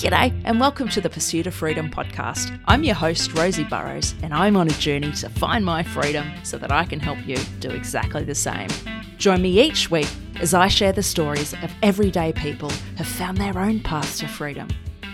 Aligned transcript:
G'day, 0.00 0.32
and 0.46 0.58
welcome 0.58 0.88
to 0.88 1.00
the 1.02 1.10
Pursuit 1.10 1.46
of 1.46 1.52
Freedom 1.52 1.90
podcast. 1.90 2.58
I'm 2.66 2.84
your 2.84 2.94
host, 2.94 3.34
Rosie 3.34 3.64
Burrows, 3.64 4.14
and 4.22 4.32
I'm 4.32 4.56
on 4.56 4.66
a 4.66 4.70
journey 4.70 5.12
to 5.12 5.28
find 5.28 5.62
my 5.62 5.82
freedom 5.82 6.26
so 6.42 6.56
that 6.56 6.72
I 6.72 6.86
can 6.86 6.98
help 6.98 7.18
you 7.26 7.36
do 7.58 7.68
exactly 7.68 8.24
the 8.24 8.34
same. 8.34 8.70
Join 9.18 9.42
me 9.42 9.60
each 9.60 9.90
week 9.90 10.08
as 10.36 10.54
I 10.54 10.68
share 10.68 10.92
the 10.92 11.02
stories 11.02 11.52
of 11.52 11.70
everyday 11.82 12.32
people 12.32 12.70
who 12.70 12.96
have 12.96 13.08
found 13.08 13.36
their 13.36 13.58
own 13.58 13.80
paths 13.80 14.20
to 14.20 14.26
freedom. 14.26 14.68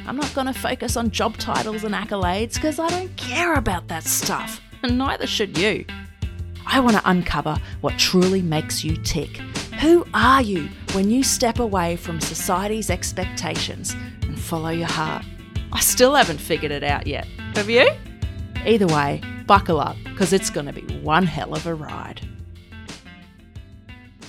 I'm 0.06 0.16
not 0.16 0.32
going 0.36 0.46
to 0.46 0.52
focus 0.52 0.96
on 0.96 1.10
job 1.10 1.36
titles 1.36 1.82
and 1.82 1.92
accolades 1.92 2.54
because 2.54 2.78
I 2.78 2.88
don't 2.88 3.16
care 3.16 3.54
about 3.54 3.88
that 3.88 4.04
stuff, 4.04 4.60
and 4.84 4.96
neither 4.96 5.26
should 5.26 5.58
you. 5.58 5.84
I 6.64 6.78
want 6.78 6.94
to 6.96 7.10
uncover 7.10 7.56
what 7.80 7.98
truly 7.98 8.40
makes 8.40 8.84
you 8.84 8.96
tick. 8.98 9.38
Who 9.80 10.06
are 10.14 10.42
you 10.42 10.68
when 10.92 11.10
you 11.10 11.24
step 11.24 11.58
away 11.58 11.96
from 11.96 12.20
society's 12.20 12.88
expectations 12.88 13.96
follow 14.46 14.68
your 14.68 14.86
heart? 14.86 15.24
I 15.72 15.80
still 15.80 16.14
haven't 16.14 16.38
figured 16.38 16.70
it 16.70 16.84
out 16.84 17.08
yet. 17.08 17.26
Have 17.56 17.68
you? 17.68 17.90
Either 18.64 18.86
way, 18.86 19.20
buckle 19.46 19.80
up 19.80 19.96
because 20.04 20.32
it's 20.32 20.50
going 20.50 20.66
to 20.66 20.72
be 20.72 20.82
one 21.00 21.26
hell 21.26 21.52
of 21.52 21.66
a 21.66 21.74
ride. 21.74 22.20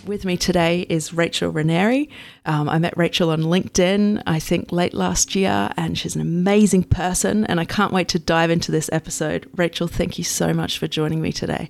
With 0.08 0.26
me 0.26 0.36
today 0.36 0.88
is 0.90 1.14
Rachel 1.14 1.54
Raineri. 1.54 2.10
Um, 2.46 2.68
I 2.68 2.80
met 2.80 2.98
Rachel 2.98 3.30
on 3.30 3.44
LinkedIn, 3.44 4.24
I 4.26 4.40
think 4.40 4.72
late 4.72 4.96
last 4.96 5.36
year, 5.36 5.70
and 5.78 5.98
she's 5.98 6.16
an 6.16 6.22
amazing 6.22 6.86
person. 6.86 7.46
And 7.46 7.60
I 7.60 7.66
can't 7.66 7.94
wait 7.94 8.08
to 8.10 8.20
dive 8.20 8.50
into 8.50 8.72
this 8.72 8.90
episode. 8.92 9.48
Rachel, 9.56 9.88
thank 9.88 10.18
you 10.18 10.24
so 10.24 10.52
much 10.52 10.80
for 10.80 10.88
joining 10.88 11.22
me 11.22 11.32
today. 11.32 11.70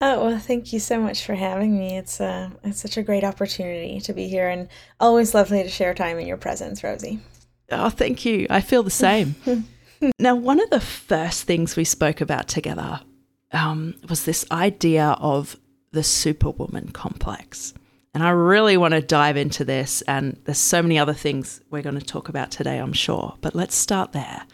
Oh 0.00 0.24
well, 0.24 0.38
thank 0.38 0.72
you 0.72 0.78
so 0.78 1.00
much 1.00 1.24
for 1.24 1.34
having 1.34 1.76
me. 1.76 1.96
It's 1.96 2.20
uh, 2.20 2.50
it's 2.62 2.80
such 2.80 2.96
a 2.96 3.02
great 3.02 3.24
opportunity 3.24 4.00
to 4.00 4.12
be 4.12 4.28
here, 4.28 4.48
and 4.48 4.68
always 5.00 5.34
lovely 5.34 5.62
to 5.62 5.68
share 5.68 5.92
time 5.92 6.18
in 6.20 6.26
your 6.26 6.36
presence, 6.36 6.84
Rosie. 6.84 7.18
Oh, 7.70 7.90
thank 7.90 8.24
you. 8.24 8.46
I 8.48 8.60
feel 8.60 8.84
the 8.84 8.90
same. 8.90 9.34
now, 10.18 10.36
one 10.36 10.60
of 10.60 10.70
the 10.70 10.80
first 10.80 11.44
things 11.44 11.74
we 11.74 11.84
spoke 11.84 12.20
about 12.20 12.46
together 12.46 13.00
um, 13.52 13.94
was 14.08 14.24
this 14.24 14.46
idea 14.52 15.16
of 15.18 15.56
the 15.90 16.04
superwoman 16.04 16.90
complex. 16.90 17.74
And 18.14 18.22
I 18.22 18.30
really 18.30 18.76
want 18.76 18.94
to 18.94 19.02
dive 19.02 19.36
into 19.36 19.64
this, 19.64 20.02
and 20.02 20.40
there's 20.44 20.58
so 20.58 20.80
many 20.80 20.98
other 20.98 21.12
things 21.12 21.60
we're 21.70 21.82
going 21.82 21.98
to 21.98 22.04
talk 22.04 22.28
about 22.28 22.50
today, 22.50 22.78
I'm 22.78 22.92
sure. 22.92 23.36
But 23.40 23.54
let's 23.54 23.76
start 23.76 24.12
there. 24.12 24.44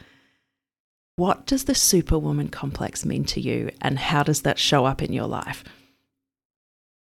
What 1.16 1.46
does 1.46 1.64
the 1.64 1.76
superwoman 1.76 2.48
complex 2.48 3.04
mean 3.04 3.24
to 3.26 3.40
you, 3.40 3.70
and 3.80 3.98
how 3.98 4.24
does 4.24 4.42
that 4.42 4.58
show 4.58 4.84
up 4.84 5.00
in 5.00 5.12
your 5.12 5.28
life? 5.28 5.62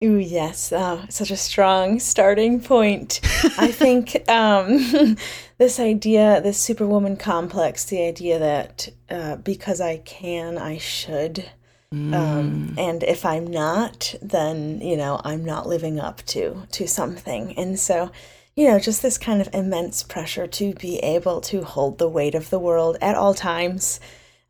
Ooh, 0.04 0.18
yes, 0.18 0.74
oh, 0.76 1.06
such 1.08 1.32
a 1.32 1.38
strong 1.38 2.00
starting 2.00 2.60
point. 2.60 3.22
I 3.58 3.72
think 3.72 4.30
um, 4.30 5.16
this 5.58 5.80
idea, 5.80 6.42
this 6.42 6.58
superwoman 6.58 7.16
complex, 7.16 7.86
the 7.86 8.04
idea 8.04 8.38
that 8.38 8.90
uh, 9.10 9.38
because 9.38 9.80
I 9.80 9.98
can, 10.00 10.58
I 10.58 10.78
should. 10.78 11.50
Um, 11.94 12.12
mm. 12.12 12.14
Um, 12.14 12.76
and 12.78 13.04
if 13.04 13.26
I'm 13.26 13.48
not, 13.48 14.14
then 14.22 14.82
you 14.82 14.98
know 14.98 15.22
I'm 15.24 15.46
not 15.46 15.68
living 15.68 16.02
up 16.02 16.22
to 16.28 16.64
to 16.74 16.86
something, 16.86 17.58
and 17.58 17.80
so 17.80 18.12
you 18.56 18.68
know, 18.68 18.80
just 18.80 19.02
this 19.02 19.18
kind 19.18 19.42
of 19.42 19.50
immense 19.54 20.04
pressure 20.04 20.48
to 20.48 20.74
be 20.76 20.98
able 21.00 21.42
to 21.42 21.64
hold 21.64 21.98
the 21.98 22.08
weight 22.08 22.36
of 22.36 22.50
the 22.50 22.60
world 22.60 22.98
at 23.02 23.16
all 23.16 23.34
times. 23.34 24.00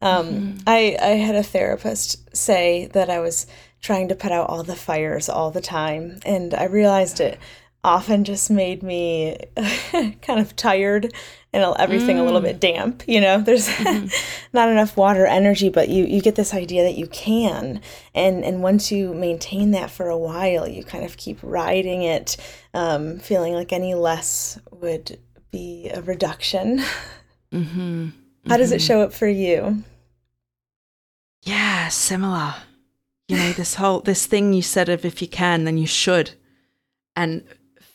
Um, 0.01 0.27
mm-hmm. 0.27 0.57
I, 0.67 0.97
I 1.01 1.07
had 1.07 1.35
a 1.35 1.43
therapist 1.43 2.35
say 2.35 2.87
that 2.93 3.09
I 3.09 3.19
was 3.19 3.47
trying 3.81 4.09
to 4.09 4.15
put 4.15 4.31
out 4.31 4.49
all 4.49 4.63
the 4.63 4.75
fires 4.75 5.29
all 5.29 5.51
the 5.51 5.61
time, 5.61 6.19
and 6.25 6.53
I 6.53 6.65
realized 6.65 7.19
it 7.19 7.39
often 7.83 8.23
just 8.23 8.49
made 8.49 8.83
me 8.83 9.37
kind 10.21 10.39
of 10.39 10.55
tired 10.55 11.13
and 11.55 11.75
everything 11.79 12.17
mm. 12.17 12.19
a 12.19 12.23
little 12.23 12.41
bit 12.41 12.57
mm. 12.57 12.59
damp. 12.59 13.03
You 13.07 13.21
know, 13.21 13.41
there's 13.41 13.67
mm-hmm. 13.69 14.07
not 14.53 14.69
enough 14.69 14.97
water 14.97 15.25
energy, 15.25 15.69
but 15.69 15.89
you 15.89 16.05
you 16.05 16.21
get 16.21 16.35
this 16.35 16.53
idea 16.53 16.83
that 16.83 16.95
you 16.95 17.07
can, 17.07 17.81
and 18.13 18.43
and 18.43 18.61
once 18.61 18.91
you 18.91 19.13
maintain 19.13 19.71
that 19.71 19.89
for 19.89 20.09
a 20.09 20.17
while, 20.17 20.67
you 20.67 20.83
kind 20.83 21.05
of 21.05 21.17
keep 21.17 21.39
riding 21.41 22.03
it, 22.03 22.37
um, 22.73 23.19
feeling 23.19 23.53
like 23.53 23.71
any 23.71 23.95
less 23.95 24.59
would 24.71 25.17
be 25.51 25.89
a 25.93 26.01
reduction. 26.01 26.79
Mm-hmm. 27.51 27.55
Mm-hmm. 27.55 28.09
How 28.49 28.57
does 28.57 28.71
it 28.71 28.77
mm-hmm. 28.77 28.85
show 28.85 29.01
up 29.01 29.13
for 29.13 29.27
you? 29.27 29.83
Yeah, 31.43 31.87
similar. 31.87 32.55
You 33.27 33.37
know, 33.37 33.53
this 33.53 33.75
whole 33.75 34.01
this 34.01 34.25
thing 34.25 34.53
you 34.53 34.61
said 34.61 34.89
of 34.89 35.05
if 35.05 35.21
you 35.21 35.27
can, 35.27 35.63
then 35.63 35.77
you 35.77 35.87
should, 35.87 36.31
and 37.15 37.43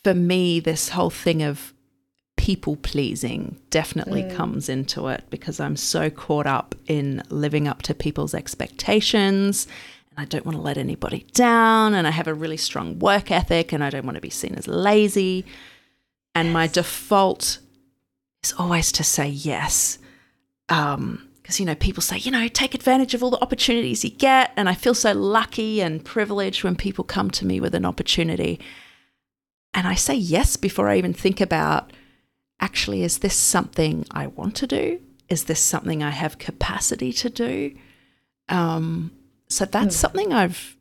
for 0.03 0.13
me, 0.13 0.59
this 0.59 0.89
whole 0.89 1.09
thing 1.11 1.41
of 1.43 1.73
people 2.41 2.75
pleasing 2.77 3.55
definitely 3.69 4.23
mm. 4.23 4.35
comes 4.35 4.67
into 4.67 5.07
it 5.09 5.23
because 5.29 5.59
I'm 5.59 5.75
so 5.75 6.09
caught 6.09 6.47
up 6.47 6.73
in 6.87 7.21
living 7.29 7.67
up 7.67 7.83
to 7.83 7.93
people's 7.93 8.33
expectations 8.33 9.67
and 10.09 10.19
I 10.19 10.25
don't 10.25 10.43
want 10.43 10.57
to 10.57 10.61
let 10.63 10.79
anybody 10.79 11.27
down 11.33 11.93
and 11.93 12.07
I 12.07 12.09
have 12.09 12.25
a 12.25 12.33
really 12.33 12.57
strong 12.57 12.97
work 12.97 13.29
ethic 13.29 13.71
and 13.71 13.83
I 13.83 13.91
don't 13.91 14.05
want 14.05 14.15
to 14.15 14.21
be 14.21 14.31
seen 14.31 14.55
as 14.55 14.67
lazy. 14.67 15.45
And 16.33 16.47
yes. 16.47 16.53
my 16.53 16.65
default 16.65 17.59
is 18.43 18.55
always 18.57 18.91
to 18.93 19.03
say 19.03 19.27
yes. 19.27 19.99
Um, 20.67 21.27
because 21.43 21.59
you 21.59 21.65
know 21.65 21.75
people 21.75 22.01
say 22.01 22.17
you 22.17 22.31
know 22.31 22.47
take 22.47 22.73
advantage 22.73 23.13
of 23.13 23.23
all 23.23 23.31
the 23.31 23.41
opportunities 23.41 24.05
you 24.05 24.11
get 24.11 24.51
and 24.55 24.69
i 24.69 24.75
feel 24.75 24.93
so 24.93 25.11
lucky 25.11 25.81
and 25.81 26.05
privileged 26.05 26.63
when 26.63 26.75
people 26.75 27.03
come 27.03 27.31
to 27.31 27.47
me 27.47 27.59
with 27.59 27.73
an 27.73 27.83
opportunity 27.83 28.59
and 29.73 29.87
I 29.87 29.95
say 29.95 30.15
yes 30.15 30.57
before 30.57 30.89
I 30.89 30.97
even 30.97 31.13
think 31.13 31.39
about 31.39 31.91
actually, 32.61 33.03
is 33.03 33.17
this 33.17 33.35
something 33.35 34.05
I 34.11 34.27
want 34.27 34.55
to 34.57 34.67
do? 34.67 35.01
Is 35.27 35.45
this 35.45 35.59
something 35.59 36.03
I 36.03 36.11
have 36.11 36.37
capacity 36.37 37.11
to 37.13 37.29
do? 37.29 37.75
Um, 38.47 39.11
so 39.49 39.65
that's 39.65 39.95
mm. 39.95 39.99
something 39.99 40.31
I've 40.31 40.77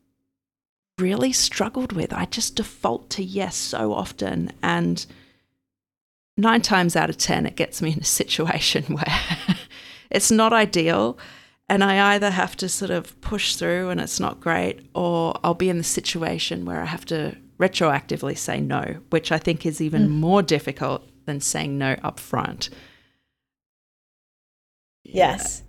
really 0.99 1.33
struggled 1.33 1.93
with. 1.93 2.13
I 2.13 2.27
just 2.27 2.57
default 2.57 3.11
to 3.11 3.25
yes 3.25 3.57
so 3.57 3.93
often. 3.95 4.53
And 4.63 5.05
nine 6.37 6.63
times 6.63 6.95
out 6.95 7.11
of 7.11 7.17
10, 7.17 7.47
it 7.47 7.57
gets 7.57 7.81
me 7.81 7.93
in 7.93 8.01
a 8.01 8.05
situation 8.21 8.85
where 8.85 9.21
it's 10.11 10.31
not 10.31 10.53
ideal. 10.53 11.19
And 11.69 11.85
I 11.85 12.15
either 12.15 12.31
have 12.31 12.57
to 12.57 12.69
sort 12.69 12.91
of 12.91 13.19
push 13.21 13.55
through 13.55 13.91
and 13.91 14.01
it's 14.01 14.21
not 14.21 14.41
great, 14.41 14.89
or 14.95 15.39
I'll 15.43 15.55
be 15.55 15.71
in 15.71 15.79
the 15.79 15.85
situation 15.85 16.65
where 16.65 16.81
I 16.81 16.87
have 16.87 17.05
to 17.07 17.37
retroactively 17.61 18.37
say 18.37 18.61
no, 18.61 18.97
which 19.11 19.31
I 19.31 19.39
think 19.39 19.65
is 19.65 19.81
even 19.81 20.09
mm. 20.09 20.11
more 20.11 20.43
difficult 20.43 21.10
than 21.31 21.41
saying 21.41 21.79
no 21.79 21.97
up 22.03 22.19
front. 22.19 22.69
Yes. 25.05 25.63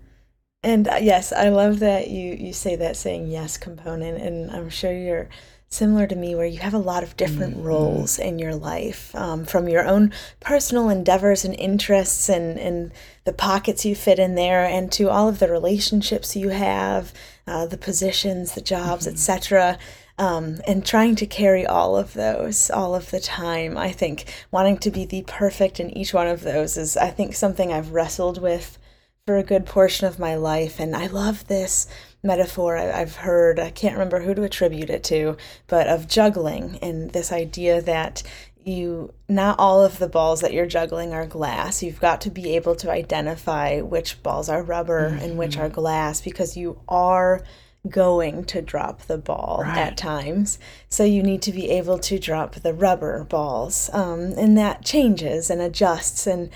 And 0.64 0.88
uh, 0.88 0.98
yes, 1.02 1.32
I 1.32 1.50
love 1.50 1.80
that 1.80 2.10
you 2.10 2.34
you 2.34 2.54
say 2.54 2.76
that 2.76 2.96
saying 2.96 3.28
yes 3.28 3.58
component 3.58 4.22
and 4.22 4.52
I'm 4.52 4.70
sure 4.70 4.94
you're 4.94 5.30
similar 5.68 6.06
to 6.06 6.16
me 6.16 6.36
where 6.36 6.46
you 6.46 6.60
have 6.60 6.74
a 6.74 6.78
lot 6.78 7.02
of 7.02 7.16
different 7.16 7.56
mm-hmm. 7.56 7.66
roles 7.66 8.20
in 8.20 8.38
your 8.38 8.54
life 8.54 9.16
um, 9.16 9.46
from 9.46 9.70
your 9.70 9.88
own 9.88 10.12
personal 10.42 10.90
endeavors 10.90 11.46
and 11.46 11.56
interests 11.56 12.28
and, 12.28 12.60
and 12.60 12.92
the 13.24 13.32
pockets 13.32 13.86
you 13.86 13.96
fit 13.96 14.20
in 14.20 14.36
there 14.36 14.66
and 14.66 14.92
to 14.92 15.10
all 15.10 15.30
of 15.30 15.40
the 15.40 15.50
relationships 15.50 16.36
you 16.36 16.50
have 16.50 17.14
uh, 17.48 17.66
the 17.66 17.78
positions 17.78 18.54
the 18.54 18.62
jobs 18.62 19.06
mm-hmm. 19.06 19.14
etc 19.14 19.80
um, 20.22 20.62
and 20.68 20.86
trying 20.86 21.16
to 21.16 21.26
carry 21.26 21.66
all 21.66 21.98
of 21.98 22.14
those 22.14 22.70
all 22.70 22.94
of 22.94 23.10
the 23.10 23.20
time. 23.20 23.76
I 23.76 23.92
think 23.92 24.26
wanting 24.52 24.78
to 24.78 24.92
be 24.92 25.04
the 25.04 25.24
perfect 25.24 25.80
in 25.80 25.90
each 25.98 26.14
one 26.14 26.28
of 26.28 26.42
those 26.42 26.78
is, 26.78 26.96
I 26.96 27.10
think, 27.10 27.34
something 27.34 27.74
I've 27.74 27.92
wrestled 27.92 28.40
with 28.40 28.78
for 29.26 29.38
a 29.38 29.44
good 29.44 29.66
portion 29.66 30.06
of 30.06 30.20
my 30.20 30.36
life. 30.36 30.80
And 30.80 30.96
I 30.96 31.08
love 31.08 31.48
this 31.48 31.88
metaphor 32.22 32.78
I've 32.78 33.16
heard, 33.16 33.60
I 33.60 33.72
can't 33.72 33.96
remember 33.96 34.22
who 34.22 34.36
to 34.36 34.44
attribute 34.44 34.92
it 34.92 35.04
to, 35.06 35.38
but 35.66 35.88
of 35.88 36.08
juggling 36.08 36.78
and 36.84 37.10
this 37.10 37.32
idea 37.32 37.82
that 37.82 38.22
you 38.64 39.12
not 39.28 39.58
all 39.58 39.84
of 39.84 39.98
the 39.98 40.08
balls 40.08 40.42
that 40.42 40.54
you're 40.54 40.68
juggling 40.68 41.14
are 41.14 41.26
glass. 41.26 41.82
You've 41.82 42.00
got 42.00 42.22
to 42.22 42.30
be 42.30 42.56
able 42.56 42.76
to 42.76 42.92
identify 42.92 43.82
which 43.82 44.22
balls 44.22 44.50
are 44.50 44.62
rubber 44.62 45.10
mm-hmm. 45.10 45.26
and 45.26 45.38
which 45.40 45.58
are 45.58 45.66
mm-hmm. 45.66 45.74
glass 45.74 46.22
because 46.22 46.56
you 46.56 46.80
are 46.88 47.42
going 47.90 48.44
to 48.46 48.62
drop 48.62 49.02
the 49.04 49.18
ball 49.18 49.62
right. 49.64 49.78
at 49.78 49.98
times. 49.98 50.60
So 50.90 51.04
you 51.04 51.24
need 51.24 51.42
to 51.44 51.52
be 51.52 51.70
able 51.72 51.98
to 52.00 52.20
drop 52.20 52.56
the 52.56 52.74
rubber 52.74 53.24
balls. 53.24 53.90
Um, 53.94 54.34
and 54.38 54.58
that 54.58 54.86
changes 54.86 55.50
and 55.50 55.62
adjusts. 55.62 56.28
And, 56.28 56.52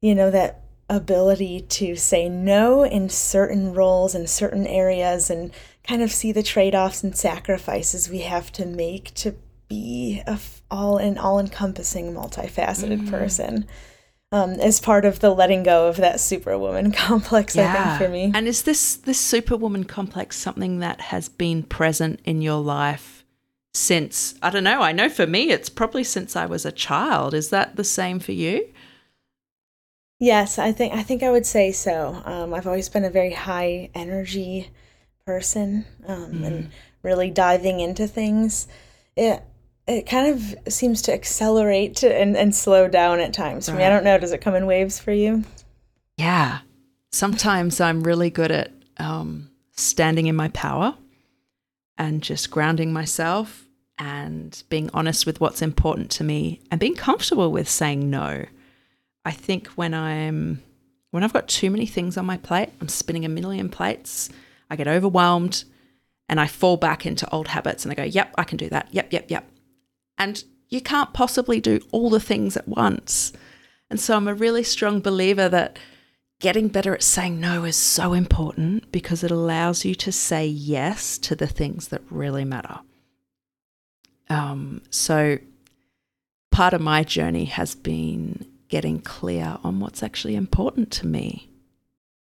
you 0.00 0.14
know, 0.14 0.30
that 0.30 0.62
ability 0.88 1.60
to 1.60 1.94
say 1.94 2.28
no 2.28 2.84
in 2.84 3.08
certain 3.08 3.72
roles 3.72 4.14
in 4.14 4.26
certain 4.26 4.66
areas 4.66 5.30
and 5.30 5.52
kind 5.86 6.02
of 6.02 6.10
see 6.10 6.32
the 6.32 6.42
trade 6.42 6.74
offs 6.74 7.04
and 7.04 7.16
sacrifices 7.16 8.08
we 8.08 8.18
have 8.18 8.50
to 8.50 8.66
make 8.66 9.14
to 9.14 9.34
be 9.68 10.20
a 10.26 10.38
all 10.68 10.98
an 10.98 11.16
all 11.16 11.38
encompassing, 11.38 12.12
multifaceted 12.12 13.06
mm. 13.06 13.10
person 13.10 13.66
um, 14.32 14.52
as 14.52 14.80
part 14.80 15.04
of 15.04 15.20
the 15.20 15.30
letting 15.30 15.62
go 15.62 15.88
of 15.88 15.96
that 15.96 16.20
superwoman 16.20 16.92
complex. 16.92 17.56
Yeah. 17.56 17.72
I 17.72 17.98
think 17.98 18.02
for 18.02 18.12
me. 18.12 18.32
And 18.34 18.46
is 18.46 18.62
this 18.62 18.96
this 18.96 19.18
superwoman 19.18 19.84
complex 19.84 20.36
something 20.36 20.78
that 20.80 21.00
has 21.00 21.28
been 21.28 21.62
present 21.62 22.20
in 22.24 22.42
your 22.42 22.60
life 22.60 23.24
since? 23.74 24.34
I 24.42 24.50
don't 24.50 24.64
know. 24.64 24.80
I 24.82 24.92
know 24.92 25.08
for 25.08 25.26
me, 25.26 25.50
it's 25.50 25.68
probably 25.68 26.04
since 26.04 26.36
I 26.36 26.46
was 26.46 26.64
a 26.64 26.72
child. 26.72 27.34
Is 27.34 27.50
that 27.50 27.76
the 27.76 27.84
same 27.84 28.20
for 28.20 28.32
you? 28.32 28.68
Yes, 30.18 30.58
I 30.58 30.72
think 30.72 30.92
I 30.94 31.02
think 31.02 31.22
I 31.22 31.30
would 31.30 31.46
say 31.46 31.72
so. 31.72 32.22
Um, 32.24 32.54
I've 32.54 32.66
always 32.66 32.88
been 32.88 33.04
a 33.04 33.10
very 33.10 33.32
high 33.32 33.90
energy 33.94 34.70
person, 35.24 35.86
um, 36.06 36.32
mm. 36.34 36.46
and 36.46 36.70
really 37.02 37.30
diving 37.30 37.80
into 37.80 38.06
things. 38.06 38.68
It 39.16 39.42
it 39.90 40.06
kind 40.06 40.32
of 40.32 40.72
seems 40.72 41.02
to 41.02 41.12
accelerate 41.12 42.04
and, 42.04 42.36
and 42.36 42.54
slow 42.54 42.86
down 42.86 43.18
at 43.18 43.32
times 43.32 43.66
for 43.66 43.72
right. 43.72 43.78
me. 43.78 43.84
I 43.84 43.88
don't 43.88 44.04
know. 44.04 44.18
Does 44.18 44.32
it 44.32 44.40
come 44.40 44.54
in 44.54 44.66
waves 44.66 45.00
for 45.00 45.12
you? 45.12 45.42
Yeah. 46.16 46.60
Sometimes 47.10 47.80
I'm 47.80 48.04
really 48.04 48.30
good 48.30 48.52
at 48.52 48.70
um, 48.98 49.50
standing 49.72 50.26
in 50.26 50.36
my 50.36 50.48
power 50.48 50.94
and 51.98 52.22
just 52.22 52.50
grounding 52.50 52.92
myself 52.92 53.66
and 53.98 54.62
being 54.68 54.90
honest 54.94 55.26
with 55.26 55.40
what's 55.40 55.60
important 55.60 56.10
to 56.12 56.24
me 56.24 56.60
and 56.70 56.78
being 56.78 56.94
comfortable 56.94 57.50
with 57.50 57.68
saying 57.68 58.08
no. 58.08 58.46
I 59.24 59.32
think 59.32 59.66
when 59.68 59.92
I'm 59.92 60.62
when 61.10 61.24
I've 61.24 61.32
got 61.32 61.48
too 61.48 61.70
many 61.70 61.86
things 61.86 62.16
on 62.16 62.24
my 62.24 62.36
plate, 62.36 62.70
I'm 62.80 62.88
spinning 62.88 63.24
a 63.24 63.28
million 63.28 63.68
plates, 63.68 64.30
I 64.70 64.76
get 64.76 64.86
overwhelmed 64.86 65.64
and 66.28 66.38
I 66.38 66.46
fall 66.46 66.76
back 66.76 67.04
into 67.04 67.28
old 67.34 67.48
habits 67.48 67.84
and 67.84 67.90
I 67.90 67.96
go, 67.96 68.04
"Yep, 68.04 68.34
I 68.38 68.44
can 68.44 68.56
do 68.56 68.68
that. 68.68 68.88
Yep, 68.92 69.12
yep, 69.12 69.30
yep." 69.30 69.50
And 70.20 70.44
you 70.68 70.82
can't 70.82 71.14
possibly 71.14 71.60
do 71.60 71.80
all 71.90 72.10
the 72.10 72.20
things 72.20 72.54
at 72.56 72.68
once. 72.68 73.32
And 73.88 73.98
so 73.98 74.16
I'm 74.16 74.28
a 74.28 74.34
really 74.34 74.62
strong 74.62 75.00
believer 75.00 75.48
that 75.48 75.78
getting 76.40 76.68
better 76.68 76.94
at 76.94 77.02
saying 77.02 77.40
no 77.40 77.64
is 77.64 77.74
so 77.74 78.12
important 78.12 78.92
because 78.92 79.24
it 79.24 79.30
allows 79.30 79.84
you 79.84 79.94
to 79.94 80.12
say 80.12 80.46
yes 80.46 81.16
to 81.18 81.34
the 81.34 81.46
things 81.46 81.88
that 81.88 82.02
really 82.10 82.44
matter. 82.44 82.80
Um, 84.28 84.82
so 84.90 85.38
part 86.50 86.74
of 86.74 86.82
my 86.82 87.02
journey 87.02 87.46
has 87.46 87.74
been 87.74 88.46
getting 88.68 89.00
clear 89.00 89.58
on 89.64 89.80
what's 89.80 90.02
actually 90.02 90.36
important 90.36 90.90
to 90.92 91.06
me. 91.06 91.48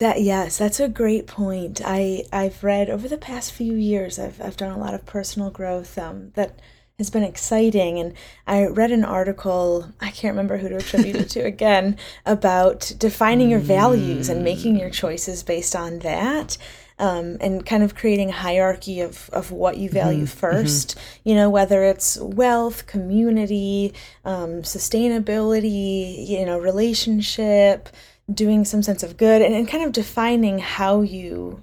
That 0.01 0.21
yes, 0.21 0.59
that's 0.59 0.81
a 0.81 0.89
great 0.89 1.27
point. 1.27 1.81
I 1.85 2.25
I've 2.33 2.63
read 2.63 2.89
over 2.91 3.09
the 3.09 3.19
past 3.19 3.53
few 3.53 3.75
years. 3.75 4.19
I've 4.19 4.41
I've 4.41 4.57
done 4.57 4.71
a 4.71 4.79
lot 4.79 4.95
of 4.95 5.05
personal 5.05 5.51
growth. 5.51 5.99
Um, 5.99 6.31
that 6.37 6.59
has 7.01 7.11
been 7.11 7.23
exciting. 7.23 7.99
And 7.99 8.13
I 8.47 8.67
read 8.67 8.93
an 8.93 9.05
article, 9.05 9.91
I 10.01 10.11
can't 10.11 10.35
remember 10.35 10.59
who 10.59 10.69
to 10.69 10.77
attribute 10.77 11.17
it 11.17 11.31
to 11.31 11.41
again, 11.45 11.97
about 12.27 12.93
defining 12.99 13.51
your 13.51 13.59
values 13.59 14.29
and 14.29 14.45
making 14.45 14.79
your 14.79 14.91
choices 14.91 15.43
based 15.43 15.75
on 15.75 16.01
that. 16.01 16.57
Um, 16.99 17.39
and 17.41 17.65
kind 17.65 17.83
of 17.83 17.95
creating 17.95 18.29
a 18.29 18.33
hierarchy 18.33 19.01
of, 19.01 19.31
of 19.33 19.51
what 19.51 19.79
you 19.79 19.89
value 19.89 20.27
mm-hmm. 20.27 20.47
1st 20.47 20.87
mm-hmm. 20.89 21.29
you 21.31 21.35
know, 21.35 21.49
whether 21.49 21.83
it's 21.83 22.19
wealth, 22.19 22.87
community, 22.87 23.95
um, 24.27 24.61
sustainability, 24.61 26.29
you 26.29 26.45
know, 26.45 26.59
relationship, 26.59 27.89
doing 28.31 28.67
some 28.67 28.83
sense 28.83 29.03
of 29.03 29.17
good, 29.17 29.41
and, 29.41 29.55
and 29.55 29.67
kind 29.67 29.83
of 29.83 29.93
defining 29.93 30.59
how 30.59 31.01
you 31.01 31.63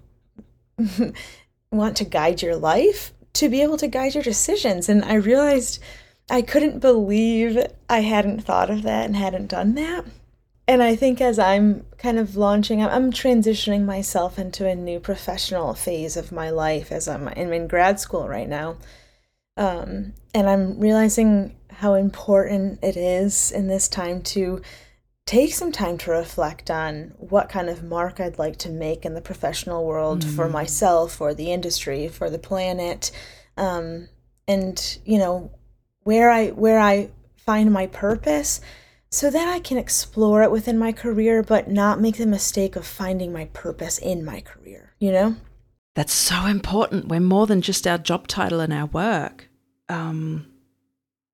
want 1.71 1.95
to 1.97 2.03
guide 2.03 2.41
your 2.41 2.55
life 2.55 3.13
to 3.37 3.49
be 3.49 3.61
able 3.61 3.77
to 3.77 3.87
guide 3.87 4.15
your 4.15 4.23
decisions. 4.23 4.89
And 4.89 5.03
I 5.03 5.15
realized 5.15 5.81
I 6.29 6.41
couldn't 6.41 6.79
believe 6.79 7.57
I 7.89 7.99
hadn't 8.01 8.41
thought 8.41 8.69
of 8.69 8.83
that 8.83 9.05
and 9.05 9.15
hadn't 9.15 9.47
done 9.47 9.75
that. 9.75 10.05
And 10.67 10.83
I 10.83 10.95
think 10.97 11.21
as 11.21 11.39
I'm 11.39 11.85
kind 11.97 12.19
of 12.19 12.35
launching, 12.35 12.83
I'm 12.83 13.11
transitioning 13.11 13.85
myself 13.85 14.37
into 14.37 14.67
a 14.67 14.75
new 14.75 14.99
professional 14.99 15.73
phase 15.73 16.17
of 16.17 16.33
my 16.33 16.49
life 16.49 16.91
as 16.91 17.07
I'm, 17.07 17.29
in 17.29 17.67
grad 17.67 18.01
school 18.01 18.27
right 18.27 18.49
now. 18.49 18.75
Um, 19.55 20.13
and 20.33 20.49
I'm 20.49 20.77
realizing 20.79 21.55
how 21.69 21.93
important 21.93 22.79
it 22.83 22.97
is 22.97 23.51
in 23.51 23.67
this 23.67 23.87
time 23.87 24.21
to 24.23 24.61
take 25.27 25.53
some 25.53 25.73
time 25.73 25.97
to 25.99 26.09
reflect 26.09 26.71
on 26.71 27.13
what 27.17 27.49
kind 27.49 27.69
of 27.69 27.83
mark 27.83 28.19
I'd 28.19 28.39
like 28.39 28.57
to 28.59 28.69
make 28.69 29.05
in 29.05 29.13
the 29.13 29.21
professional 29.21 29.85
world 29.85 30.21
mm. 30.21 30.35
for 30.35 30.49
myself, 30.49 31.13
for 31.13 31.35
the 31.35 31.51
industry, 31.51 32.07
for 32.07 32.29
the 32.31 32.39
planet, 32.39 33.11
um, 33.57 34.07
and 34.47 34.97
you 35.05 35.19
know 35.19 35.51
where 36.03 36.31
I 36.31 36.47
where 36.49 36.79
I 36.79 37.11
find 37.35 37.71
my 37.71 37.87
purpose, 37.87 38.61
so 39.11 39.29
that 39.29 39.47
I 39.47 39.59
can 39.59 39.77
explore 39.77 40.41
it 40.41 40.51
within 40.51 40.79
my 40.79 40.93
career, 40.93 41.43
but 41.43 41.69
not 41.69 42.01
make 42.01 42.17
the 42.17 42.25
mistake 42.25 42.75
of 42.75 42.87
finding 42.87 43.31
my 43.31 43.45
purpose 43.53 43.99
in 43.99 44.23
my 44.25 44.39
career. 44.39 44.93
You 44.99 45.11
know, 45.11 45.35
that's 45.93 46.13
so 46.13 46.45
important. 46.45 47.09
We're 47.09 47.19
more 47.19 47.47
than 47.47 47.61
just 47.61 47.85
our 47.85 47.97
job 47.97 48.27
title 48.27 48.61
and 48.61 48.71
our 48.71 48.85
work. 48.85 49.49
Um, 49.89 50.47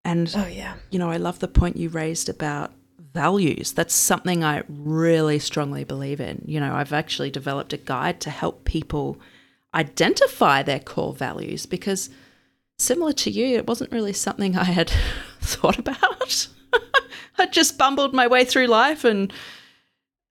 and 0.03 0.33
oh 0.35 0.47
yeah, 0.47 0.75
you 0.89 0.97
know, 0.97 1.11
I 1.11 1.17
love 1.17 1.37
the 1.37 1.47
point 1.47 1.77
you 1.77 1.89
raised 1.89 2.27
about 2.27 2.71
values. 3.13 3.71
That's 3.71 3.93
something 3.93 4.43
I 4.43 4.63
really 4.67 5.39
strongly 5.39 5.83
believe 5.83 6.19
in. 6.19 6.43
You 6.45 6.59
know, 6.59 6.73
I've 6.73 6.93
actually 6.93 7.31
developed 7.31 7.73
a 7.73 7.77
guide 7.77 8.19
to 8.21 8.29
help 8.29 8.65
people 8.65 9.19
identify 9.73 10.63
their 10.63 10.79
core 10.79 11.13
values 11.13 11.65
because, 11.65 12.09
similar 12.77 13.13
to 13.13 13.31
you, 13.31 13.55
it 13.57 13.67
wasn't 13.67 13.91
really 13.91 14.13
something 14.13 14.57
I 14.57 14.65
had 14.65 14.91
thought 15.41 15.77
about. 15.77 16.47
I 17.37 17.45
just 17.47 17.77
bumbled 17.77 18.13
my 18.13 18.27
way 18.27 18.45
through 18.45 18.67
life 18.67 19.03
and, 19.03 19.31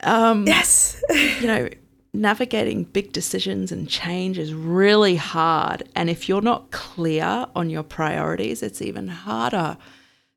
um, 0.03 0.47
yes, 0.47 1.03
you 1.41 1.47
know, 1.47 1.69
navigating 2.15 2.85
big 2.85 3.13
decisions 3.13 3.73
and 3.73 3.89
change 3.89 4.39
is 4.39 4.53
really 4.53 5.17
hard. 5.17 5.85
And 5.95 6.11
if 6.11 6.29
you're 6.29 6.43
not 6.43 6.71
clear 6.71 7.47
on 7.55 7.71
your 7.71 7.83
priorities, 7.83 8.63
it's 8.63 8.83
even 8.83 9.09
harder. 9.09 9.79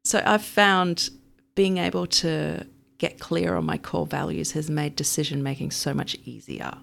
So 0.04 0.22
I've 0.26 0.44
found 0.44 1.10
being 1.56 1.78
able 1.78 2.06
to 2.06 2.68
get 2.98 3.20
clear 3.20 3.56
on 3.56 3.66
my 3.66 3.78
core 3.78 4.06
values 4.06 4.52
has 4.52 4.70
made 4.70 4.96
decision 4.96 5.44
making 5.44 5.72
so 5.72 5.94
much 5.94 6.16
easier 6.26 6.74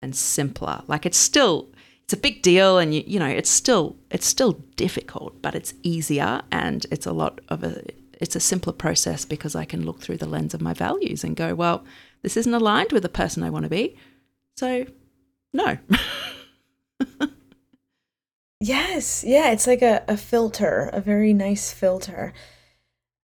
and 0.00 0.14
simpler. 0.14 0.82
Like 0.86 1.04
it's 1.06 1.18
still 1.18 1.68
it's 2.04 2.12
a 2.12 2.16
big 2.16 2.42
deal 2.42 2.78
and 2.78 2.94
you 2.94 3.02
you 3.06 3.18
know, 3.18 3.26
it's 3.26 3.50
still 3.50 3.96
it's 4.10 4.26
still 4.26 4.52
difficult, 4.76 5.40
but 5.42 5.54
it's 5.54 5.74
easier 5.82 6.42
and 6.50 6.86
it's 6.90 7.06
a 7.06 7.12
lot 7.12 7.40
of 7.48 7.64
a 7.64 7.82
it's 8.22 8.36
a 8.36 8.40
simpler 8.40 8.72
process 8.72 9.24
because 9.24 9.56
I 9.56 9.64
can 9.64 9.84
look 9.84 10.00
through 10.00 10.18
the 10.18 10.26
lens 10.26 10.54
of 10.54 10.60
my 10.60 10.72
values 10.72 11.24
and 11.24 11.34
go, 11.34 11.56
well, 11.56 11.84
this 12.22 12.36
isn't 12.36 12.54
aligned 12.54 12.92
with 12.92 13.02
the 13.02 13.08
person 13.08 13.42
I 13.42 13.50
want 13.50 13.64
to 13.64 13.68
be. 13.68 13.96
So, 14.56 14.86
no. 15.52 15.78
yes. 18.60 19.24
Yeah. 19.26 19.50
It's 19.50 19.66
like 19.66 19.82
a, 19.82 20.04
a 20.06 20.16
filter, 20.16 20.88
a 20.92 21.00
very 21.00 21.34
nice 21.34 21.72
filter. 21.72 22.32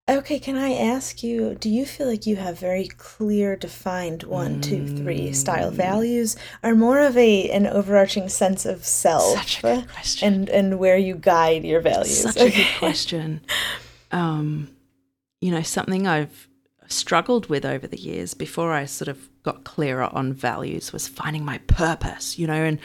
Okay, 0.08 0.38
can 0.38 0.56
I 0.56 0.72
ask 0.72 1.22
you, 1.22 1.54
do 1.56 1.68
you 1.68 1.84
feel 1.84 2.06
like 2.06 2.26
you 2.26 2.36
have 2.36 2.58
very 2.58 2.88
clear 2.88 3.56
defined 3.56 4.22
one, 4.22 4.62
two, 4.62 4.86
three 4.86 5.34
style 5.34 5.70
mm. 5.70 5.74
values 5.74 6.34
or 6.62 6.74
more 6.74 7.00
of 7.00 7.14
a 7.16 7.50
an 7.50 7.66
overarching 7.66 8.30
sense 8.30 8.64
of 8.64 8.86
self? 8.86 9.36
Such 9.36 9.58
a 9.58 9.62
good 9.62 9.88
question. 9.90 10.32
And 10.32 10.48
and 10.48 10.78
where 10.78 10.96
you 10.96 11.14
guide 11.14 11.64
your 11.64 11.82
values. 11.82 12.22
Such 12.22 12.38
okay. 12.38 12.46
a 12.46 12.50
good 12.50 12.78
question. 12.78 13.42
Um, 14.10 14.70
you 15.42 15.50
know, 15.50 15.60
something 15.62 16.06
I've 16.06 16.48
struggled 16.86 17.50
with 17.50 17.66
over 17.66 17.86
the 17.86 18.00
years 18.00 18.32
before 18.32 18.72
I 18.72 18.86
sort 18.86 19.08
of 19.08 19.28
got 19.42 19.64
clearer 19.64 20.08
on 20.12 20.32
values 20.32 20.92
was 20.92 21.06
finding 21.06 21.44
my 21.44 21.58
purpose, 21.58 22.38
you 22.38 22.46
know, 22.46 22.54
and 22.64 22.78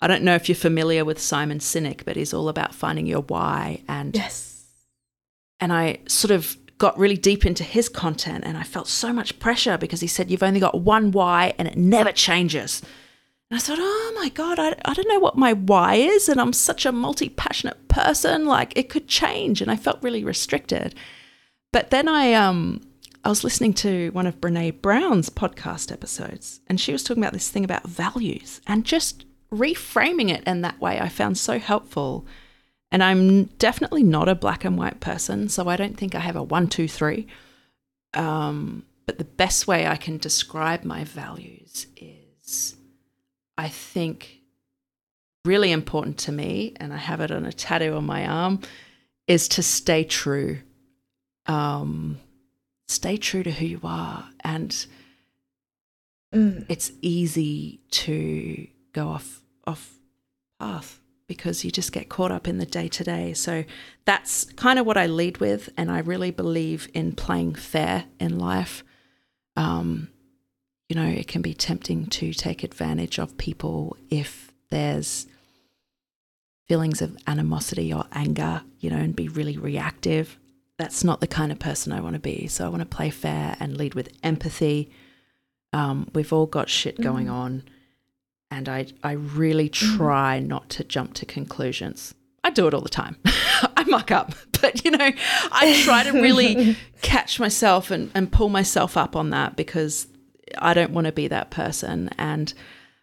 I 0.00 0.06
don't 0.06 0.22
know 0.22 0.36
if 0.36 0.48
you're 0.48 0.54
familiar 0.56 1.04
with 1.04 1.18
Simon 1.18 1.58
Sinek, 1.58 2.04
but 2.04 2.14
he's 2.14 2.32
all 2.32 2.48
about 2.48 2.72
finding 2.74 3.06
your 3.06 3.22
why 3.22 3.82
and 3.88 4.14
Yes. 4.14 4.54
And 5.60 5.72
I 5.72 5.98
sort 6.06 6.30
of 6.30 6.56
got 6.78 6.98
really 6.98 7.16
deep 7.16 7.44
into 7.44 7.64
his 7.64 7.88
content 7.88 8.44
and 8.46 8.56
I 8.56 8.62
felt 8.62 8.88
so 8.88 9.12
much 9.12 9.38
pressure 9.38 9.76
because 9.76 10.00
he 10.00 10.06
said, 10.06 10.30
You've 10.30 10.42
only 10.42 10.60
got 10.60 10.80
one 10.80 11.10
why 11.10 11.54
and 11.58 11.68
it 11.68 11.76
never 11.76 12.12
changes. 12.12 12.82
And 13.50 13.58
I 13.58 13.60
thought, 13.60 13.78
Oh 13.80 14.12
my 14.16 14.28
God, 14.28 14.58
I, 14.58 14.74
I 14.84 14.94
don't 14.94 15.08
know 15.08 15.18
what 15.18 15.36
my 15.36 15.52
why 15.52 15.96
is. 15.96 16.28
And 16.28 16.40
I'm 16.40 16.52
such 16.52 16.86
a 16.86 16.92
multi 16.92 17.28
passionate 17.28 17.88
person. 17.88 18.46
Like 18.46 18.72
it 18.76 18.88
could 18.88 19.08
change. 19.08 19.60
And 19.60 19.70
I 19.70 19.76
felt 19.76 20.02
really 20.02 20.24
restricted. 20.24 20.94
But 21.72 21.90
then 21.90 22.08
I, 22.08 22.32
um, 22.32 22.80
I 23.24 23.28
was 23.28 23.44
listening 23.44 23.74
to 23.74 24.10
one 24.12 24.26
of 24.26 24.40
Brene 24.40 24.80
Brown's 24.80 25.28
podcast 25.28 25.92
episodes 25.92 26.60
and 26.68 26.80
she 26.80 26.92
was 26.92 27.02
talking 27.02 27.22
about 27.22 27.32
this 27.32 27.50
thing 27.50 27.64
about 27.64 27.86
values 27.86 28.60
and 28.66 28.84
just 28.84 29.26
reframing 29.52 30.30
it 30.30 30.44
in 30.46 30.60
that 30.60 30.80
way 30.80 31.00
I 31.00 31.08
found 31.08 31.36
so 31.36 31.58
helpful 31.58 32.26
and 32.90 33.02
I'm 33.02 33.44
definitely 33.44 34.02
not 34.02 34.28
a 34.28 34.34
black 34.34 34.64
and 34.64 34.78
white 34.78 35.00
person, 35.00 35.48
so 35.48 35.68
I 35.68 35.76
don't 35.76 35.96
think 35.96 36.14
I 36.14 36.20
have 36.20 36.36
a 36.36 36.42
one, 36.42 36.68
two, 36.68 36.88
three. 36.88 37.26
Um, 38.14 38.84
but 39.06 39.18
the 39.18 39.24
best 39.24 39.66
way 39.66 39.86
I 39.86 39.96
can 39.96 40.18
describe 40.18 40.84
my 40.84 41.04
values 41.04 41.86
is 41.96 42.76
I 43.56 43.68
think 43.68 44.40
really 45.44 45.70
important 45.70 46.18
to 46.18 46.32
me, 46.32 46.74
and 46.76 46.92
I 46.92 46.98
have 46.98 47.20
it 47.20 47.30
on 47.30 47.44
a 47.44 47.52
tattoo 47.52 47.94
on 47.94 48.04
my 48.04 48.26
arm, 48.26 48.60
is 49.26 49.48
to 49.48 49.62
stay 49.62 50.04
true. 50.04 50.58
Um, 51.46 52.18
stay 52.86 53.16
true 53.16 53.42
to 53.42 53.50
who 53.50 53.66
you 53.66 53.80
are. 53.82 54.28
And 54.40 54.70
mm. 56.34 56.64
it's 56.68 56.92
easy 57.02 57.80
to 57.90 58.66
go 58.92 59.08
off 59.08 59.42
off 59.66 59.94
path 60.58 61.00
because 61.28 61.64
you 61.64 61.70
just 61.70 61.92
get 61.92 62.08
caught 62.08 62.32
up 62.32 62.48
in 62.48 62.58
the 62.58 62.66
day 62.66 62.88
to 62.88 63.04
day. 63.04 63.34
So 63.34 63.64
that's 64.06 64.46
kind 64.54 64.78
of 64.78 64.86
what 64.86 64.96
I 64.96 65.06
lead 65.06 65.38
with. 65.38 65.68
And 65.76 65.90
I 65.90 65.98
really 65.98 66.30
believe 66.30 66.88
in 66.94 67.12
playing 67.12 67.54
fair 67.54 68.06
in 68.18 68.38
life. 68.38 68.82
Um, 69.54 70.08
you 70.88 70.96
know, 70.96 71.06
it 71.06 71.28
can 71.28 71.42
be 71.42 71.52
tempting 71.52 72.06
to 72.06 72.32
take 72.32 72.64
advantage 72.64 73.18
of 73.18 73.36
people 73.36 73.96
if 74.08 74.52
there's 74.70 75.26
feelings 76.66 77.02
of 77.02 77.16
animosity 77.26 77.92
or 77.92 78.06
anger, 78.12 78.62
you 78.80 78.88
know, 78.88 78.96
and 78.96 79.14
be 79.14 79.28
really 79.28 79.58
reactive. 79.58 80.38
That's 80.78 81.04
not 81.04 81.20
the 81.20 81.26
kind 81.26 81.52
of 81.52 81.58
person 81.58 81.92
I 81.92 82.00
want 82.00 82.14
to 82.14 82.20
be. 82.20 82.46
So 82.46 82.64
I 82.64 82.68
want 82.68 82.80
to 82.80 82.96
play 82.96 83.10
fair 83.10 83.56
and 83.60 83.76
lead 83.76 83.94
with 83.94 84.12
empathy. 84.22 84.90
Um, 85.74 86.08
we've 86.14 86.32
all 86.32 86.46
got 86.46 86.70
shit 86.70 87.00
going 87.00 87.26
mm. 87.26 87.32
on, 87.32 87.62
and 88.50 88.68
I 88.68 88.86
I 89.02 89.12
really 89.12 89.68
mm-hmm. 89.68 89.96
try 89.96 90.38
not 90.40 90.68
to 90.70 90.84
jump 90.84 91.14
to 91.14 91.26
conclusions. 91.26 92.14
I 92.44 92.50
do 92.50 92.66
it 92.66 92.74
all 92.74 92.80
the 92.80 92.88
time. 92.88 93.16
I 93.24 93.84
muck 93.86 94.10
up, 94.10 94.34
but 94.60 94.84
you 94.84 94.90
know, 94.90 95.10
I 95.52 95.82
try 95.84 96.04
to 96.04 96.12
really 96.12 96.76
catch 97.02 97.40
myself 97.40 97.90
and, 97.90 98.10
and 98.14 98.30
pull 98.30 98.48
myself 98.48 98.96
up 98.96 99.16
on 99.16 99.30
that 99.30 99.56
because 99.56 100.06
I 100.56 100.74
don't 100.74 100.92
want 100.92 101.06
to 101.06 101.12
be 101.12 101.28
that 101.28 101.50
person. 101.50 102.10
And 102.18 102.52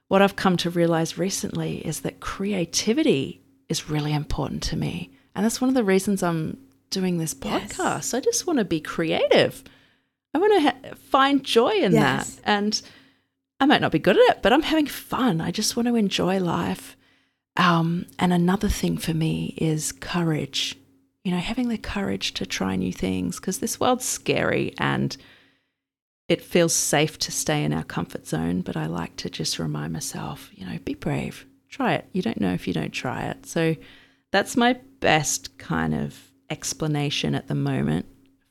what 0.07 0.21
I've 0.21 0.35
come 0.35 0.57
to 0.57 0.69
realize 0.69 1.17
recently 1.17 1.85
is 1.85 2.01
that 2.01 2.19
creativity 2.19 3.41
is 3.69 3.89
really 3.89 4.13
important 4.13 4.63
to 4.63 4.77
me. 4.77 5.11
And 5.35 5.43
that's 5.43 5.59
one 5.59 5.69
of 5.69 5.75
the 5.75 5.83
reasons 5.83 6.23
I'm 6.23 6.57
doing 6.89 7.17
this 7.17 7.33
podcast. 7.33 7.77
Yes. 7.77 8.13
I 8.13 8.19
just 8.19 8.47
want 8.47 8.59
to 8.59 8.65
be 8.65 8.79
creative. 8.79 9.63
I 10.33 10.37
want 10.37 10.53
to 10.53 10.61
ha- 10.61 10.95
find 11.09 11.43
joy 11.43 11.71
in 11.71 11.93
yes. 11.93 12.35
that. 12.35 12.41
And 12.45 12.81
I 13.59 13.65
might 13.65 13.81
not 13.81 13.91
be 13.91 13.99
good 13.99 14.17
at 14.17 14.35
it, 14.35 14.41
but 14.41 14.51
I'm 14.51 14.63
having 14.63 14.87
fun. 14.87 15.39
I 15.41 15.51
just 15.51 15.75
want 15.75 15.87
to 15.87 15.95
enjoy 15.95 16.39
life. 16.39 16.97
Um, 17.57 18.05
and 18.19 18.33
another 18.33 18.67
thing 18.67 18.97
for 18.97 19.13
me 19.13 19.53
is 19.57 19.91
courage. 19.91 20.77
You 21.23 21.31
know, 21.31 21.39
having 21.39 21.69
the 21.69 21.77
courage 21.77 22.33
to 22.35 22.45
try 22.45 22.75
new 22.75 22.91
things 22.91 23.39
because 23.39 23.59
this 23.59 23.79
world's 23.79 24.05
scary 24.05 24.73
and 24.77 25.15
it 26.27 26.41
feels 26.41 26.73
safe 26.73 27.17
to 27.19 27.31
stay 27.31 27.63
in 27.63 27.73
our 27.73 27.83
comfort 27.83 28.27
zone. 28.27 28.61
But 28.61 28.77
I 28.77 28.87
like 28.87 29.15
to 29.17 29.29
just 29.29 29.57
remind 29.57 29.93
myself, 29.93 30.49
you 30.53 30.65
know, 30.65 30.77
be 30.83 30.93
brave, 30.93 31.45
try 31.69 31.93
it. 31.93 32.05
You 32.11 32.21
don't 32.21 32.41
know 32.41 32.53
if 32.53 32.67
you 32.67 32.73
don't 32.73 32.91
try 32.91 33.23
it. 33.23 33.45
So 33.45 33.75
that's 34.31 34.57
my 34.57 34.73
best 34.99 35.57
kind 35.57 35.93
of 35.95 36.19
explanation 36.49 37.35
at 37.35 37.47
the 37.47 37.55
moment 37.55 38.05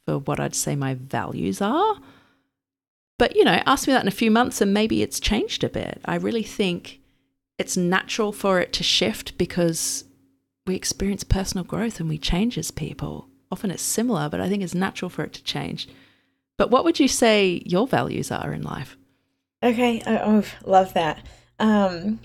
for 0.04 0.18
what 0.18 0.40
I'd 0.40 0.54
say 0.54 0.76
my 0.76 0.94
values 0.94 1.60
are. 1.60 1.96
But, 3.18 3.36
you 3.36 3.44
know, 3.44 3.62
ask 3.66 3.86
me 3.86 3.92
that 3.92 4.02
in 4.02 4.08
a 4.08 4.12
few 4.12 4.30
months 4.30 4.60
and 4.60 4.74
maybe 4.74 5.02
it's 5.02 5.20
changed 5.20 5.62
a 5.62 5.68
bit. 5.68 6.00
I 6.04 6.16
really 6.16 6.42
think 6.42 7.00
it's 7.58 7.76
natural 7.76 8.32
for 8.32 8.60
it 8.60 8.72
to 8.74 8.82
shift 8.82 9.38
because 9.38 10.04
we 10.66 10.74
experience 10.74 11.24
personal 11.24 11.64
growth 11.64 12.00
and 12.00 12.08
we 12.08 12.18
change 12.18 12.58
as 12.58 12.70
people. 12.70 13.28
Often 13.52 13.70
it's 13.70 13.82
similar, 13.82 14.28
but 14.28 14.40
I 14.40 14.48
think 14.48 14.62
it's 14.62 14.74
natural 14.74 15.08
for 15.08 15.22
it 15.24 15.32
to 15.34 15.44
change. 15.44 15.88
But 16.56 16.70
what 16.70 16.84
would 16.84 16.98
you 16.98 17.08
say 17.08 17.62
your 17.64 17.86
values 17.86 18.30
are 18.30 18.52
in 18.52 18.62
life? 18.62 18.96
Okay, 19.62 20.02
I 20.06 20.18
oh, 20.18 20.44
love 20.64 20.94
that. 20.94 21.24
Um, 21.58 22.20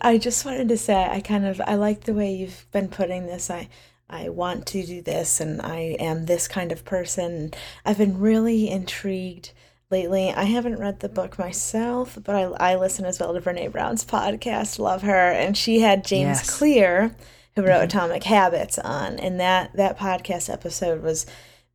I 0.00 0.18
just 0.18 0.44
wanted 0.44 0.68
to 0.68 0.78
say 0.78 0.94
I 0.94 1.20
kind 1.20 1.46
of 1.46 1.60
I 1.66 1.74
like 1.74 2.02
the 2.02 2.14
way 2.14 2.32
you've 2.32 2.66
been 2.72 2.88
putting 2.88 3.26
this. 3.26 3.50
I 3.50 3.68
I 4.10 4.28
want 4.28 4.66
to 4.68 4.84
do 4.84 5.02
this 5.02 5.40
and 5.40 5.60
I 5.60 5.96
am 5.98 6.26
this 6.26 6.48
kind 6.48 6.72
of 6.72 6.84
person. 6.84 7.52
I've 7.84 7.98
been 7.98 8.18
really 8.18 8.68
intrigued 8.68 9.52
lately. 9.90 10.30
I 10.30 10.44
haven't 10.44 10.78
read 10.78 11.00
the 11.00 11.08
book 11.08 11.38
myself, 11.38 12.18
but 12.22 12.34
I, 12.34 12.72
I 12.72 12.76
listen 12.76 13.04
as 13.04 13.18
well 13.18 13.32
to 13.32 13.40
Brene 13.40 13.72
Brown's 13.72 14.04
podcast. 14.04 14.78
Love 14.78 15.02
her. 15.02 15.30
And 15.32 15.56
she 15.56 15.80
had 15.80 16.04
James 16.04 16.38
yes. 16.38 16.58
Clear, 16.58 17.14
who 17.56 17.62
wrote 17.62 17.74
mm-hmm. 17.76 17.84
Atomic 17.84 18.24
Habits, 18.24 18.78
on. 18.78 19.18
And 19.18 19.40
that, 19.40 19.74
that 19.76 19.98
podcast 19.98 20.52
episode 20.52 21.02
was 21.02 21.26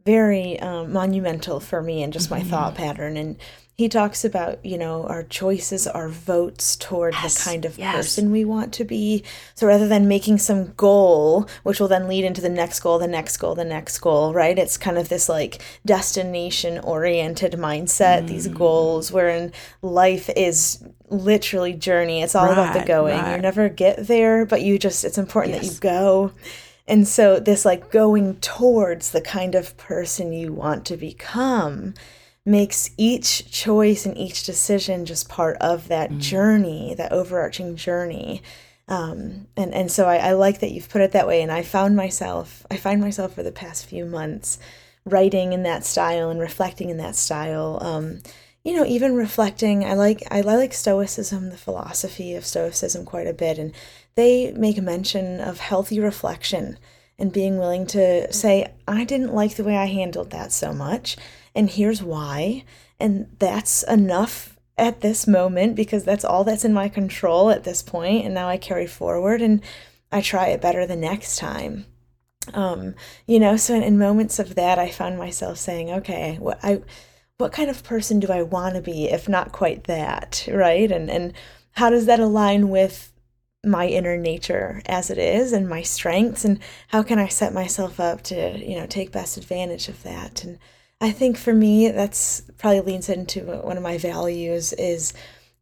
very 0.06 0.60
um, 0.60 0.92
monumental 0.92 1.60
for 1.60 1.82
me 1.82 2.04
and 2.04 2.14
just 2.14 2.30
my 2.30 2.40
mm-hmm. 2.40 2.50
thought 2.50 2.76
pattern. 2.76 3.18
And 3.18 3.38
he 3.76 3.90
talks 3.90 4.24
about 4.24 4.64
you 4.64 4.78
know 4.78 5.04
our 5.06 5.24
choices 5.24 5.88
our 5.88 6.08
votes 6.08 6.76
toward 6.76 7.14
yes, 7.14 7.44
the 7.44 7.50
kind 7.50 7.66
of 7.66 7.78
yes. 7.78 7.96
person 7.96 8.32
we 8.32 8.46
want 8.46 8.72
to 8.74 8.84
be 8.84 9.24
so 9.56 9.66
rather 9.66 9.88
than 9.88 10.08
making 10.08 10.38
some 10.38 10.74
goal 10.74 11.48
which 11.64 11.80
will 11.80 11.88
then 11.88 12.08
lead 12.08 12.24
into 12.24 12.42
the 12.42 12.50
next 12.50 12.80
goal 12.80 13.00
the 13.00 13.08
next 13.08 13.38
goal 13.38 13.56
the 13.56 13.66
next 13.66 14.00
goal 14.00 14.34
right 14.34 14.60
it's 14.60 14.78
kind 14.78 14.98
of 14.98 15.10
this 15.10 15.28
like 15.28 15.62
destination 15.86 16.78
oriented 16.80 17.54
mindset 17.54 18.24
mm. 18.24 18.28
these 18.28 18.48
goals 18.48 19.12
wherein 19.12 19.52
life 19.82 20.30
is 20.36 20.84
literally 21.10 21.74
journey 21.74 22.22
it's 22.22 22.36
all 22.36 22.46
right, 22.46 22.54
about 22.54 22.74
the 22.74 22.86
going 22.86 23.20
right. 23.20 23.36
you 23.36 23.42
never 23.42 23.70
get 23.70 24.08
there 24.08 24.46
but 24.46 24.62
you 24.62 24.78
just 24.78 25.04
it's 25.04 25.18
important 25.18 25.56
yes. 25.56 25.66
that 25.66 25.74
you 25.74 25.80
go 25.80 26.32
and 26.88 27.08
so 27.08 27.40
this 27.40 27.66
like 27.66 27.92
going 27.92 28.36
towards 28.38 29.12
the 29.12 29.22
kind 29.22 29.56
of 29.56 29.78
person 29.78 30.34
you 30.34 30.52
want 30.52 30.86
to 30.86 30.98
become 30.98 31.94
makes 32.46 32.92
each 32.98 33.50
choice 33.52 34.06
and 34.06 34.18
each 34.18 34.44
decision 34.44 35.06
just 35.06 35.30
part 35.30 35.58
of 35.58 35.88
that 35.88 36.12
mm. 36.12 36.20
journey, 36.20 36.94
that 36.96 37.12
overarching 37.12 37.76
journey. 37.76 38.42
Um, 38.88 39.48
and 39.56 39.74
and 39.74 39.90
so 39.90 40.08
I, 40.08 40.18
I 40.18 40.32
like 40.34 40.60
that 40.60 40.72
you've 40.72 40.90
put 40.90 41.02
it 41.02 41.14
that 41.14 41.28
way. 41.28 41.42
And 41.42 41.52
I 41.52 41.62
found 41.62 41.96
myself, 41.96 42.66
I 42.70 42.76
find 42.76 43.00
myself 43.00 43.34
for 43.34 43.44
the 43.44 43.52
past 43.52 43.86
few 43.86 44.06
months 44.06 44.60
writing 45.06 45.54
in 45.54 45.64
that 45.64 45.86
style 45.86 46.30
and 46.30 46.40
reflecting 46.40 46.90
in 46.90 46.98
that 46.98 47.16
style. 47.16 47.80
Um, 47.82 48.22
you 48.64 48.74
know, 48.74 48.86
even 48.86 49.16
reflecting. 49.16 49.86
I 49.86 49.94
like 49.94 50.24
I 50.32 50.42
like 50.42 50.74
Stoicism, 50.74 51.50
the 51.50 51.58
philosophy 51.58 52.36
of 52.36 52.46
Stoicism, 52.46 53.06
quite 53.06 53.28
a 53.28 53.34
bit, 53.34 53.58
and 53.58 53.74
they 54.16 54.52
make 54.52 54.82
mention 54.82 55.40
of 55.40 55.60
healthy 55.60 56.00
reflection 56.00 56.78
and 57.20 57.32
being 57.32 57.58
willing 57.58 57.86
to 57.88 58.32
say, 58.34 58.72
I 58.88 59.04
didn't 59.04 59.34
like 59.34 59.56
the 59.56 59.64
way 59.64 59.78
I 59.78 59.86
handled 59.86 60.32
that 60.32 60.52
so 60.52 60.74
much 60.74 61.16
and 61.56 61.70
here's 61.70 62.02
why. 62.02 62.64
And 63.00 63.36
that's 63.40 63.84
enough 63.84 64.58
at 64.78 65.02
this 65.02 65.28
moment 65.28 65.76
because 65.76 66.04
that's 66.04 66.26
all 66.26 66.44
that's 66.44 66.66
in 66.66 66.74
my 66.74 66.90
control 66.90 67.52
at 67.52 67.64
this 67.64 67.84
point 67.84 68.26
and 68.26 68.34
now 68.34 68.50
I 68.50 68.58
carry 68.58 68.88
forward 68.88 69.42
and 69.42 69.62
I 70.12 70.22
try 70.22 70.48
it 70.48 70.62
better 70.62 70.86
the 70.86 70.96
next 70.96 71.38
time. 71.38 71.86
Um, 72.54 72.96
you 73.28 73.40
know, 73.40 73.56
so 73.56 73.76
in, 73.76 73.84
in 73.84 73.98
moments 73.98 74.40
of 74.40 74.56
that 74.56 74.80
I 74.80 74.90
found 74.90 75.18
myself 75.18 75.58
saying, 75.58 75.92
okay, 75.92 76.38
what 76.40 76.60
I 76.64 76.82
what 77.38 77.52
kind 77.52 77.70
of 77.70 77.84
person 77.84 78.20
do 78.20 78.32
I 78.32 78.42
want 78.42 78.76
to 78.76 78.82
be 78.82 79.10
if 79.10 79.30
not 79.30 79.52
quite 79.52 79.84
that, 79.86 80.48
right? 80.52 80.92
And 80.92 81.10
and 81.10 81.34
how 81.74 81.90
does 81.90 82.06
that 82.08 82.20
align 82.20 82.70
with 82.70 83.12
my 83.64 83.88
inner 83.88 84.18
nature 84.18 84.82
as 84.88 85.10
it 85.10 85.18
is 85.18 85.54
and 85.54 85.70
my 85.70 85.82
strengths 85.82 86.44
and 86.44 86.60
how 86.90 87.02
can 87.02 87.18
I 87.18 87.28
set 87.28 87.54
myself 87.54 88.00
up 88.00 88.22
to, 88.24 88.60
you 88.60 88.76
know, 88.76 88.86
take 88.88 89.12
best 89.12 89.38
advantage 89.38 89.88
of 89.88 90.04
that 90.04 90.44
and 90.44 90.60
I 91.04 91.12
think 91.12 91.38
for 91.38 91.54
me, 91.54 91.90
that's 91.90 92.44
probably 92.58 92.80
leans 92.80 93.10
into 93.10 93.42
one 93.42 93.76
of 93.76 93.84
my 93.84 93.98
values 93.98 94.72
is 94.72 95.14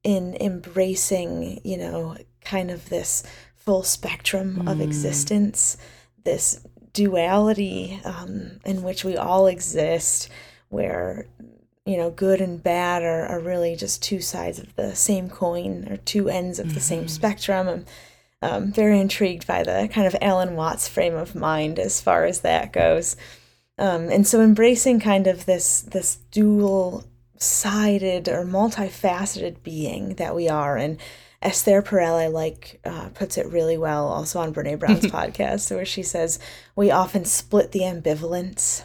in 0.03 0.37
embracing, 0.39 1.59
you 1.63 1.77
know, 1.77 2.15
kind 2.45 2.69
of 2.69 2.89
this 2.89 3.23
full 3.55 3.81
spectrum 3.81 4.61
mm. 4.61 4.71
of 4.71 4.79
existence, 4.81 5.77
this 6.25 6.63
duality 6.93 7.99
um, 8.05 8.59
in 8.65 8.83
which 8.83 9.03
we 9.03 9.17
all 9.17 9.47
exist, 9.47 10.29
where 10.69 11.25
you 11.87 11.97
know 11.97 12.11
good 12.11 12.39
and 12.39 12.61
bad 12.61 13.01
are, 13.01 13.25
are 13.25 13.39
really 13.39 13.75
just 13.75 14.03
two 14.03 14.21
sides 14.21 14.59
of 14.59 14.75
the 14.75 14.95
same 14.95 15.27
coin 15.27 15.87
or 15.89 15.97
two 15.97 16.29
ends 16.29 16.59
of 16.59 16.67
mm-hmm. 16.67 16.75
the 16.75 16.81
same 16.81 16.99
mm-hmm. 16.99 17.07
spectrum. 17.07 17.67
I'm 17.67 17.85
um, 18.43 18.71
very 18.71 18.99
intrigued 18.99 19.47
by 19.47 19.63
the 19.63 19.89
kind 19.91 20.05
of 20.05 20.15
Alan 20.21 20.55
Watts 20.55 20.87
frame 20.87 21.15
of 21.15 21.33
mind 21.33 21.79
as 21.79 21.99
far 21.99 22.25
as 22.25 22.41
that 22.41 22.71
goes. 22.71 23.15
Um, 23.81 24.09
and 24.09 24.27
so 24.27 24.41
embracing 24.41 24.99
kind 24.99 25.25
of 25.25 25.47
this 25.47 25.81
this 25.81 26.17
dual 26.29 27.03
sided 27.37 28.29
or 28.29 28.45
multifaceted 28.45 29.63
being 29.63 30.13
that 30.15 30.35
we 30.35 30.47
are 30.47 30.77
and 30.77 30.99
Esther 31.41 31.81
Perel, 31.81 32.19
I 32.19 32.27
like, 32.27 32.79
uh, 32.85 33.09
puts 33.15 33.35
it 33.35 33.47
really 33.47 33.75
well 33.75 34.07
also 34.07 34.39
on 34.39 34.53
Brene 34.53 34.77
Brown's 34.77 35.05
podcast, 35.07 35.75
where 35.75 35.85
she 35.85 36.03
says, 36.03 36.37
We 36.75 36.91
often 36.91 37.25
split 37.25 37.71
the 37.71 37.79
ambivalence 37.79 38.83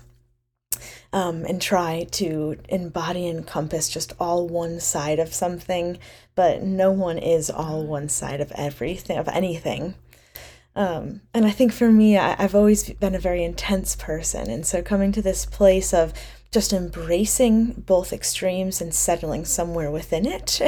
um, 1.12 1.44
and 1.44 1.60
try 1.60 2.06
to 2.12 2.56
embody 2.70 3.28
and 3.28 3.40
encompass 3.40 3.90
just 3.90 4.14
all 4.18 4.48
one 4.48 4.80
side 4.80 5.18
of 5.18 5.34
something, 5.34 5.98
but 6.34 6.62
no 6.62 6.90
one 6.90 7.18
is 7.18 7.50
all 7.50 7.84
one 7.84 8.08
side 8.08 8.40
of 8.40 8.50
everything, 8.52 9.18
of 9.18 9.28
anything. 9.28 9.94
Um, 10.76 11.22
and 11.32 11.46
I 11.46 11.50
think 11.50 11.72
for 11.72 11.90
me, 11.90 12.18
I, 12.18 12.36
I've 12.38 12.54
always 12.54 12.90
been 12.90 13.14
a 13.14 13.18
very 13.18 13.42
intense 13.42 13.96
person. 13.96 14.50
And 14.50 14.64
so 14.66 14.82
coming 14.82 15.10
to 15.12 15.22
this 15.22 15.46
place 15.46 15.94
of 15.94 16.12
just 16.52 16.72
embracing 16.72 17.72
both 17.72 18.12
extremes 18.12 18.80
and 18.80 18.94
settling 18.94 19.44
somewhere 19.44 19.90
within 19.90 20.24
it 20.24 20.60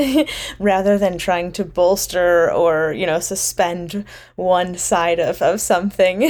rather 0.59 0.99
than 0.99 1.17
trying 1.17 1.53
to 1.53 1.65
bolster 1.65 2.51
or 2.53 2.93
you 2.93 3.07
know 3.07 3.21
suspend 3.21 4.05
one 4.37 4.77
side 4.77 5.19
of, 5.19 5.41
of 5.41 5.61
something 5.61 6.25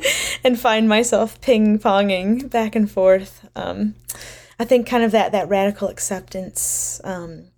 and 0.44 0.60
find 0.60 0.88
myself 0.88 1.40
ping-ponging 1.40 2.48
back 2.50 2.76
and 2.76 2.90
forth 2.90 3.48
um, 3.56 3.94
i 4.60 4.64
think 4.64 4.86
kind 4.86 5.02
of 5.02 5.10
that 5.10 5.32
that 5.32 5.48
radical 5.48 5.88
acceptance 5.88 7.00
um, 7.02 7.49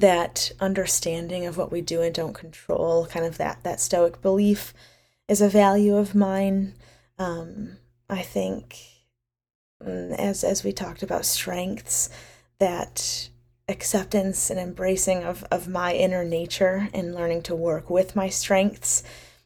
that 0.00 0.52
understanding 0.60 1.46
of 1.46 1.56
what 1.56 1.72
we 1.72 1.80
do 1.80 2.02
and 2.02 2.14
don't 2.14 2.34
control, 2.34 3.06
kind 3.06 3.24
of 3.24 3.38
that 3.38 3.62
that 3.62 3.80
stoic 3.80 4.20
belief, 4.20 4.74
is 5.28 5.40
a 5.40 5.48
value 5.48 5.96
of 5.96 6.14
mine. 6.14 6.74
Um, 7.18 7.78
I 8.08 8.22
think, 8.22 8.78
mm, 9.82 10.14
as 10.18 10.44
as 10.44 10.62
we 10.62 10.72
talked 10.72 11.02
about 11.02 11.24
strengths, 11.24 12.10
that 12.58 13.30
acceptance 13.68 14.50
and 14.50 14.60
embracing 14.60 15.24
of, 15.24 15.44
of 15.50 15.66
my 15.66 15.92
inner 15.92 16.24
nature 16.24 16.88
and 16.94 17.14
learning 17.14 17.42
to 17.42 17.54
work 17.54 17.90
with 17.90 18.14
my 18.14 18.28
strengths 18.28 19.02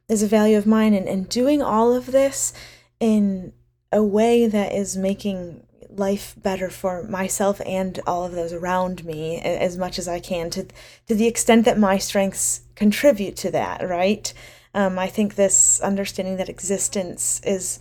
is 0.09 0.23
a 0.23 0.27
value 0.27 0.59
of 0.59 0.67
mine 0.67 0.93
and, 0.93 1.09
and 1.09 1.29
doing 1.29 1.63
all 1.63 1.95
of 1.95 2.13
this 2.13 2.53
in 2.99 3.53
a 3.91 4.03
way 4.03 4.47
that 4.47 4.73
is 4.73 4.97
making 4.97 5.67
life 6.01 6.35
better 6.37 6.69
for 6.69 7.05
myself 7.05 7.61
and 7.65 8.01
all 8.07 8.25
of 8.25 8.33
those 8.33 8.53
around 8.53 9.05
me 9.05 9.39
as 9.41 9.79
much 9.79 9.99
as 9.99 10.09
I 10.09 10.19
can 10.19 10.51
to 10.51 10.67
to 11.07 11.15
the 11.15 11.29
extent 11.29 11.65
that 11.67 11.79
my 11.79 11.99
strengths 11.99 12.63
contribute 12.75 13.37
to 13.37 13.51
that 13.53 13.89
right? 13.89 14.35
Um, 14.75 14.99
I 14.99 15.09
think 15.09 15.35
this 15.35 15.81
understanding 15.81 16.37
that 16.39 16.49
existence 16.49 17.41
is 17.45 17.79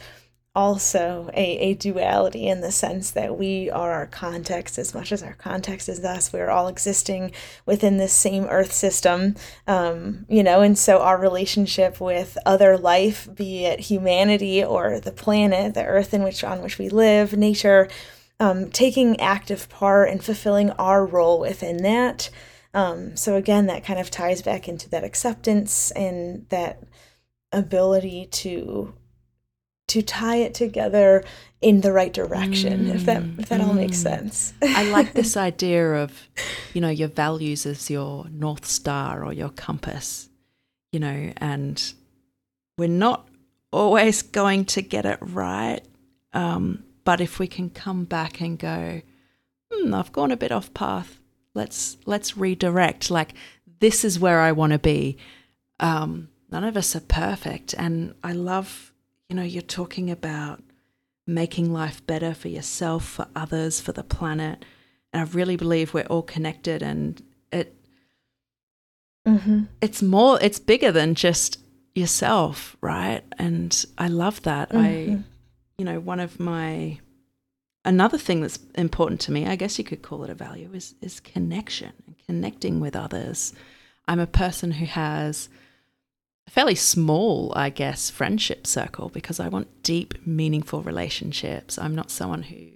also 0.56 1.30
a, 1.34 1.58
a 1.60 1.74
duality 1.76 2.48
in 2.48 2.62
the 2.62 2.72
sense 2.72 3.12
that 3.12 3.38
we 3.38 3.70
are 3.70 3.92
our 3.92 4.08
context 4.08 4.78
as 4.78 4.94
much 4.94 5.12
as 5.12 5.22
our 5.22 5.36
context 5.36 5.88
is 5.88 6.04
us. 6.04 6.34
We're 6.34 6.50
all 6.50 6.68
existing 6.68 7.32
within 7.66 7.98
this 7.98 8.14
same 8.14 8.46
earth 8.46 8.74
system, 8.74 9.36
um, 9.68 10.26
you 10.28 10.44
know, 10.44 10.62
and 10.62 10.78
so 10.78 11.00
our 11.00 11.18
relationship 11.20 12.02
with 12.02 12.38
other 12.46 12.78
life, 12.78 13.30
be 13.34 13.66
it 13.66 13.80
humanity 13.80 14.64
or 14.64 15.00
the 15.00 15.12
planet, 15.12 15.76
the 15.76 15.86
earth 15.86 16.14
in 16.14 16.24
which 16.24 16.44
on 16.44 16.62
which 16.62 16.80
we 16.80 16.90
live, 16.90 17.38
nature, 17.38 17.88
um, 18.40 18.70
taking 18.72 19.20
active 19.20 19.70
part 19.70 20.10
and 20.10 20.24
fulfilling 20.24 20.72
our 20.72 21.06
role 21.06 21.40
within 21.40 21.78
that. 21.84 22.30
Um, 22.74 23.16
so 23.16 23.36
again, 23.36 23.68
that 23.68 23.84
kind 23.84 24.00
of 24.00 24.12
ties 24.12 24.42
back 24.42 24.68
into 24.68 24.90
that 24.90 25.04
acceptance 25.04 25.92
and 25.92 26.48
that 26.50 26.82
ability 27.52 28.28
to 28.32 28.94
to 29.90 30.02
tie 30.02 30.38
it 30.38 30.54
together 30.54 31.24
in 31.62 31.82
the 31.82 31.92
right 31.92 32.14
direction 32.14 32.86
mm, 32.86 32.96
if 32.96 33.06
that 33.06 33.22
if 33.38 33.50
that 33.50 33.60
mm. 33.60 33.68
all 33.68 33.74
makes 33.74 33.98
mm. 33.98 34.04
sense 34.04 34.54
i 34.62 34.90
like 34.92 35.14
this 35.22 35.36
idea 35.36 35.96
of 35.96 36.30
you 36.74 36.80
know 36.80 36.90
your 36.90 37.10
values 37.10 37.66
as 37.66 37.90
your 37.90 38.26
north 38.32 38.66
star 38.66 39.26
or 39.26 39.34
your 39.34 39.50
compass 39.50 40.30
you 40.92 41.00
know 41.00 41.34
and 41.38 41.94
we're 42.78 42.88
not 42.88 43.28
always 43.72 44.22
going 44.22 44.64
to 44.64 44.82
get 44.82 45.06
it 45.06 45.20
right 45.22 45.82
um, 46.32 46.84
but 47.04 47.20
if 47.20 47.40
we 47.40 47.48
can 47.48 47.70
come 47.70 48.06
back 48.06 48.40
and 48.40 48.58
go 48.58 49.02
hmm, 49.72 49.94
i've 49.94 50.14
gone 50.14 50.32
a 50.32 50.38
bit 50.38 50.52
off 50.52 50.74
path 50.74 51.20
let's 51.54 51.98
let's 52.06 52.38
redirect 52.38 53.12
like 53.12 53.34
this 53.80 54.06
is 54.06 54.20
where 54.20 54.40
i 54.40 54.52
want 54.52 54.72
to 54.72 54.80
be 54.80 55.18
um, 55.82 56.30
none 56.50 56.64
of 56.64 56.78
us 56.78 56.96
are 56.96 57.02
perfect 57.02 57.74
and 57.78 58.16
i 58.24 58.32
love 58.32 58.89
you 59.30 59.36
know, 59.36 59.44
you're 59.44 59.62
talking 59.62 60.10
about 60.10 60.62
making 61.28 61.72
life 61.72 62.06
better 62.08 62.34
for 62.34 62.48
yourself, 62.48 63.06
for 63.06 63.28
others, 63.36 63.80
for 63.80 63.92
the 63.92 64.04
planet. 64.04 64.66
And 65.14 65.22
I 65.22 65.32
really 65.32 65.56
believe 65.56 65.94
we're 65.94 66.04
all 66.04 66.24
connected 66.24 66.82
and 66.82 67.22
it 67.52 67.76
mm-hmm. 69.28 69.64
it's 69.82 70.02
more 70.02 70.40
it's 70.42 70.60
bigger 70.60 70.92
than 70.92 71.16
just 71.16 71.60
yourself, 71.96 72.76
right? 72.82 73.22
And 73.38 73.86
I 73.98 74.08
love 74.08 74.42
that. 74.44 74.70
Mm-hmm. 74.70 75.16
I 75.16 75.24
you 75.78 75.86
know, 75.86 76.00
one 76.00 76.20
of 76.20 76.40
my 76.40 77.00
another 77.86 78.18
thing 78.18 78.42
that's 78.42 78.60
important 78.76 79.22
to 79.22 79.32
me, 79.32 79.48
I 79.48 79.56
guess 79.56 79.78
you 79.78 79.84
could 79.84 80.02
call 80.02 80.24
it 80.24 80.30
a 80.30 80.36
value, 80.36 80.72
is 80.74 80.96
is 81.02 81.20
connection 81.20 81.94
and 82.08 82.16
connecting 82.26 82.80
with 82.80 82.96
others. 82.96 83.54
I'm 84.08 84.20
a 84.20 84.28
person 84.28 84.72
who 84.72 84.86
has 84.86 85.50
fairly 86.50 86.76
small, 86.76 87.54
I 87.56 87.70
guess, 87.70 88.10
friendship 88.10 88.66
circle 88.68 89.10
because 89.10 89.40
I 89.40 89.50
want 89.50 89.84
deep, 89.84 90.16
meaningful 90.26 90.82
relationships. 90.82 91.78
I'm 91.78 91.96
not 91.96 92.12
someone 92.12 92.44
who 92.44 92.68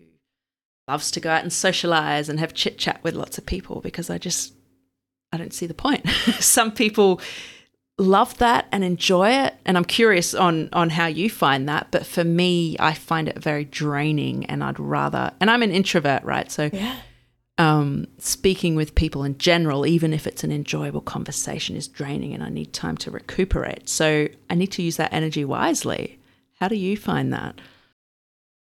loves 0.88 1.12
to 1.12 1.20
go 1.20 1.30
out 1.30 1.44
and 1.44 1.54
socialize 1.54 2.30
and 2.30 2.40
have 2.40 2.54
chit 2.54 2.78
chat 2.78 3.04
with 3.04 3.16
lots 3.16 3.38
of 3.38 3.46
people 3.46 3.82
because 3.82 4.10
I 4.10 4.18
just 4.18 4.54
I 5.32 5.38
don't 5.38 5.54
see 5.54 5.66
the 5.66 5.74
point. 5.74 6.08
Some 6.40 6.72
people 6.72 7.20
love 7.98 8.38
that 8.40 8.68
and 8.72 8.84
enjoy 8.84 9.30
it 9.30 9.54
and 9.66 9.78
I'm 9.78 9.86
curious 9.86 10.34
on 10.34 10.70
on 10.74 10.90
how 10.90 11.06
you 11.06 11.30
find 11.30 11.70
that 11.70 11.90
but 11.92 12.08
for 12.08 12.24
me 12.24 12.76
I 12.80 12.94
find 12.94 13.30
it 13.30 13.38
very 13.38 13.66
draining 13.66 14.46
and 14.48 14.64
I'd 14.64 14.80
rather 14.80 15.32
and 15.40 15.52
I'm 15.52 15.62
an 15.62 15.70
introvert 15.72 16.24
right 16.24 16.52
so 16.52 16.72
yeah 16.74 16.98
um, 17.58 18.08
speaking 18.18 18.76
with 18.76 18.96
people 18.96 19.24
in 19.24 19.38
general, 19.38 19.86
even 19.86 20.14
if 20.14 20.26
it's 20.26 20.44
an 20.44 20.52
enjoyable 20.52 21.02
conversation, 21.02 21.76
is 21.76 21.88
draining 21.88 22.34
and 22.34 22.44
I 22.44 22.50
need 22.50 22.74
time 22.74 22.98
to 22.98 23.12
recuperate. 23.12 23.88
So 23.90 24.28
I 24.50 24.56
need 24.56 24.72
to 24.74 24.82
use 24.82 24.98
that 24.98 25.14
energy 25.14 25.46
wisely. 25.46 26.20
How 26.60 26.68
do 26.68 26.76
you 26.76 26.98
find 26.98 27.32
that? 27.34 27.60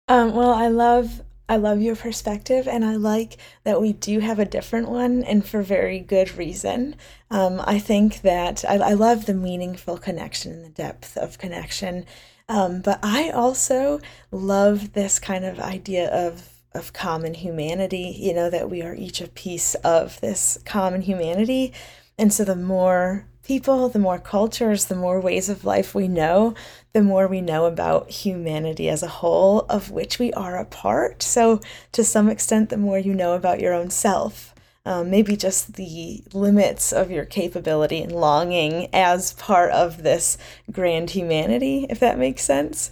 Um, 0.08 0.34
well, 0.34 0.54
I 0.54 0.68
love 0.68 1.22
I 1.50 1.56
love 1.56 1.82
your 1.82 1.96
perspective, 1.96 2.68
and 2.68 2.84
I 2.84 2.98
like 2.98 3.38
that 3.64 3.80
we 3.82 3.94
do 3.94 4.20
have 4.20 4.38
a 4.38 4.46
different 4.46 4.90
one, 4.90 5.24
and 5.24 5.46
for 5.48 5.62
very 5.62 6.00
good 6.00 6.36
reason. 6.38 6.96
Um, 7.32 7.62
I 7.66 7.80
think 7.80 8.22
that 8.22 8.66
I, 8.68 8.76
I, 8.76 8.94
love 8.94 9.26
the 9.26 9.34
meaningful 9.34 9.98
connection 9.98 10.52
and 10.52 10.66
the 10.66 10.70
depth 10.70 11.16
of 11.16 11.38
connection, 11.38 12.06
um, 12.50 12.82
but 12.82 13.00
I 13.02 13.30
also 13.30 14.02
love 14.30 14.92
this 14.92 15.20
kind 15.20 15.46
of 15.46 15.60
idea 15.60 16.10
of 16.10 16.57
of 16.78 16.94
common 16.94 17.34
humanity, 17.34 18.16
you 18.18 18.34
know, 18.34 18.50
that 18.50 18.70
we 18.70 18.82
are 18.82 18.96
each 18.96 19.20
a 19.20 19.28
piece 19.28 19.76
of 19.76 20.22
this 20.22 20.60
common 20.66 21.02
humanity. 21.02 21.74
And 22.18 22.32
so 22.32 22.44
the 22.44 22.56
more 22.56 23.26
people, 23.44 23.88
the 23.90 24.00
more 24.00 24.20
cultures, 24.20 24.86
the 24.86 24.96
more 24.96 25.22
ways 25.22 25.48
of 25.50 25.64
life 25.64 25.96
we 25.96 26.08
know, 26.08 26.54
the 26.94 27.02
more 27.02 27.28
we 27.28 27.40
know 27.40 27.66
about 27.66 28.10
humanity 28.10 28.90
as 28.90 29.02
a 29.02 29.08
whole, 29.08 29.62
of 29.70 29.90
which 29.90 30.20
we 30.20 30.34
are 30.34 30.58
a 30.58 30.66
part. 30.66 31.24
So, 31.24 31.62
to 31.94 32.04
some 32.04 32.30
extent, 32.30 32.70
the 32.70 32.78
more 32.78 33.00
you 33.00 33.14
know 33.14 33.34
about 33.34 33.62
your 33.62 33.74
own 33.74 33.90
self, 33.90 34.54
um, 34.86 35.10
maybe 35.10 35.38
just 35.38 35.76
the 35.76 36.24
limits 36.34 36.92
of 36.92 37.10
your 37.10 37.26
capability 37.26 38.02
and 38.02 38.12
longing 38.12 38.90
as 38.94 39.34
part 39.34 39.72
of 39.72 40.04
this 40.04 40.38
grand 40.72 41.12
humanity, 41.12 41.86
if 41.90 42.00
that 42.00 42.20
makes 42.20 42.44
sense. 42.44 42.92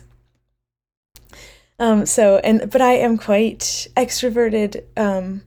Um, 1.79 2.05
so 2.05 2.37
and 2.37 2.69
but 2.71 2.81
I 2.81 2.93
am 2.93 3.17
quite 3.17 3.87
extroverted, 3.97 4.83
um, 4.95 5.41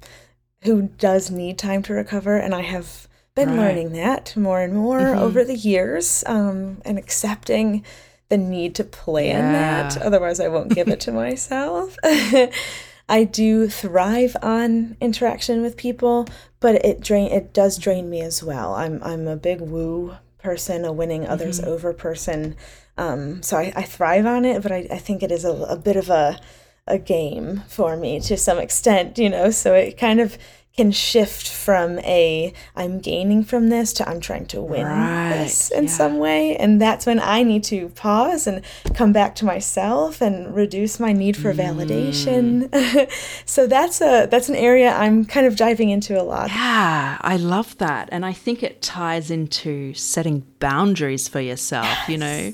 who 0.62 0.82
does 0.98 1.30
need 1.30 1.58
time 1.58 1.82
to 1.84 1.94
recover, 1.94 2.36
and 2.36 2.54
I 2.54 2.62
have 2.62 3.08
been 3.34 3.50
right. 3.50 3.58
learning 3.58 3.92
that 3.92 4.36
more 4.36 4.60
and 4.60 4.74
more 4.74 5.00
mm-hmm. 5.00 5.22
over 5.22 5.44
the 5.44 5.56
years, 5.56 6.24
um, 6.26 6.82
and 6.84 6.98
accepting 6.98 7.84
the 8.28 8.36
need 8.36 8.74
to 8.74 8.84
plan 8.84 9.52
yeah. 9.52 9.88
that. 9.88 10.02
Otherwise, 10.02 10.40
I 10.40 10.48
won't 10.48 10.74
give 10.74 10.88
it 10.88 11.00
to 11.00 11.12
myself. 11.24 11.96
I 13.08 13.24
do 13.24 13.68
thrive 13.68 14.36
on 14.42 14.96
interaction 15.00 15.62
with 15.62 15.78
people, 15.78 16.28
but 16.60 16.84
it 16.84 17.00
drain 17.00 17.32
it 17.32 17.54
does 17.54 17.78
drain 17.78 18.10
me 18.10 18.20
as 18.20 18.42
well. 18.42 18.74
I'm 18.74 19.02
I'm 19.02 19.26
a 19.26 19.36
big 19.36 19.60
woo 19.60 20.16
person, 20.38 20.84
a 20.84 20.92
winning 20.92 21.26
others 21.26 21.60
mm-hmm. 21.60 21.70
over 21.70 21.92
person. 21.92 22.54
Um, 22.98 23.42
so 23.42 23.56
I, 23.56 23.72
I, 23.76 23.82
thrive 23.82 24.26
on 24.26 24.44
it, 24.44 24.60
but 24.60 24.72
I, 24.72 24.88
I 24.90 24.98
think 24.98 25.22
it 25.22 25.30
is 25.30 25.44
a, 25.44 25.52
a 25.52 25.76
bit 25.76 25.94
of 25.94 26.10
a, 26.10 26.40
a 26.88 26.98
game 26.98 27.62
for 27.68 27.96
me 27.96 28.18
to 28.20 28.36
some 28.36 28.58
extent, 28.58 29.18
you 29.18 29.30
know, 29.30 29.50
so 29.52 29.72
it 29.74 29.96
kind 29.96 30.18
of 30.20 30.36
can 30.78 30.92
shift 30.92 31.50
from 31.50 31.98
a 32.00 32.52
I'm 32.76 33.00
gaining 33.00 33.42
from 33.42 33.68
this 33.68 33.92
to 33.94 34.08
I'm 34.08 34.20
trying 34.20 34.46
to 34.46 34.62
win 34.62 34.86
right. 34.86 35.30
this 35.30 35.72
in 35.72 35.84
yeah. 35.84 35.90
some 35.90 36.18
way. 36.18 36.56
And 36.56 36.80
that's 36.80 37.04
when 37.04 37.18
I 37.18 37.42
need 37.42 37.64
to 37.64 37.88
pause 37.88 38.46
and 38.46 38.62
come 38.94 39.12
back 39.12 39.34
to 39.36 39.44
myself 39.44 40.20
and 40.20 40.54
reduce 40.54 41.00
my 41.00 41.12
need 41.12 41.36
for 41.36 41.52
mm. 41.52 41.58
validation. 41.58 43.10
so 43.44 43.66
that's 43.66 44.00
a 44.00 44.26
that's 44.26 44.48
an 44.48 44.54
area 44.54 44.92
I'm 44.92 45.24
kind 45.24 45.48
of 45.48 45.56
diving 45.56 45.90
into 45.90 46.20
a 46.20 46.22
lot. 46.22 46.48
Yeah, 46.50 47.18
I 47.22 47.36
love 47.36 47.76
that. 47.78 48.08
And 48.12 48.24
I 48.24 48.32
think 48.32 48.62
it 48.62 48.80
ties 48.80 49.32
into 49.32 49.94
setting 49.94 50.46
boundaries 50.60 51.26
for 51.26 51.40
yourself, 51.40 51.86
yes. 51.86 52.08
you 52.08 52.18
know. 52.18 52.52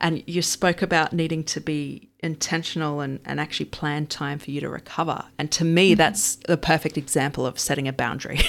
And 0.00 0.22
you 0.26 0.42
spoke 0.42 0.82
about 0.82 1.12
needing 1.12 1.44
to 1.44 1.60
be 1.60 2.10
intentional 2.20 3.00
and, 3.00 3.20
and 3.24 3.38
actually 3.38 3.66
plan 3.66 4.06
time 4.06 4.38
for 4.38 4.50
you 4.50 4.60
to 4.60 4.68
recover. 4.68 5.24
And 5.38 5.50
to 5.52 5.64
me, 5.64 5.90
mm-hmm. 5.92 5.98
that's 5.98 6.36
the 6.36 6.56
perfect 6.56 6.98
example 6.98 7.46
of 7.46 7.58
setting 7.58 7.86
a 7.86 7.92
boundary. 7.92 8.40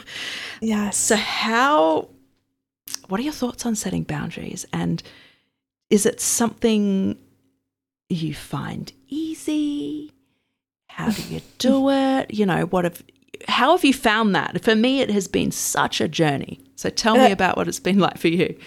yeah. 0.60 0.90
So, 0.90 1.16
how, 1.16 2.08
what 3.08 3.20
are 3.20 3.22
your 3.22 3.32
thoughts 3.32 3.64
on 3.64 3.74
setting 3.74 4.02
boundaries? 4.02 4.66
And 4.72 5.02
is 5.88 6.04
it 6.04 6.20
something 6.20 7.18
you 8.08 8.34
find 8.34 8.92
easy? 9.08 10.12
How 10.88 11.10
do 11.10 11.22
you 11.22 11.40
do 11.58 11.88
it? 11.90 12.34
You 12.34 12.44
know, 12.44 12.66
what 12.66 12.84
have, 12.84 13.02
how 13.48 13.76
have 13.76 13.84
you 13.84 13.94
found 13.94 14.34
that? 14.34 14.62
For 14.62 14.74
me, 14.74 15.00
it 15.00 15.10
has 15.10 15.26
been 15.26 15.52
such 15.52 16.00
a 16.00 16.08
journey. 16.08 16.60
So, 16.76 16.90
tell 16.90 17.14
me 17.14 17.30
uh, 17.30 17.32
about 17.32 17.56
what 17.56 17.68
it's 17.68 17.80
been 17.80 17.98
like 17.98 18.18
for 18.18 18.28
you. 18.28 18.58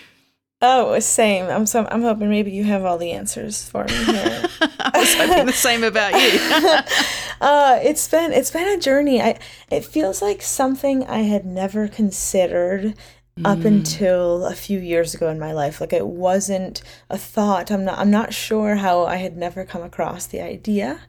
Oh, 0.62 0.98
same. 1.00 1.46
I'm 1.46 1.65
so 1.65 1.88
I'm 1.91 2.02
hoping 2.02 2.30
maybe 2.30 2.52
you 2.52 2.63
have 2.63 2.86
all 2.86 2.98
the 2.98 3.12
answers 3.12 3.68
for 3.68 3.84
me 3.84 3.94
here. 4.06 4.48
I 4.80 4.91
was 4.96 5.13
hoping 5.13 5.46
the 5.46 5.54
same 5.54 5.84
about 5.84 6.13
you. 6.13 6.39
uh, 7.41 7.80
it's 7.84 8.08
been 8.08 8.32
it's 8.32 8.52
been 8.52 8.68
a 8.68 8.80
journey. 8.80 9.22
I 9.22 9.38
it 9.70 9.84
feels 9.84 10.22
like 10.22 10.41
something 10.41 11.04
I 11.06 11.20
had 11.20 11.46
never 11.46 11.88
considered 11.88 12.96
mm. 13.38 13.46
up 13.46 13.65
until 13.65 14.46
a 14.46 14.56
few 14.56 14.80
years 14.80 15.13
ago 15.13 15.30
in 15.30 15.39
my 15.39 15.52
life. 15.52 15.82
Like 15.82 15.94
it 15.94 16.08
wasn't 16.08 16.82
a 17.10 17.18
thought. 17.18 17.70
I'm 17.70 17.84
not 17.84 18.00
I'm 18.00 18.12
not 18.12 18.34
sure 18.34 18.76
how 18.76 19.04
I 19.06 19.18
had 19.18 19.36
never 19.36 19.65
come 19.65 19.84
across 19.84 20.26
the 20.26 20.41
idea. 20.41 21.02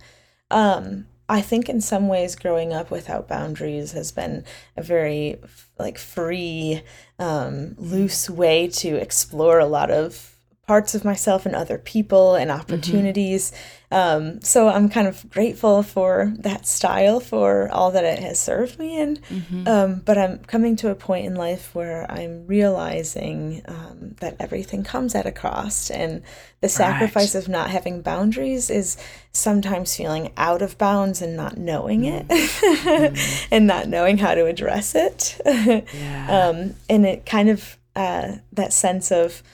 Um, 0.51 1.07
I 1.29 1.41
think 1.41 1.69
in 1.69 1.81
some 1.81 2.09
ways 2.09 2.37
growing 2.37 2.73
up 2.73 2.91
without 2.91 3.27
boundaries 3.29 3.93
has 3.93 4.13
been 4.13 4.45
a 4.77 4.83
very 4.83 5.37
like 5.79 5.99
free, 5.99 6.83
um, 7.19 7.75
loose 7.79 8.31
way 8.31 8.69
to 8.69 8.95
explore 8.97 9.59
a 9.59 9.67
lot 9.67 9.91
of 9.91 10.36
parts 10.67 10.97
of 10.97 11.05
myself 11.05 11.47
and 11.47 11.55
other 11.55 11.79
people 11.79 12.35
and 12.35 12.51
mm-hmm. 12.51 12.61
opportunities. 12.61 13.53
Mm-hmm. 13.53 13.63
Um, 13.89 14.41
so 14.41 14.69
I'm 14.69 14.89
kind 14.89 15.07
of 15.07 15.31
grateful 15.31 15.85
for 15.85 16.33
that 16.39 16.67
style 16.67 17.21
for 17.21 17.71
all 17.71 17.93
that 17.93 18.03
it 18.03 18.19
has 18.19 18.41
served 18.41 18.77
me 18.81 18.99
in. 19.01 19.17
Mm-hmm. 19.17 19.69
Um, 19.69 20.03
but 20.05 20.19
I'm 20.19 20.39
coming 20.39 20.75
to 20.77 20.91
a 20.91 20.97
point 20.97 21.25
in 21.25 21.37
life 21.37 21.73
where 21.73 22.11
I'm 22.11 22.49
realizing 22.49 23.63
um, 23.67 24.17
that 24.19 24.37
everything 24.41 24.83
comes 24.83 25.15
at 25.15 25.25
a 25.25 25.31
cost, 25.31 25.93
and 25.93 26.23
the 26.61 26.69
sacrifice 26.69 27.37
right. 27.37 27.45
of 27.45 27.49
not 27.49 27.71
having 27.71 28.03
boundaries 28.03 28.69
is 28.69 28.97
sometimes 29.33 29.95
feeling 29.95 30.33
out 30.37 30.63
of 30.63 30.77
bounds 30.79 31.23
and 31.23 31.37
not 31.37 31.57
knowing 31.57 32.05
it, 32.07 32.27
mm-hmm. 32.27 33.47
and 33.55 33.69
not 33.69 33.87
knowing 33.87 34.19
how 34.19 34.35
to 34.35 34.47
address 34.47 34.97
it. 34.97 35.41
yeah. 35.47 36.49
Um, 36.49 36.75
and 36.91 37.07
it 37.07 37.25
kind 37.25 37.51
of 37.51 37.79
uh, 37.95 38.37
that 38.53 38.73
sense 38.73 39.13
of 39.13 39.45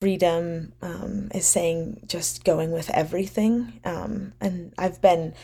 freedom 0.00 0.72
um, 0.82 1.28
is 1.34 1.46
saying 1.46 2.04
just 2.06 2.44
going 2.44 2.70
with 2.70 2.90
everything. 2.90 3.80
Um, 3.84 4.32
and 4.40 4.72
I've 4.76 5.00
been 5.00 5.34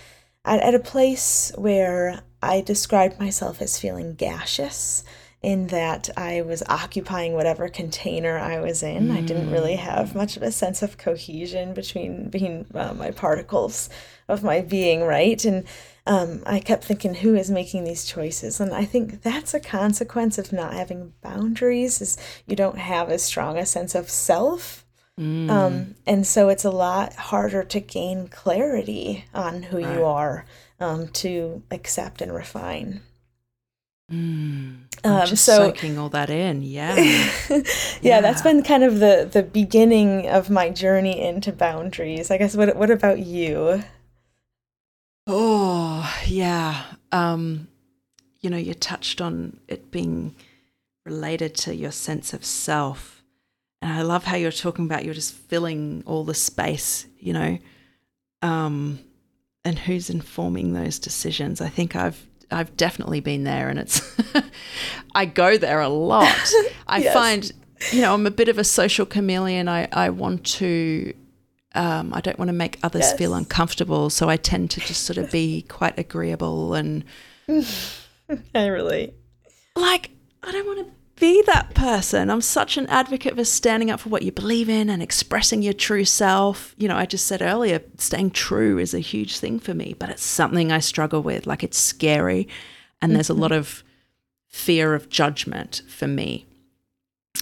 at, 0.45 0.61
at 0.61 0.75
a 0.75 0.79
place 0.79 1.53
where 1.57 2.23
I 2.43 2.61
described 2.61 3.19
myself 3.19 3.63
as 3.63 3.79
feeling 3.79 4.15
gaseous 4.15 5.05
in 5.43 5.67
that 5.69 6.09
I 6.17 6.43
was 6.43 6.63
occupying 6.69 7.33
whatever 7.33 7.69
container 7.69 8.39
I 8.39 8.61
was 8.61 8.83
in. 8.83 9.09
Mm. 9.09 9.17
I 9.17 9.21
didn't 9.23 9.51
really 9.51 9.75
mm. 9.75 9.81
have 9.81 10.15
much 10.15 10.37
of 10.37 10.43
a 10.43 10.53
sense 10.53 10.83
of 10.83 10.99
cohesion 10.99 11.75
between 11.75 12.29
being 12.29 12.67
uh, 12.75 12.95
my 12.95 13.11
particles 13.11 13.91
of 14.29 14.45
my 14.45 14.61
being, 14.61 15.03
right? 15.03 15.45
And 15.45 15.65
um, 16.07 16.43
I 16.47 16.59
kept 16.59 16.85
thinking, 16.85 17.15
who 17.15 17.35
is 17.35 17.51
making 17.51 17.85
these 17.85 18.05
choices? 18.05 18.61
And 18.61 18.75
I 18.75 18.85
think 18.85 19.23
that's 19.23 19.55
a 19.55 19.61
consequence 19.61 20.37
of 20.37 20.53
not 20.53 20.75
having 20.75 21.13
boundaries. 21.23 22.01
Is 22.01 22.19
you 22.47 22.57
don't 22.57 22.79
have 22.79 23.09
as 23.09 23.23
strong 23.23 23.57
a 23.57 23.65
sense 23.65 23.95
of 23.95 24.11
self, 24.11 24.85
mm. 25.19 25.49
um, 25.49 25.95
and 26.05 26.27
so 26.27 26.49
it's 26.49 26.65
a 26.65 26.71
lot 26.71 27.15
harder 27.15 27.63
to 27.63 27.81
gain 27.81 28.27
clarity 28.27 29.27
on 29.33 29.65
who 29.65 29.79
right. 29.79 29.95
you 29.95 30.05
are, 30.05 30.45
um, 30.81 31.09
to 31.09 31.63
accept 31.71 32.21
and 32.21 32.35
refine. 32.35 33.03
Mm. 34.11 34.79
Um, 35.05 35.27
just 35.27 35.45
so, 35.45 35.69
soaking 35.69 35.99
all 35.99 36.09
that 36.09 36.31
in, 36.31 36.63
yeah. 36.63 36.97
yeah. 36.97 37.63
yeah, 38.03 38.21
that's 38.21 38.43
been 38.43 38.65
kind 38.65 38.83
of 38.83 38.99
the 38.99 39.29
the 39.33 39.45
beginning 39.45 40.29
of 40.29 40.51
my 40.51 40.69
journey 40.69 41.21
into 41.21 41.53
boundaries. 41.53 42.29
I 42.33 42.39
guess. 42.39 42.57
What 42.57 42.75
What 42.75 42.91
about 42.91 43.21
you? 43.21 43.85
Oh, 45.27 46.13
yeah. 46.27 46.83
Um, 47.13 47.69
you 48.41 48.51
know, 48.51 48.57
you 48.57 48.75
touched 48.75 49.21
on 49.21 49.59
it 49.69 49.91
being 49.91 50.35
related 51.05 51.55
to 51.55 51.75
your 51.75 51.93
sense 51.93 52.33
of 52.33 52.45
self. 52.45 53.23
And 53.81 53.93
I 53.93 54.03
love 54.03 54.25
how 54.25 54.37
you're 54.37 54.53
talking 54.53 54.85
about 54.85 55.05
you're 55.05 55.15
just 55.15 55.35
filling 55.35 56.03
all 56.07 56.25
the 56.25 56.35
space, 56.35 57.07
you 57.19 57.33
know, 57.33 57.59
um, 58.41 59.01
and 59.65 59.79
who's 59.79 60.11
informing 60.11 60.73
those 60.73 60.99
decisions. 60.99 61.61
I 61.61 61.69
think 61.69 61.97
I've 61.97 62.27
I've 62.51 62.77
definitely 62.77 63.21
been 63.21 63.45
there, 63.45 63.69
and 63.69 63.79
it's 63.79 64.03
I 65.15 65.25
go 65.25 65.57
there 65.57 65.81
a 65.81 65.89
lot. 65.89 66.53
I 66.87 66.99
yes. 66.99 67.15
find, 67.15 67.53
you 67.91 68.03
know, 68.03 68.13
I'm 68.13 68.27
a 68.27 68.31
bit 68.31 68.49
of 68.49 68.59
a 68.59 68.65
social 68.65 69.07
chameleon. 69.07 69.69
I 69.69 69.89
I 69.93 70.11
want 70.11 70.45
to 70.47 71.13
um, 71.75 72.13
I 72.13 72.21
don't 72.21 72.39
want 72.39 72.49
to 72.49 72.55
make 72.55 72.79
others 72.83 73.03
yes. 73.03 73.19
feel 73.19 73.35
uncomfortable, 73.35 74.11
so 74.11 74.29
I 74.29 74.37
tend 74.37 74.71
to 74.73 74.81
just 74.81 75.05
sort 75.05 75.19
of 75.19 75.31
be 75.31 75.63
quite 75.63 75.99
agreeable 75.99 76.75
and. 76.75 77.05
I 78.55 78.67
relate. 78.67 79.15
Like, 79.77 80.11
I 80.43 80.53
don't 80.53 80.67
want 80.67 80.87
to 80.87 80.95
be 81.21 81.43
that 81.43 81.75
person. 81.75 82.31
I'm 82.31 82.41
such 82.41 82.77
an 82.77 82.87
advocate 82.89 83.37
for 83.37 83.45
standing 83.45 83.91
up 83.91 84.01
for 84.01 84.09
what 84.09 84.23
you 84.23 84.33
believe 84.33 84.69
in 84.69 84.91
and 84.91 85.03
expressing 85.03 85.63
your 85.63 85.73
true 85.73 86.05
self. 86.05 86.75
You 86.79 86.89
know, 86.89 86.97
I 86.97 87.07
just 87.07 87.27
said 87.27 87.43
earlier, 87.43 87.81
staying 87.99 88.33
true 88.33 88.79
is 88.79 88.93
a 88.93 89.01
huge 89.01 89.39
thing 89.39 89.59
for 89.59 89.73
me, 89.73 89.95
but 89.99 90.11
it's 90.11 90.25
something 90.25 90.73
I 90.73 90.81
struggle 90.81 91.23
with. 91.23 91.47
Like, 91.47 91.63
it's 91.63 91.79
scary, 91.79 92.49
and 93.01 93.15
there's 93.15 93.31
a 93.31 93.35
lot 93.35 93.53
of 93.53 93.83
fear 94.49 94.95
of 94.95 95.09
judgment 95.09 95.83
for 95.89 96.07
me 96.07 96.47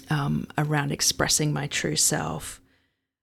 um, 0.09 0.47
around 0.57 0.93
expressing 0.93 1.53
my 1.53 1.67
true 1.67 1.97
self. 1.97 2.60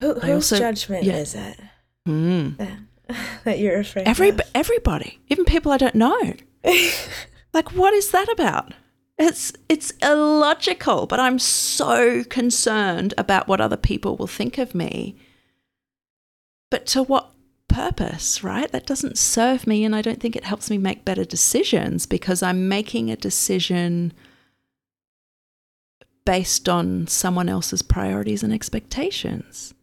Who, 0.01 0.13
whose 0.13 0.51
also, 0.51 0.59
judgment 0.59 1.03
yeah. 1.03 1.17
is 1.17 1.33
it 1.33 1.59
mm. 2.07 2.55
that, 2.57 2.77
that 3.43 3.59
you're 3.59 3.79
afraid 3.79 4.07
Every, 4.07 4.29
of? 4.29 4.41
Everybody, 4.53 5.19
even 5.29 5.45
people 5.45 5.71
I 5.71 5.77
don't 5.77 5.95
know. 5.95 6.33
like, 7.53 7.73
what 7.73 7.93
is 7.93 8.11
that 8.11 8.29
about? 8.29 8.73
It's 9.17 9.51
it's 9.67 9.91
illogical, 10.03 11.07
but 11.07 11.19
I'm 11.19 11.39
so 11.39 12.23
concerned 12.25 13.15
about 13.17 13.47
what 13.47 13.59
other 13.59 13.77
people 13.77 14.15
will 14.15 14.27
think 14.27 14.59
of 14.59 14.75
me. 14.75 15.15
But 16.69 16.85
to 16.87 17.01
what 17.01 17.31
purpose, 17.67 18.43
right? 18.43 18.71
That 18.71 18.85
doesn't 18.85 19.17
serve 19.17 19.65
me, 19.65 19.83
and 19.83 19.95
I 19.95 20.03
don't 20.03 20.19
think 20.19 20.35
it 20.35 20.43
helps 20.43 20.69
me 20.69 20.77
make 20.77 21.03
better 21.05 21.25
decisions 21.25 22.05
because 22.05 22.43
I'm 22.43 22.67
making 22.67 23.09
a 23.09 23.15
decision 23.15 24.13
based 26.25 26.67
on 26.69 27.07
someone 27.07 27.49
else's 27.49 27.81
priorities 27.81 28.43
and 28.43 28.53
expectations. 28.53 29.73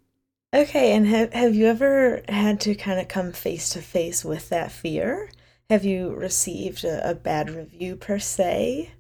Okay, 0.55 0.93
and 0.93 1.07
have 1.09 1.33
have 1.33 1.57
you 1.57 1.67
ever 1.67 2.23
had 2.29 2.61
to 2.61 2.77
kind 2.77 3.01
of 3.01 3.09
come 3.09 3.33
face 3.33 3.71
to 3.71 3.83
face 3.83 4.25
with 4.25 4.51
that 4.51 4.71
fear? 4.71 5.29
Have 5.69 5.85
you 5.85 6.15
received 6.15 6.85
a, 6.85 7.11
a 7.11 7.15
bad 7.17 7.51
review 7.51 7.97
per 7.97 8.21
se? 8.21 8.93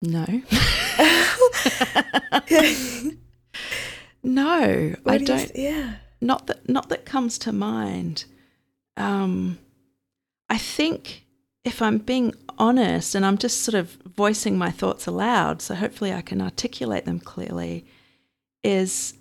No. 0.00 0.24
no, 4.22 4.94
what 5.02 5.14
I 5.14 5.18
do 5.18 5.34
not 5.34 5.56
yeah. 5.56 5.96
Not 6.20 6.46
that 6.46 6.68
not 6.68 6.88
that 6.88 7.04
comes 7.04 7.38
to 7.38 7.50
mind. 7.50 8.24
Um 8.96 9.58
I 10.48 10.58
think 10.58 11.24
if 11.64 11.82
I'm 11.82 11.98
being 11.98 12.34
honest 12.56 13.16
and 13.16 13.26
I'm 13.26 13.36
just 13.36 13.62
sort 13.62 13.74
of 13.74 13.94
voicing 14.06 14.56
my 14.56 14.70
thoughts 14.70 15.08
aloud, 15.08 15.60
so 15.60 15.74
hopefully 15.74 16.12
I 16.12 16.22
can 16.22 16.40
articulate 16.40 17.04
them 17.04 17.18
clearly 17.18 17.84
is 18.68 19.14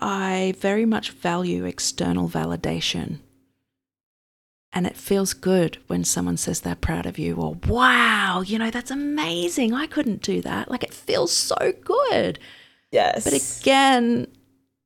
I 0.00 0.54
very 0.58 0.84
much 0.84 1.10
value 1.10 1.64
external 1.64 2.28
validation. 2.28 3.20
And 4.74 4.86
it 4.86 4.96
feels 4.96 5.32
good 5.34 5.78
when 5.86 6.04
someone 6.04 6.36
says 6.36 6.60
they're 6.60 6.74
proud 6.74 7.06
of 7.06 7.18
you 7.18 7.36
or, 7.36 7.56
wow, 7.66 8.42
you 8.44 8.58
know, 8.58 8.70
that's 8.70 8.90
amazing. 8.90 9.72
I 9.72 9.86
couldn't 9.86 10.22
do 10.22 10.40
that. 10.42 10.70
Like 10.70 10.82
it 10.82 10.94
feels 10.94 11.32
so 11.32 11.72
good. 11.84 12.38
Yes. 12.90 13.24
But 13.24 13.34
again, 13.60 14.26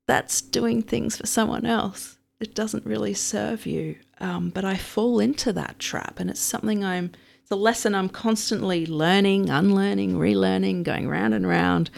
that's 0.06 0.40
doing 0.40 0.82
things 0.82 1.16
for 1.16 1.26
someone 1.26 1.66
else. 1.66 2.18
It 2.40 2.54
doesn't 2.54 2.86
really 2.86 3.14
serve 3.14 3.64
you. 3.66 3.96
Um, 4.20 4.50
but 4.50 4.64
I 4.64 4.76
fall 4.76 5.18
into 5.20 5.52
that 5.52 5.78
trap. 5.78 6.20
And 6.20 6.30
it's 6.30 6.40
something 6.40 6.84
I'm, 6.84 7.12
it's 7.42 7.50
a 7.50 7.56
lesson 7.56 7.94
I'm 7.94 8.08
constantly 8.08 8.86
learning, 8.86 9.50
unlearning, 9.50 10.14
relearning, 10.14 10.82
going 10.82 11.08
round 11.08 11.32
and 11.34 11.46
round 11.46 11.90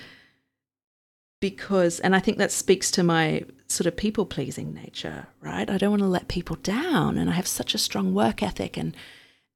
because 1.41 2.01
and 2.01 2.15
i 2.17 2.21
think 2.21 2.39
that 2.39 2.53
speaks 2.53 2.91
to 2.91 3.03
my 3.03 3.45
sort 3.67 3.87
of 3.87 3.97
people 3.97 4.27
pleasing 4.27 4.75
nature 4.75 5.27
right 5.41 5.71
i 5.71 5.79
don't 5.79 5.91
want 5.91 6.03
to 6.03 6.09
let 6.09 6.29
people 6.29 6.57
down 6.57 7.19
and 7.19 7.31
i 7.31 7.33
have 7.33 7.47
such 7.47 7.75
a 7.75 7.79
strong 7.79 8.15
work 8.15 8.43
ethic 8.43 8.77
and 8.77 8.97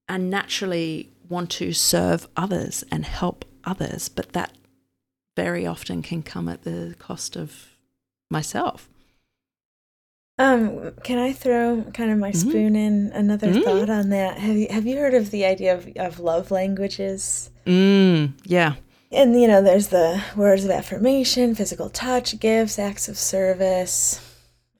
and 0.08 0.30
naturally 0.30 1.10
want 1.28 1.50
to 1.50 1.72
serve 1.72 2.28
others 2.36 2.84
and 2.90 3.04
help 3.04 3.44
others 3.64 4.08
but 4.08 4.32
that 4.32 4.52
very 5.34 5.66
often 5.66 6.02
can 6.02 6.22
come 6.22 6.48
at 6.48 6.62
the 6.62 6.94
cost 6.98 7.36
of 7.36 7.76
myself 8.30 8.88
um, 10.38 10.92
can 11.04 11.18
I 11.18 11.32
throw 11.32 11.84
kind 11.92 12.10
of 12.10 12.18
my 12.18 12.30
mm-hmm. 12.30 12.48
spoon 12.48 12.74
in 12.74 13.12
another 13.12 13.48
mm-hmm. 13.48 13.62
thought 13.62 13.90
on 13.90 14.08
that? 14.08 14.38
Have 14.38 14.56
you 14.56 14.66
have 14.70 14.86
you 14.86 14.96
heard 14.96 15.14
of 15.14 15.30
the 15.30 15.44
idea 15.44 15.74
of, 15.74 15.88
of 15.96 16.18
love 16.18 16.50
languages? 16.50 17.50
Mm, 17.66 18.32
yeah 18.44 18.74
and 19.12 19.40
you 19.40 19.46
know 19.46 19.62
there's 19.62 19.88
the 19.88 20.22
words 20.36 20.64
of 20.64 20.70
affirmation 20.70 21.54
physical 21.54 21.90
touch 21.90 22.38
gifts 22.40 22.78
acts 22.78 23.08
of 23.08 23.16
service 23.16 24.20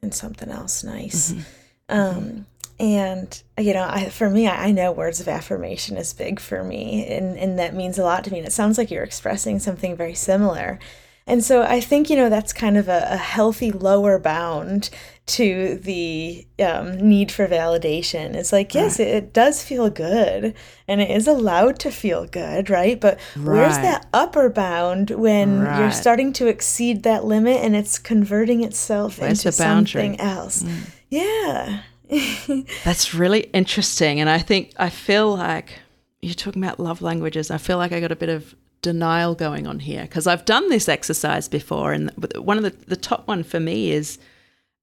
and 0.03 0.15
something 0.15 0.51
else 0.51 0.83
nice. 0.83 1.33
Mm-hmm. 1.33 1.95
um, 1.95 2.47
and 2.81 3.43
you 3.59 3.75
know 3.75 3.87
I, 3.89 4.09
for 4.09 4.29
me 4.29 4.49
I, 4.49 4.67
I, 4.67 4.71
know 4.73 4.91
words 4.91 5.21
of 5.21 5.29
affirmation 5.29 5.97
is 5.97 6.13
big 6.13 6.41
for 6.41 6.65
me 6.65 7.07
and, 7.07 7.39
and 7.39 7.59
that 7.59 7.75
means 7.75 7.99
a 7.99 8.03
lot 8.03 8.25
to 8.25 8.33
me. 8.33 8.39
And 8.39 8.49
it 8.49 8.53
sounds 8.53 8.79
like 8.79 8.91
you're 8.91 9.05
expressing 9.05 9.59
something 9.59 9.97
very 9.97 10.15
similar 10.15 10.81
and 11.27 11.45
so 11.45 11.63
I 11.63 11.81
think, 11.81 12.11
you 12.11 12.17
know, 12.17 12.29
that's 12.29 12.53
kind 12.53 12.77
of 12.77 12.89
a, 12.89 13.07
a 13.11 13.17
healthy 13.17 13.71
lower 13.71 14.19
bound 14.19 14.91
to 15.25 15.77
the 15.77 16.47
um, 16.59 16.97
need 16.97 17.31
for 17.31 17.47
validation. 17.47 18.35
It's 18.35 18.53
like, 18.53 18.75
yes, 18.75 18.99
right. 18.99 19.07
it, 19.07 19.15
it, 19.15 19.33
does 19.33 19.63
feel 19.63 19.89
good 19.89 20.55
and 20.89 21.01
it 21.01 21.11
is 21.11 21.29
allowed 21.29 21.79
to 21.81 21.93
feel 21.93 22.27
good, 22.27 22.69
right? 22.69 23.01
But 23.01 23.21
right. 23.37 23.57
where's 23.59 23.77
that 23.77 24.07
upper 24.13 24.49
bound 24.49 25.11
when 25.11 25.61
right. 25.61 25.79
you're 25.79 25.93
starting 25.93 26.33
to 26.35 26.49
exceed 26.49 27.05
that 27.05 27.25
limit 27.25 27.63
and 27.63 27.77
it's 27.77 27.99
converting 27.99 28.65
itself 28.65 29.21
Where's 29.21 29.45
into 29.45 29.53
something 29.53 30.21
else? 30.21 30.65
Mm. 30.65 30.91
Yeah. 31.09 31.83
That's 32.85 33.15
really 33.15 33.43
interesting. 33.53 34.21
And 34.21 34.29
I 34.29 34.39
think, 34.39 34.73
I 34.77 34.91
feel 34.91 35.37
like 35.37 35.79
you're 36.21 36.35
talking 36.35 36.63
about 36.63 36.81
love 36.81 37.01
languages. 37.01 37.51
I 37.51 37.59
feel 37.59 37.79
like 37.79 37.93
I 37.93 38.01
got 38.01 38.13
a 38.13 38.17
bit 38.17 38.29
of 38.29 38.57
denial 38.83 39.35
going 39.35 39.67
on 39.67 39.79
here 39.79 40.03
because 40.03 40.27
I've 40.27 40.45
done 40.45 40.69
this 40.69 40.89
exercise 40.89 41.49
before. 41.49 41.93
And 41.93 42.11
one 42.37 42.59
of 42.59 42.65
the, 42.65 42.75
the 42.87 42.97
top 42.97 43.27
one 43.27 43.43
for 43.45 43.61
me 43.61 43.93
is 43.93 44.19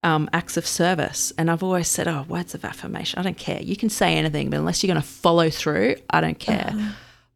um, 0.03 0.29
acts 0.33 0.57
of 0.57 0.65
service. 0.65 1.31
And 1.37 1.51
I've 1.51 1.63
always 1.63 1.87
said, 1.87 2.07
oh, 2.07 2.25
words 2.27 2.55
of 2.55 2.65
affirmation. 2.65 3.19
I 3.19 3.23
don't 3.23 3.37
care. 3.37 3.61
You 3.61 3.75
can 3.75 3.89
say 3.89 4.15
anything, 4.15 4.49
but 4.49 4.59
unless 4.59 4.81
you're 4.81 4.91
going 4.91 5.01
to 5.01 5.07
follow 5.07 5.49
through, 5.49 5.95
I 6.09 6.21
don't 6.21 6.39
care. 6.39 6.71
Uh-huh. 6.73 6.91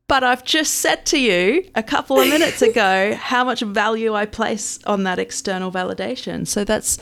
But 0.08 0.24
I've 0.24 0.44
just 0.44 0.76
said 0.76 1.06
to 1.08 1.20
you 1.20 1.70
a 1.76 1.84
couple 1.84 2.20
of 2.20 2.28
minutes 2.28 2.62
ago 2.62 3.16
how 3.16 3.44
much 3.44 3.62
value 3.62 4.14
I 4.14 4.26
place 4.26 4.84
on 4.86 5.04
that 5.04 5.20
external 5.20 5.72
validation. 5.72 6.48
So 6.48 6.64
that's, 6.64 6.98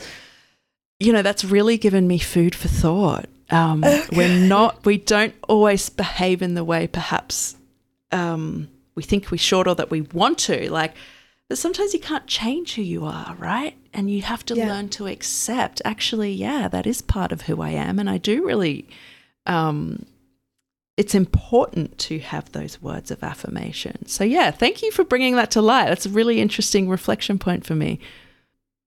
you 0.98 1.12
know, 1.12 1.22
that's 1.22 1.44
really 1.44 1.78
given 1.78 2.06
me 2.06 2.18
food 2.18 2.54
for 2.54 2.68
thought. 2.68 3.26
Um, 3.50 3.84
okay. 3.84 4.16
We're 4.16 4.48
not, 4.48 4.84
we 4.86 4.96
don't 4.96 5.34
always 5.48 5.88
behave 5.88 6.42
in 6.42 6.54
the 6.54 6.64
way 6.64 6.86
perhaps 6.86 7.56
um, 8.12 8.68
we 8.94 9.02
think 9.02 9.30
we 9.30 9.38
should 9.38 9.66
or 9.66 9.74
that 9.74 9.90
we 9.90 10.02
want 10.02 10.38
to. 10.38 10.70
Like, 10.70 10.94
but 11.48 11.58
sometimes 11.58 11.92
you 11.92 12.00
can't 12.00 12.26
change 12.26 12.74
who 12.74 12.82
you 12.82 13.04
are, 13.04 13.34
right? 13.38 13.76
And 13.92 14.10
you 14.10 14.22
have 14.22 14.44
to 14.46 14.54
yeah. 14.54 14.68
learn 14.68 14.88
to 14.90 15.06
accept, 15.06 15.82
actually, 15.84 16.32
yeah, 16.32 16.68
that 16.68 16.86
is 16.86 17.02
part 17.02 17.32
of 17.32 17.42
who 17.42 17.60
I 17.60 17.70
am. 17.70 17.98
And 17.98 18.08
I 18.08 18.18
do 18.18 18.46
really, 18.46 18.88
um, 19.46 20.06
it's 20.96 21.14
important 21.14 21.98
to 21.98 22.20
have 22.20 22.50
those 22.52 22.80
words 22.80 23.10
of 23.10 23.22
affirmation. 23.22 24.06
So, 24.06 24.24
yeah, 24.24 24.50
thank 24.50 24.82
you 24.82 24.90
for 24.92 25.04
bringing 25.04 25.36
that 25.36 25.50
to 25.52 25.62
light. 25.62 25.88
That's 25.88 26.06
a 26.06 26.10
really 26.10 26.40
interesting 26.40 26.88
reflection 26.88 27.38
point 27.38 27.66
for 27.66 27.74
me. 27.74 27.98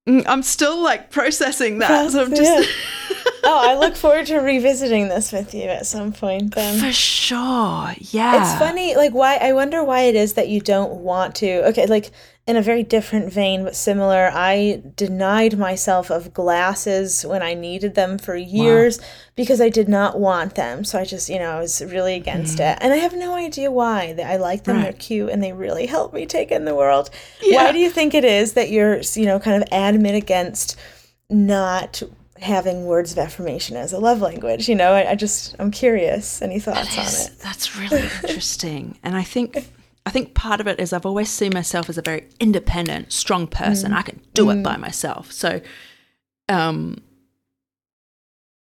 Mm, 0.08 0.24
I'm 0.28 0.44
still 0.44 0.82
like 0.82 1.12
processing 1.12 1.80
that. 1.80 2.12
So 2.12 2.24
I'm 2.24 2.36
just. 2.36 2.70
oh, 3.46 3.70
I 3.70 3.76
look 3.76 3.96
forward 3.96 4.26
to 4.28 4.38
revisiting 4.38 5.08
this 5.08 5.32
with 5.32 5.54
you 5.54 5.64
at 5.64 5.86
some 5.86 6.12
point 6.12 6.56
then. 6.56 6.80
For 6.80 6.92
sure. 6.92 7.94
Yeah. 8.00 8.42
It's 8.42 8.60
funny, 8.60 8.96
like 8.96 9.14
why 9.14 9.38
I 9.38 9.54
wonder 9.54 9.84
why 9.84 10.02
it 10.02 10.16
is 10.16 10.34
that 10.34 10.50
you 10.50 10.60
don't 10.60 11.02
want 11.02 11.36
to. 11.36 11.68
Okay, 11.70 11.86
like 11.86 12.12
in 12.48 12.58
a 12.58 12.62
very 12.62 12.84
different 12.84 13.34
vein 13.34 13.64
but 13.64 13.76
similar, 13.76 14.30
I 14.32 14.84
denied 14.96 15.58
myself 15.58 16.12
of 16.12 16.34
glasses 16.34 17.26
when 17.26 17.42
I 17.42 17.56
needed 17.56 17.96
them 17.96 18.20
for 18.20 18.36
years 18.36 19.00
wow. 19.00 19.06
because 19.36 19.60
I 19.60 19.70
did 19.70 19.90
not 19.90 20.20
want 20.20 20.54
them. 20.54 20.84
So 20.84 21.00
I 21.00 21.06
just, 21.06 21.28
you 21.28 21.40
know, 21.40 21.52
I 21.52 21.60
was 21.60 21.84
really 21.84 22.14
against 22.14 22.60
mm. 22.60 22.72
it. 22.72 22.78
And 22.82 22.94
I 22.94 22.98
have 22.98 23.14
no 23.14 23.34
idea 23.34 23.72
why. 23.72 24.16
I 24.24 24.38
like 24.38 24.66
them, 24.66 24.78
right. 24.78 24.84
they're 24.84 24.94
cute, 24.94 25.32
and 25.32 25.42
they 25.42 25.54
really 25.54 25.88
help 25.88 26.14
me 26.14 26.28
take 26.28 26.52
in 26.52 26.66
the 26.66 26.76
world. 26.76 27.10
Yeah. 27.42 27.64
Why 27.64 27.72
do 27.72 27.80
you 27.80 27.90
think 27.90 28.14
it 28.14 28.26
is 28.26 28.54
that 28.54 28.70
you're, 28.70 29.02
you 29.16 29.26
know, 29.26 29.40
kind 29.40 29.62
of 29.62 29.68
adamant 29.72 30.16
against 30.16 30.78
not 31.32 32.04
having 32.40 32.86
words 32.86 33.12
of 33.12 33.18
affirmation 33.18 33.78
as 33.78 33.94
a 33.94 34.00
love 34.00 34.22
language. 34.22 34.68
You 34.68 34.76
know, 34.76 34.94
I, 34.94 35.12
I 35.12 35.16
just 35.16 35.56
I'm 35.60 35.72
curious. 35.72 36.42
Any 36.42 36.60
thoughts 36.60 36.98
is, 36.98 36.98
on 36.98 37.28
it? 37.28 37.40
That's 37.40 37.76
really 37.78 38.10
interesting. 38.24 38.98
and 39.04 39.16
I 39.16 39.24
think 39.24 39.70
I 40.06 40.10
think 40.10 40.34
part 40.34 40.60
of 40.60 40.68
it 40.68 40.80
is 40.80 40.94
I've 40.94 41.06
always 41.06 41.30
seen 41.30 41.52
myself 41.54 41.90
as 41.90 41.98
a 41.98 42.02
very 42.02 42.28
independent, 42.40 43.12
strong 43.12 43.48
person. 43.48 43.92
Mm. 43.92 43.98
I 43.98 44.02
can 44.02 44.22
do 44.34 44.46
mm. 44.46 44.60
it 44.60 44.64
by 44.64 44.78
myself. 44.78 45.32
So 45.32 45.62
um 46.50 47.02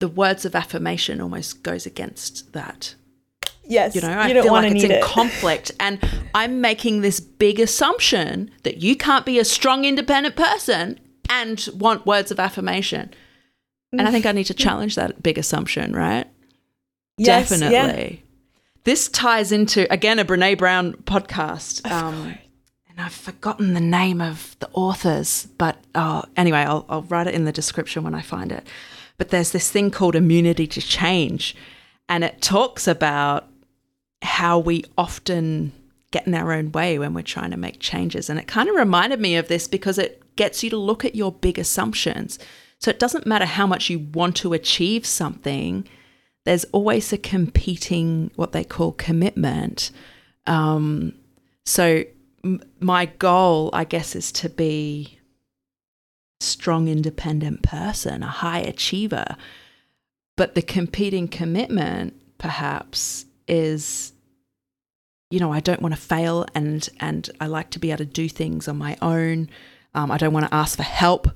the 0.00 0.08
words 0.08 0.44
of 0.44 0.54
affirmation 0.54 1.20
almost 1.20 1.62
goes 1.62 1.86
against 1.86 2.52
that. 2.52 2.96
Yes. 3.64 3.94
You 3.94 4.00
know, 4.00 4.08
I 4.08 4.26
you 4.28 4.42
feel 4.42 4.52
like 4.52 4.72
it's 4.72 4.84
in 4.84 4.90
it. 4.90 5.02
conflict. 5.02 5.70
And 5.80 5.98
I'm 6.34 6.60
making 6.60 7.00
this 7.00 7.20
big 7.20 7.60
assumption 7.60 8.50
that 8.64 8.78
you 8.78 8.96
can't 8.96 9.24
be 9.24 9.38
a 9.38 9.44
strong, 9.44 9.84
independent 9.84 10.36
person 10.36 10.98
and 11.28 11.68
want 11.74 12.04
words 12.04 12.30
of 12.30 12.40
affirmation. 12.40 13.14
And 13.92 14.08
I 14.08 14.10
think 14.10 14.26
I 14.26 14.32
need 14.32 14.44
to 14.44 14.54
challenge 14.54 14.94
that 14.94 15.22
big 15.22 15.38
assumption, 15.38 15.94
right? 15.94 16.26
Yes, 17.18 17.50
Definitely. 17.50 18.22
Yeah. 18.22 18.28
This 18.84 19.08
ties 19.08 19.52
into, 19.52 19.90
again, 19.92 20.18
a 20.18 20.24
Brene 20.24 20.58
Brown 20.58 20.94
podcast. 20.94 21.88
Um, 21.90 22.36
and 22.88 23.00
I've 23.00 23.12
forgotten 23.12 23.74
the 23.74 23.80
name 23.80 24.20
of 24.20 24.56
the 24.58 24.68
authors, 24.72 25.46
but 25.56 25.76
oh, 25.94 26.24
anyway, 26.36 26.60
I'll, 26.60 26.84
I'll 26.88 27.02
write 27.02 27.26
it 27.26 27.34
in 27.34 27.44
the 27.44 27.52
description 27.52 28.02
when 28.02 28.14
I 28.14 28.22
find 28.22 28.50
it. 28.50 28.66
But 29.18 29.28
there's 29.28 29.52
this 29.52 29.70
thing 29.70 29.90
called 29.90 30.16
immunity 30.16 30.66
to 30.66 30.80
change. 30.80 31.54
And 32.08 32.24
it 32.24 32.42
talks 32.42 32.88
about 32.88 33.48
how 34.22 34.58
we 34.58 34.84
often 34.98 35.72
get 36.10 36.26
in 36.26 36.34
our 36.34 36.52
own 36.52 36.72
way 36.72 36.98
when 36.98 37.14
we're 37.14 37.22
trying 37.22 37.50
to 37.50 37.56
make 37.56 37.80
changes. 37.80 38.28
And 38.28 38.38
it 38.38 38.46
kind 38.46 38.68
of 38.68 38.74
reminded 38.74 39.20
me 39.20 39.36
of 39.36 39.48
this 39.48 39.66
because 39.66 39.98
it 39.98 40.22
gets 40.36 40.62
you 40.62 40.70
to 40.70 40.76
look 40.76 41.04
at 41.04 41.14
your 41.14 41.32
big 41.32 41.58
assumptions. 41.58 42.38
So 42.82 42.90
it 42.90 42.98
doesn't 42.98 43.26
matter 43.26 43.44
how 43.44 43.66
much 43.68 43.90
you 43.90 44.00
want 44.00 44.34
to 44.38 44.54
achieve 44.54 45.06
something, 45.06 45.86
there's 46.44 46.64
always 46.72 47.12
a 47.12 47.18
competing, 47.18 48.32
what 48.34 48.50
they 48.50 48.64
call 48.64 48.90
commitment. 48.90 49.92
Um, 50.48 51.14
so 51.64 52.02
m- 52.42 52.60
my 52.80 53.06
goal, 53.06 53.70
I 53.72 53.84
guess, 53.84 54.16
is 54.16 54.32
to 54.32 54.48
be 54.48 55.20
a 56.40 56.44
strong, 56.44 56.88
independent 56.88 57.62
person, 57.62 58.24
a 58.24 58.26
high 58.26 58.58
achiever. 58.60 59.36
But 60.36 60.56
the 60.56 60.62
competing 60.62 61.28
commitment, 61.28 62.20
perhaps, 62.38 63.26
is 63.46 64.12
you 65.30 65.38
know, 65.38 65.52
I 65.52 65.60
don't 65.60 65.80
want 65.80 65.94
to 65.94 66.00
fail 66.00 66.46
and 66.54 66.86
and 66.98 67.30
I 67.40 67.46
like 67.46 67.70
to 67.70 67.78
be 67.78 67.90
able 67.90 67.98
to 67.98 68.04
do 68.04 68.28
things 68.28 68.66
on 68.66 68.76
my 68.76 68.98
own. 69.00 69.48
Um, 69.94 70.10
I 70.10 70.18
don't 70.18 70.34
want 70.34 70.46
to 70.46 70.54
ask 70.54 70.76
for 70.76 70.82
help 70.82 71.30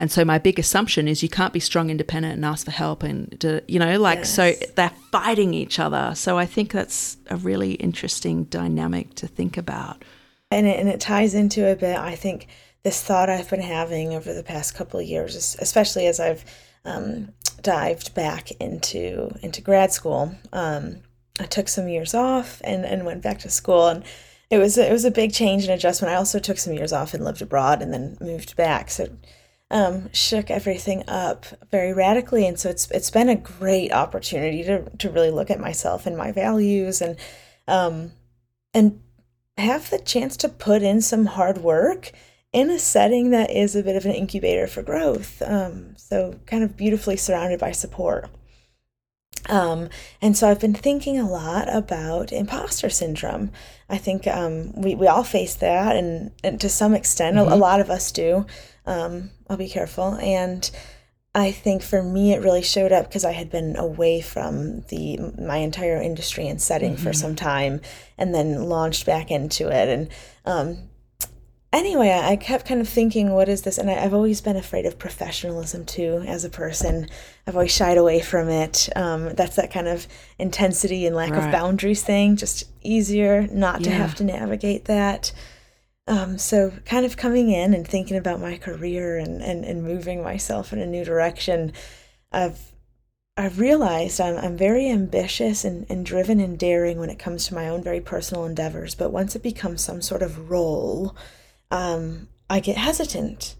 and 0.00 0.10
so 0.10 0.24
my 0.24 0.38
big 0.38 0.58
assumption 0.58 1.06
is 1.06 1.22
you 1.22 1.28
can't 1.28 1.52
be 1.52 1.60
strong, 1.60 1.90
independent, 1.90 2.34
and 2.34 2.44
ask 2.44 2.64
for 2.64 2.70
help, 2.70 3.02
and 3.02 3.62
you 3.68 3.78
know, 3.78 3.98
like 4.00 4.20
yes. 4.20 4.34
so 4.34 4.52
they're 4.74 4.92
fighting 5.12 5.52
each 5.52 5.78
other. 5.78 6.14
So 6.14 6.38
I 6.38 6.46
think 6.46 6.72
that's 6.72 7.18
a 7.28 7.36
really 7.36 7.72
interesting 7.74 8.44
dynamic 8.44 9.14
to 9.16 9.28
think 9.28 9.58
about. 9.58 10.02
And 10.50 10.66
it, 10.66 10.80
and 10.80 10.88
it 10.88 11.00
ties 11.00 11.34
into 11.34 11.70
a 11.70 11.76
bit. 11.76 11.98
I 11.98 12.16
think 12.16 12.48
this 12.82 13.02
thought 13.02 13.28
I've 13.28 13.50
been 13.50 13.60
having 13.60 14.14
over 14.14 14.32
the 14.32 14.42
past 14.42 14.74
couple 14.74 14.98
of 14.98 15.06
years, 15.06 15.56
especially 15.60 16.06
as 16.06 16.18
I've 16.18 16.46
um, 16.86 17.32
dived 17.60 18.14
back 18.14 18.50
into 18.52 19.30
into 19.42 19.60
grad 19.60 19.92
school. 19.92 20.34
Um, 20.52 21.02
I 21.38 21.44
took 21.44 21.68
some 21.68 21.88
years 21.88 22.14
off 22.14 22.62
and 22.64 22.86
and 22.86 23.04
went 23.04 23.22
back 23.22 23.38
to 23.40 23.50
school 23.50 23.88
and 23.88 24.04
it 24.48 24.56
was 24.56 24.78
it 24.78 24.90
was 24.90 25.04
a 25.04 25.10
big 25.10 25.34
change 25.34 25.64
and 25.64 25.72
adjustment. 25.72 26.10
I 26.10 26.16
also 26.16 26.38
took 26.38 26.56
some 26.56 26.72
years 26.72 26.92
off 26.92 27.12
and 27.12 27.22
lived 27.22 27.42
abroad 27.42 27.82
and 27.82 27.92
then 27.92 28.16
moved 28.18 28.56
back. 28.56 28.90
So 28.90 29.08
um, 29.70 30.12
shook 30.12 30.50
everything 30.50 31.04
up 31.08 31.46
very 31.70 31.92
radically. 31.92 32.46
And 32.46 32.58
so 32.58 32.70
it's 32.70 32.90
it's 32.90 33.10
been 33.10 33.28
a 33.28 33.36
great 33.36 33.92
opportunity 33.92 34.64
to 34.64 34.90
to 34.90 35.10
really 35.10 35.30
look 35.30 35.50
at 35.50 35.60
myself 35.60 36.06
and 36.06 36.16
my 36.16 36.32
values 36.32 37.00
and 37.00 37.16
um, 37.68 38.12
and 38.74 39.00
have 39.56 39.90
the 39.90 39.98
chance 39.98 40.36
to 40.38 40.48
put 40.48 40.82
in 40.82 41.00
some 41.00 41.26
hard 41.26 41.58
work 41.58 42.12
in 42.52 42.70
a 42.70 42.78
setting 42.78 43.30
that 43.30 43.50
is 43.50 43.76
a 43.76 43.82
bit 43.82 43.96
of 43.96 44.04
an 44.04 44.12
incubator 44.12 44.66
for 44.66 44.82
growth. 44.82 45.40
Um, 45.42 45.94
so 45.96 46.40
kind 46.46 46.64
of 46.64 46.76
beautifully 46.76 47.16
surrounded 47.16 47.60
by 47.60 47.72
support. 47.72 48.28
Um, 49.48 49.88
and 50.20 50.36
so 50.36 50.48
I've 50.48 50.60
been 50.60 50.74
thinking 50.74 51.18
a 51.18 51.28
lot 51.28 51.72
about 51.74 52.32
imposter 52.32 52.90
syndrome. 52.90 53.50
I 53.88 53.98
think 53.98 54.26
um, 54.26 54.72
we, 54.80 54.94
we 54.94 55.06
all 55.06 55.24
face 55.24 55.54
that, 55.56 55.96
and, 55.96 56.30
and 56.44 56.60
to 56.60 56.68
some 56.68 56.94
extent, 56.94 57.36
mm-hmm. 57.36 57.50
a, 57.50 57.54
a, 57.54 57.56
lot 57.56 57.80
of 57.80 57.90
us 57.90 58.12
do. 58.12 58.46
Um, 58.86 59.30
I'll 59.48 59.56
be 59.56 59.68
careful. 59.68 60.14
And 60.14 60.70
I 61.34 61.52
think 61.52 61.82
for 61.82 62.02
me, 62.02 62.32
it 62.32 62.42
really 62.42 62.62
showed 62.62 62.92
up 62.92 63.08
because 63.08 63.24
I 63.24 63.32
had 63.32 63.50
been 63.50 63.76
away 63.76 64.20
from 64.20 64.82
the 64.88 65.18
my 65.38 65.58
entire 65.58 66.00
industry 66.00 66.46
and 66.46 66.60
setting 66.60 66.94
mm-hmm. 66.94 67.02
for 67.02 67.12
some 67.12 67.34
time, 67.34 67.80
and 68.18 68.34
then 68.34 68.64
launched 68.64 69.06
back 69.06 69.30
into 69.30 69.68
it. 69.68 69.88
And 69.88 70.08
um, 70.44 70.89
anyway, 71.72 72.10
I 72.10 72.36
kept 72.36 72.66
kind 72.66 72.80
of 72.80 72.88
thinking, 72.88 73.30
what 73.30 73.48
is 73.48 73.62
this? 73.62 73.78
And 73.78 73.90
I, 73.90 73.94
have 73.94 74.14
always 74.14 74.40
been 74.40 74.56
afraid 74.56 74.86
of 74.86 74.98
professionalism 74.98 75.84
too, 75.84 76.24
as 76.26 76.44
a 76.44 76.50
person. 76.50 77.08
I've 77.46 77.54
always 77.54 77.74
shied 77.74 77.98
away 77.98 78.20
from 78.20 78.48
it. 78.48 78.88
Um, 78.96 79.34
that's 79.34 79.56
that 79.56 79.72
kind 79.72 79.88
of 79.88 80.06
intensity 80.38 81.06
and 81.06 81.14
lack 81.14 81.30
right. 81.30 81.44
of 81.44 81.52
boundaries 81.52 82.02
thing. 82.02 82.36
Just 82.36 82.64
easier 82.82 83.46
not 83.48 83.82
to 83.84 83.90
have 83.90 84.14
to 84.16 84.24
navigate 84.24 84.86
that. 84.86 85.32
Um, 86.06 86.38
so 86.38 86.72
kind 86.86 87.06
of 87.06 87.16
coming 87.16 87.50
in 87.50 87.72
and 87.72 87.86
thinking 87.86 88.16
about 88.16 88.40
my 88.40 88.56
career 88.56 89.16
and, 89.16 89.40
and, 89.42 89.64
and 89.64 89.84
moving 89.84 90.22
myself 90.22 90.72
in 90.72 90.80
a 90.80 90.86
new 90.86 91.04
direction, 91.04 91.72
I've 92.32 92.72
I've 93.36 93.58
realized 93.58 94.20
I'm, 94.20 94.36
I'm 94.36 94.56
very 94.56 94.90
ambitious 94.90 95.64
and, 95.64 95.86
and 95.88 96.04
driven 96.04 96.40
and 96.40 96.58
daring 96.58 96.98
when 96.98 97.08
it 97.08 97.18
comes 97.18 97.46
to 97.46 97.54
my 97.54 97.68
own 97.68 97.82
very 97.82 98.00
personal 98.00 98.44
endeavors. 98.44 98.94
But 98.94 99.12
once 99.12 99.34
it 99.34 99.42
becomes 99.42 99.82
some 99.82 100.02
sort 100.02 100.20
of 100.20 100.50
role, 100.50 101.16
um, 101.70 102.28
I 102.48 102.60
get 102.60 102.76
hesitant. 102.76 103.56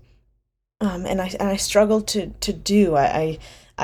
Um, 0.83 1.05
and 1.05 1.21
I 1.21 1.27
and 1.39 1.49
I 1.49 1.57
struggle 1.57 2.01
to 2.03 2.29
to 2.29 2.53
do. 2.53 2.97
I, 2.97 3.05
I 3.05 3.39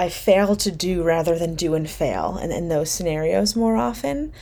I 0.04 0.08
fail 0.08 0.56
to 0.56 0.70
do 0.70 1.02
rather 1.02 1.38
than 1.38 1.54
do 1.54 1.74
and 1.74 1.88
fail 1.88 2.36
and 2.36 2.52
in 2.52 2.68
those 2.68 2.90
scenarios 2.90 3.56
more 3.56 3.76
often. 3.76 4.32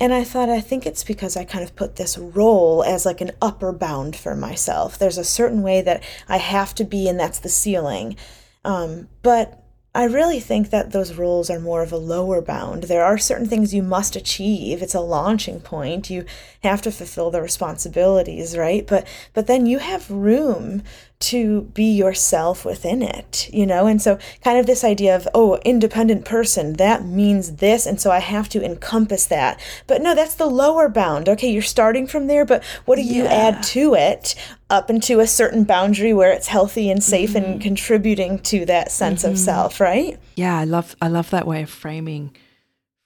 And 0.00 0.14
I 0.14 0.22
thought, 0.22 0.48
I 0.48 0.60
think 0.60 0.86
it's 0.86 1.02
because 1.02 1.36
I 1.36 1.44
kind 1.44 1.64
of 1.64 1.74
put 1.74 1.96
this 1.96 2.16
role 2.16 2.84
as 2.84 3.04
like 3.04 3.20
an 3.20 3.32
upper 3.42 3.72
bound 3.72 4.14
for 4.14 4.36
myself. 4.36 4.96
There's 4.96 5.18
a 5.18 5.24
certain 5.24 5.62
way 5.62 5.82
that 5.82 6.04
I 6.28 6.36
have 6.36 6.72
to 6.76 6.84
be, 6.84 7.08
and 7.08 7.18
that's 7.18 7.40
the 7.40 7.48
ceiling. 7.48 8.16
Um, 8.64 9.08
but 9.22 9.64
I 9.98 10.04
really 10.04 10.38
think 10.38 10.70
that 10.70 10.92
those 10.92 11.14
roles 11.14 11.50
are 11.50 11.58
more 11.58 11.82
of 11.82 11.90
a 11.90 11.96
lower 11.96 12.40
bound. 12.40 12.84
There 12.84 13.04
are 13.04 13.18
certain 13.18 13.48
things 13.48 13.74
you 13.74 13.82
must 13.82 14.14
achieve. 14.14 14.80
It's 14.80 14.94
a 14.94 15.00
launching 15.00 15.58
point. 15.58 16.08
You 16.08 16.24
have 16.62 16.80
to 16.82 16.92
fulfill 16.92 17.32
the 17.32 17.42
responsibilities, 17.42 18.56
right? 18.56 18.86
But 18.86 19.08
but 19.34 19.48
then 19.48 19.66
you 19.66 19.78
have 19.80 20.08
room 20.08 20.84
to 21.20 21.62
be 21.74 21.90
yourself 21.90 22.64
within 22.64 23.02
it, 23.02 23.50
you 23.52 23.66
know? 23.66 23.86
And 23.86 24.00
so, 24.00 24.18
kind 24.44 24.58
of 24.58 24.66
this 24.66 24.84
idea 24.84 25.16
of, 25.16 25.26
oh, 25.34 25.56
independent 25.64 26.24
person, 26.24 26.74
that 26.74 27.04
means 27.04 27.56
this. 27.56 27.86
And 27.86 28.00
so 28.00 28.10
I 28.10 28.20
have 28.20 28.48
to 28.50 28.64
encompass 28.64 29.26
that. 29.26 29.60
But 29.86 30.00
no, 30.00 30.14
that's 30.14 30.36
the 30.36 30.46
lower 30.46 30.88
bound. 30.88 31.28
Okay, 31.28 31.50
you're 31.50 31.62
starting 31.62 32.06
from 32.06 32.28
there, 32.28 32.44
but 32.44 32.62
what 32.84 32.96
do 32.96 33.02
you 33.02 33.24
yeah. 33.24 33.32
add 33.32 33.62
to 33.64 33.94
it 33.94 34.36
up 34.70 34.90
into 34.90 35.18
a 35.18 35.26
certain 35.26 35.64
boundary 35.64 36.12
where 36.12 36.30
it's 36.30 36.46
healthy 36.46 36.90
and 36.90 37.02
safe 37.02 37.30
mm-hmm. 37.30 37.52
and 37.52 37.60
contributing 37.60 38.38
to 38.40 38.64
that 38.66 38.92
sense 38.92 39.22
mm-hmm. 39.22 39.32
of 39.32 39.38
self, 39.38 39.80
right? 39.80 40.18
Yeah, 40.36 40.56
I 40.56 40.64
love 40.64 40.94
I 41.02 41.08
love 41.08 41.30
that 41.30 41.46
way 41.46 41.62
of 41.62 41.70
framing 41.70 42.36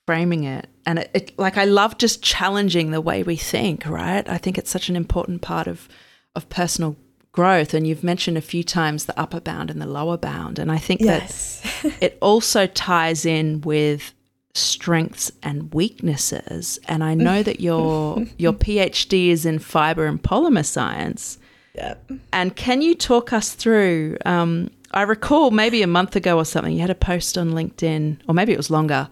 framing 0.06 0.44
it 0.44 0.68
and 0.84 0.98
it, 0.98 1.10
it, 1.14 1.38
like 1.38 1.56
i 1.56 1.64
love 1.64 1.96
just 1.96 2.22
challenging 2.22 2.90
the 2.90 3.00
way 3.00 3.22
we 3.22 3.36
think 3.36 3.86
right 3.86 4.28
i 4.28 4.36
think 4.36 4.58
it's 4.58 4.70
such 4.70 4.88
an 4.88 4.96
important 4.96 5.40
part 5.40 5.68
of 5.68 5.88
of 6.34 6.48
personal 6.48 6.96
growth 7.32 7.72
and 7.72 7.86
you've 7.86 8.04
mentioned 8.04 8.36
a 8.36 8.42
few 8.42 8.62
times 8.62 9.06
the 9.06 9.18
upper 9.18 9.40
bound 9.40 9.70
and 9.70 9.80
the 9.80 9.86
lower 9.86 10.18
bound 10.18 10.58
and 10.58 10.70
i 10.70 10.76
think 10.76 11.00
yes. 11.00 11.62
that 11.82 11.94
it 12.00 12.18
also 12.20 12.66
ties 12.66 13.24
in 13.24 13.60
with 13.62 14.12
strengths 14.54 15.32
and 15.42 15.72
weaknesses 15.72 16.78
and 16.86 17.02
i 17.02 17.14
know 17.14 17.42
that 17.42 17.58
your 17.58 18.22
your 18.36 18.52
phd 18.52 19.28
is 19.28 19.46
in 19.46 19.58
fiber 19.58 20.04
and 20.04 20.22
polymer 20.22 20.64
science 20.64 21.38
yep. 21.74 22.10
and 22.34 22.54
can 22.54 22.82
you 22.82 22.94
talk 22.94 23.32
us 23.32 23.54
through 23.54 24.16
um, 24.26 24.70
i 24.92 25.00
recall 25.00 25.50
maybe 25.50 25.82
a 25.82 25.86
month 25.86 26.14
ago 26.14 26.36
or 26.36 26.44
something 26.44 26.74
you 26.74 26.80
had 26.80 26.90
a 26.90 26.94
post 26.94 27.38
on 27.38 27.52
linkedin 27.52 28.18
or 28.28 28.34
maybe 28.34 28.52
it 28.52 28.58
was 28.58 28.70
longer 28.70 29.08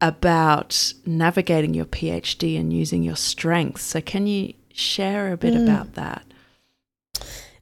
about 0.00 0.94
navigating 1.04 1.74
your 1.74 1.84
phd 1.84 2.58
and 2.58 2.72
using 2.72 3.02
your 3.02 3.16
strengths 3.16 3.82
so 3.82 4.00
can 4.00 4.26
you 4.26 4.54
share 4.72 5.34
a 5.34 5.36
bit 5.36 5.52
mm. 5.52 5.62
about 5.62 5.92
that 5.92 6.24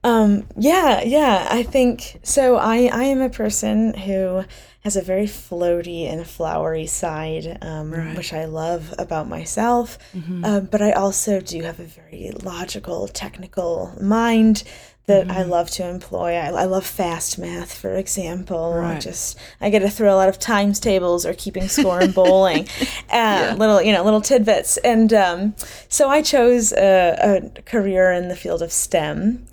um, 0.04 0.46
yeah, 0.56 1.02
yeah, 1.02 1.48
I 1.50 1.62
think 1.62 2.20
so. 2.22 2.56
I, 2.56 2.88
I 2.92 3.04
am 3.04 3.20
a 3.20 3.30
person 3.30 3.94
who 3.94 4.44
has 4.80 4.96
a 4.96 5.02
very 5.02 5.26
floaty 5.26 6.10
and 6.10 6.26
flowery 6.26 6.86
side, 6.86 7.58
um, 7.62 7.92
right. 7.92 8.16
which 8.16 8.32
I 8.32 8.44
love 8.44 8.94
about 8.98 9.28
myself. 9.28 9.98
Mm-hmm. 10.14 10.44
Uh, 10.44 10.60
but 10.60 10.80
I 10.80 10.92
also 10.92 11.40
do 11.40 11.62
have 11.62 11.80
a 11.80 11.84
very 11.84 12.30
logical, 12.42 13.08
technical 13.08 13.92
mind 14.00 14.62
that 15.06 15.26
mm-hmm. 15.26 15.36
I 15.36 15.42
love 15.42 15.70
to 15.72 15.88
employ. 15.88 16.34
I, 16.34 16.48
I, 16.50 16.64
love 16.64 16.86
fast 16.86 17.38
math, 17.38 17.74
for 17.74 17.96
example. 17.96 18.74
Right. 18.74 18.96
I 18.96 19.00
just 19.00 19.38
I 19.60 19.70
get 19.70 19.82
a 19.82 19.90
thrill 19.90 20.14
a 20.14 20.16
lot 20.16 20.28
of 20.28 20.38
times 20.38 20.78
tables 20.78 21.26
or 21.26 21.32
keeping 21.32 21.66
score 21.66 22.00
in 22.00 22.12
bowling, 22.12 22.68
uh, 22.80 22.86
yeah. 23.10 23.54
little 23.58 23.82
you 23.82 23.92
know 23.92 24.04
little 24.04 24.20
tidbits. 24.20 24.76
And 24.78 25.12
um, 25.12 25.54
so 25.88 26.08
I 26.08 26.22
chose 26.22 26.72
a, 26.72 27.50
a 27.56 27.62
career 27.62 28.12
in 28.12 28.28
the 28.28 28.36
field 28.36 28.62
of 28.62 28.70
STEM. 28.70 29.46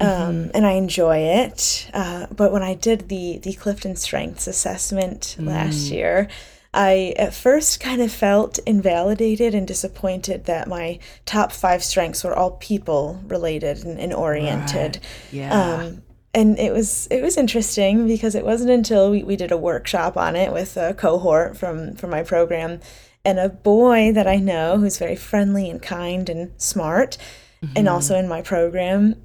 Um, 0.00 0.08
mm-hmm. 0.08 0.50
and 0.54 0.64
I 0.64 0.72
enjoy 0.72 1.18
it. 1.18 1.90
Uh, 1.92 2.26
but 2.30 2.52
when 2.52 2.62
I 2.62 2.74
did 2.74 3.08
the 3.08 3.38
the 3.38 3.54
Clifton 3.54 3.96
Strengths 3.96 4.46
assessment 4.46 5.36
mm. 5.38 5.48
last 5.48 5.90
year, 5.90 6.28
I 6.72 7.14
at 7.16 7.34
first 7.34 7.80
kind 7.80 8.02
of 8.02 8.12
felt 8.12 8.58
invalidated 8.60 9.54
and 9.54 9.66
disappointed 9.66 10.44
that 10.44 10.68
my 10.68 10.98
top 11.24 11.50
five 11.50 11.82
strengths 11.82 12.22
were 12.22 12.36
all 12.36 12.52
people 12.52 13.20
related 13.26 13.84
and, 13.84 13.98
and 13.98 14.12
oriented. 14.12 14.96
Right. 14.96 15.32
Yeah. 15.32 15.80
Um, 15.80 16.02
and 16.34 16.58
it 16.58 16.72
was 16.72 17.08
it 17.10 17.22
was 17.22 17.36
interesting 17.36 18.06
because 18.06 18.34
it 18.34 18.44
wasn't 18.44 18.70
until 18.70 19.10
we, 19.10 19.22
we 19.22 19.34
did 19.34 19.50
a 19.50 19.56
workshop 19.56 20.16
on 20.16 20.36
it 20.36 20.52
with 20.52 20.76
a 20.76 20.94
cohort 20.94 21.56
from 21.56 21.94
from 21.94 22.10
my 22.10 22.22
program 22.22 22.80
and 23.24 23.38
a 23.38 23.48
boy 23.48 24.12
that 24.12 24.26
I 24.26 24.36
know 24.36 24.78
who's 24.78 24.98
very 24.98 25.16
friendly 25.16 25.70
and 25.70 25.82
kind 25.82 26.28
and 26.28 26.52
smart 26.60 27.16
mm-hmm. 27.62 27.72
and 27.76 27.88
also 27.88 28.16
in 28.16 28.28
my 28.28 28.42
program 28.42 29.16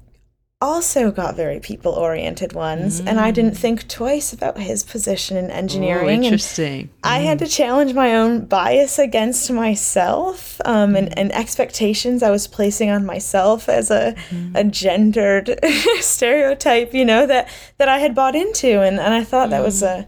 also 0.60 1.10
got 1.10 1.36
very 1.36 1.60
people 1.60 1.92
oriented 1.92 2.52
ones 2.52 3.00
mm. 3.00 3.08
and 3.08 3.20
i 3.20 3.30
didn't 3.30 3.56
think 3.56 3.86
twice 3.88 4.32
about 4.32 4.56
his 4.56 4.82
position 4.82 5.36
in 5.36 5.50
engineering 5.50 6.20
oh, 6.20 6.26
interesting 6.26 6.86
mm. 6.86 6.90
i 7.02 7.18
had 7.18 7.38
to 7.38 7.46
challenge 7.46 7.92
my 7.92 8.14
own 8.14 8.44
bias 8.46 8.98
against 8.98 9.50
myself 9.50 10.60
um, 10.64 10.96
and, 10.96 11.16
and, 11.18 11.32
expectations 11.32 12.22
i 12.22 12.30
was 12.30 12.46
placing 12.46 12.88
on 12.88 13.04
myself 13.04 13.68
as 13.68 13.90
a, 13.90 14.14
mm. 14.30 14.54
a 14.54 14.64
gendered 14.64 15.58
stereotype 16.00 16.94
you 16.94 17.04
know 17.04 17.26
that 17.26 17.48
that 17.76 17.88
i 17.88 17.98
had 17.98 18.14
bought 18.14 18.34
into 18.34 18.80
and, 18.80 18.98
and 18.98 19.12
i 19.12 19.22
thought 19.22 19.50
that 19.50 19.62
was 19.62 19.82
mm. 19.82 19.88
a 19.88 20.06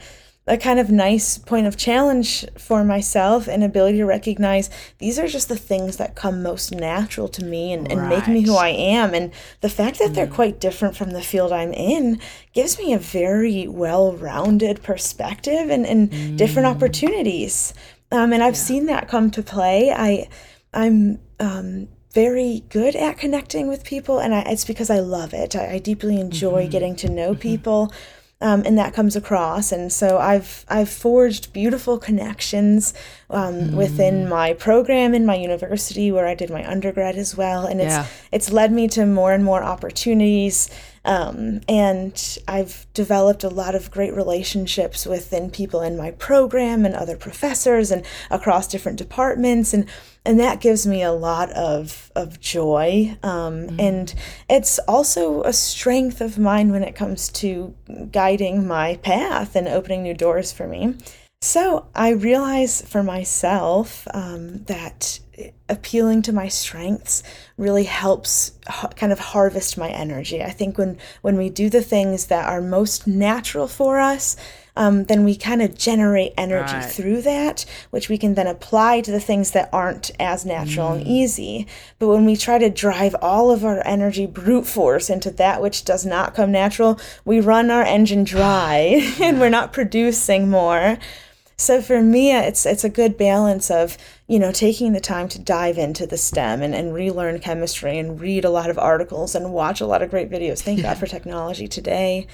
a 0.48 0.56
kind 0.56 0.78
of 0.78 0.90
nice 0.90 1.38
point 1.38 1.66
of 1.66 1.76
challenge 1.76 2.44
for 2.56 2.84
myself 2.84 3.48
and 3.48 3.64
ability 3.64 3.98
to 3.98 4.04
recognize 4.04 4.70
these 4.98 5.18
are 5.18 5.26
just 5.26 5.48
the 5.48 5.56
things 5.56 5.96
that 5.96 6.14
come 6.14 6.40
most 6.40 6.72
natural 6.72 7.26
to 7.26 7.44
me 7.44 7.72
and, 7.72 7.90
and 7.90 8.08
make 8.08 8.28
me 8.28 8.42
who 8.42 8.54
I 8.54 8.68
am. 8.68 9.12
And 9.12 9.32
the 9.60 9.68
fact 9.68 9.98
that 9.98 10.10
mm. 10.10 10.14
they're 10.14 10.26
quite 10.28 10.60
different 10.60 10.96
from 10.96 11.10
the 11.10 11.22
field 11.22 11.52
I'm 11.52 11.72
in 11.72 12.20
gives 12.52 12.78
me 12.78 12.92
a 12.92 12.98
very 12.98 13.66
well 13.66 14.12
rounded 14.12 14.84
perspective 14.84 15.68
and, 15.68 15.84
and 15.84 16.10
mm. 16.10 16.36
different 16.36 16.68
opportunities. 16.68 17.74
Um, 18.12 18.32
and 18.32 18.42
I've 18.42 18.54
yeah. 18.54 18.60
seen 18.60 18.86
that 18.86 19.08
come 19.08 19.32
to 19.32 19.42
play. 19.42 19.90
I 19.90 20.28
I'm 20.72 21.18
um, 21.40 21.88
very 22.12 22.62
good 22.68 22.94
at 22.94 23.18
connecting 23.18 23.66
with 23.66 23.82
people, 23.82 24.20
and 24.20 24.34
I, 24.34 24.40
it's 24.42 24.64
because 24.64 24.90
I 24.90 25.00
love 25.00 25.34
it. 25.34 25.56
I, 25.56 25.72
I 25.72 25.78
deeply 25.78 26.20
enjoy 26.20 26.62
mm-hmm. 26.62 26.70
getting 26.70 26.96
to 26.96 27.10
know 27.10 27.32
mm-hmm. 27.32 27.40
Um, 28.40 28.62
and 28.66 28.76
that 28.76 28.92
comes 28.92 29.16
across. 29.16 29.72
And 29.72 29.92
so 29.92 30.18
I've 30.18 30.64
I've 30.68 30.90
forged 30.90 31.52
beautiful 31.52 31.98
connections 31.98 32.92
um, 33.30 33.54
mm. 33.54 33.74
within 33.76 34.28
my 34.28 34.52
program 34.52 35.14
in 35.14 35.24
my 35.24 35.36
university 35.36 36.12
where 36.12 36.26
I 36.26 36.34
did 36.34 36.50
my 36.50 36.68
undergrad 36.68 37.16
as 37.16 37.36
well, 37.36 37.66
and 37.66 37.80
it's 37.80 37.94
yeah. 37.94 38.06
it's 38.32 38.52
led 38.52 38.72
me 38.72 38.88
to 38.88 39.06
more 39.06 39.32
and 39.32 39.44
more 39.44 39.62
opportunities. 39.62 40.70
Um, 41.04 41.60
and 41.68 42.38
I've 42.48 42.84
developed 42.92 43.44
a 43.44 43.48
lot 43.48 43.76
of 43.76 43.92
great 43.92 44.12
relationships 44.12 45.06
within 45.06 45.52
people 45.52 45.80
in 45.80 45.96
my 45.96 46.10
program 46.10 46.84
and 46.84 46.96
other 46.96 47.16
professors 47.16 47.92
and 47.92 48.04
across 48.28 48.66
different 48.66 48.98
departments 48.98 49.72
and 49.72 49.88
and 50.26 50.40
that 50.40 50.60
gives 50.60 50.86
me 50.86 51.02
a 51.02 51.12
lot 51.12 51.50
of 51.52 52.10
of 52.14 52.40
joy 52.40 53.16
um, 53.22 53.68
mm. 53.68 53.80
and 53.80 54.14
it's 54.50 54.78
also 54.80 55.42
a 55.44 55.52
strength 55.52 56.20
of 56.20 56.38
mine 56.38 56.70
when 56.70 56.82
it 56.82 56.94
comes 56.94 57.28
to 57.28 57.74
guiding 58.10 58.66
my 58.66 58.96
path 58.96 59.54
and 59.56 59.68
opening 59.68 60.02
new 60.02 60.14
doors 60.14 60.52
for 60.52 60.66
me 60.66 60.94
so 61.40 61.86
i 61.94 62.10
realize 62.10 62.82
for 62.82 63.02
myself 63.02 64.06
um, 64.12 64.64
that 64.64 65.20
appealing 65.68 66.22
to 66.22 66.32
my 66.32 66.48
strengths 66.48 67.22
really 67.58 67.84
helps 67.84 68.52
ha- 68.66 68.88
kind 68.88 69.12
of 69.12 69.18
harvest 69.18 69.78
my 69.78 69.90
energy 69.90 70.42
i 70.42 70.50
think 70.50 70.76
when 70.78 70.98
when 71.22 71.36
we 71.36 71.48
do 71.48 71.70
the 71.70 71.82
things 71.82 72.26
that 72.26 72.46
are 72.46 72.60
most 72.60 73.06
natural 73.06 73.68
for 73.68 74.00
us 74.00 74.36
um, 74.76 75.04
then 75.04 75.24
we 75.24 75.34
kind 75.36 75.62
of 75.62 75.76
generate 75.76 76.34
energy 76.36 76.74
right. 76.74 76.84
through 76.84 77.22
that, 77.22 77.64
which 77.90 78.08
we 78.08 78.18
can 78.18 78.34
then 78.34 78.46
apply 78.46 79.00
to 79.00 79.10
the 79.10 79.20
things 79.20 79.52
that 79.52 79.70
aren't 79.72 80.10
as 80.20 80.44
natural 80.44 80.90
mm. 80.90 80.98
and 80.98 81.06
easy. 81.06 81.66
But 81.98 82.08
when 82.08 82.26
we 82.26 82.36
try 82.36 82.58
to 82.58 82.68
drive 82.68 83.16
all 83.22 83.50
of 83.50 83.64
our 83.64 83.84
energy 83.86 84.26
brute 84.26 84.66
force 84.66 85.08
into 85.08 85.30
that 85.32 85.62
which 85.62 85.84
does 85.84 86.04
not 86.04 86.34
come 86.34 86.52
natural, 86.52 87.00
we 87.24 87.40
run 87.40 87.70
our 87.70 87.82
engine 87.82 88.24
dry 88.36 89.14
and 89.20 89.40
we're 89.40 89.48
not 89.48 89.72
producing 89.72 90.50
more. 90.50 90.98
So 91.58 91.80
for 91.80 92.02
me, 92.02 92.36
it's 92.36 92.66
it's 92.66 92.84
a 92.84 92.90
good 92.90 93.16
balance 93.16 93.70
of 93.70 93.96
you 94.26 94.38
know 94.38 94.52
taking 94.52 94.92
the 94.92 95.00
time 95.00 95.26
to 95.28 95.38
dive 95.38 95.78
into 95.78 96.06
the 96.06 96.18
STEM 96.18 96.60
and, 96.60 96.74
and 96.74 96.92
relearn 96.92 97.38
chemistry 97.38 97.98
and 97.98 98.20
read 98.20 98.44
a 98.44 98.50
lot 98.50 98.68
of 98.68 98.78
articles 98.78 99.34
and 99.34 99.54
watch 99.54 99.80
a 99.80 99.86
lot 99.86 100.02
of 100.02 100.10
great 100.10 100.30
videos. 100.30 100.60
Thank 100.60 100.80
yeah. 100.80 100.90
God 100.90 100.98
for 100.98 101.06
technology 101.06 101.66
today 101.66 102.26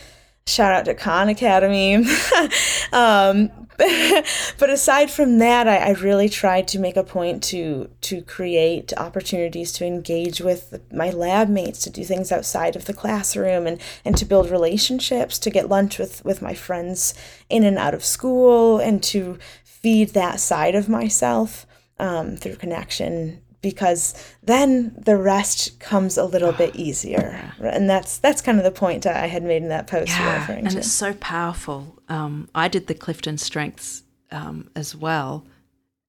shout 0.46 0.74
out 0.74 0.84
to 0.86 0.94
Khan 0.94 1.28
Academy. 1.28 1.94
um, 2.92 3.50
but 4.58 4.70
aside 4.70 5.10
from 5.10 5.38
that, 5.38 5.66
I, 5.66 5.76
I, 5.78 5.90
really 5.92 6.28
tried 6.28 6.68
to 6.68 6.78
make 6.78 6.96
a 6.96 7.02
point 7.02 7.42
to 7.44 7.90
to 8.02 8.22
create 8.22 8.92
opportunities 8.96 9.72
to 9.72 9.86
engage 9.86 10.40
with 10.40 10.80
my 10.92 11.10
lab 11.10 11.48
mates, 11.48 11.80
to 11.80 11.90
do 11.90 12.04
things 12.04 12.30
outside 12.30 12.76
of 12.76 12.84
the 12.84 12.92
classroom, 12.92 13.66
and 13.66 13.80
and 14.04 14.16
to 14.18 14.24
build 14.24 14.50
relationships, 14.50 15.38
to 15.40 15.50
get 15.50 15.68
lunch 15.68 15.98
with 15.98 16.24
with 16.24 16.42
my 16.42 16.54
friends 16.54 17.14
in 17.48 17.64
and 17.64 17.78
out 17.78 17.94
of 17.94 18.04
school, 18.04 18.78
and 18.78 19.02
to 19.04 19.38
feed 19.64 20.10
that 20.10 20.38
side 20.38 20.74
of 20.74 20.88
myself 20.88 21.66
um, 21.98 22.36
through 22.36 22.56
connection 22.56 23.40
because 23.62 24.14
then 24.42 24.92
the 24.98 25.16
rest 25.16 25.78
comes 25.78 26.18
a 26.18 26.24
little 26.24 26.52
bit 26.52 26.76
easier. 26.76 27.54
And 27.60 27.88
that's 27.88 28.18
that's 28.18 28.42
kind 28.42 28.58
of 28.58 28.64
the 28.64 28.72
point 28.72 29.06
i 29.06 29.26
had 29.26 29.42
made 29.42 29.62
in 29.62 29.68
that 29.68 29.86
post 29.86 30.10
yeah, 30.10 30.50
and 30.50 30.70
to. 30.70 30.78
it's 30.78 30.92
so 30.92 31.14
powerful. 31.14 31.98
Um, 32.08 32.48
i 32.54 32.68
did 32.68 32.88
the 32.88 32.94
clifton 32.94 33.38
strengths 33.38 34.02
um, 34.30 34.68
as 34.76 34.94
well 34.94 35.46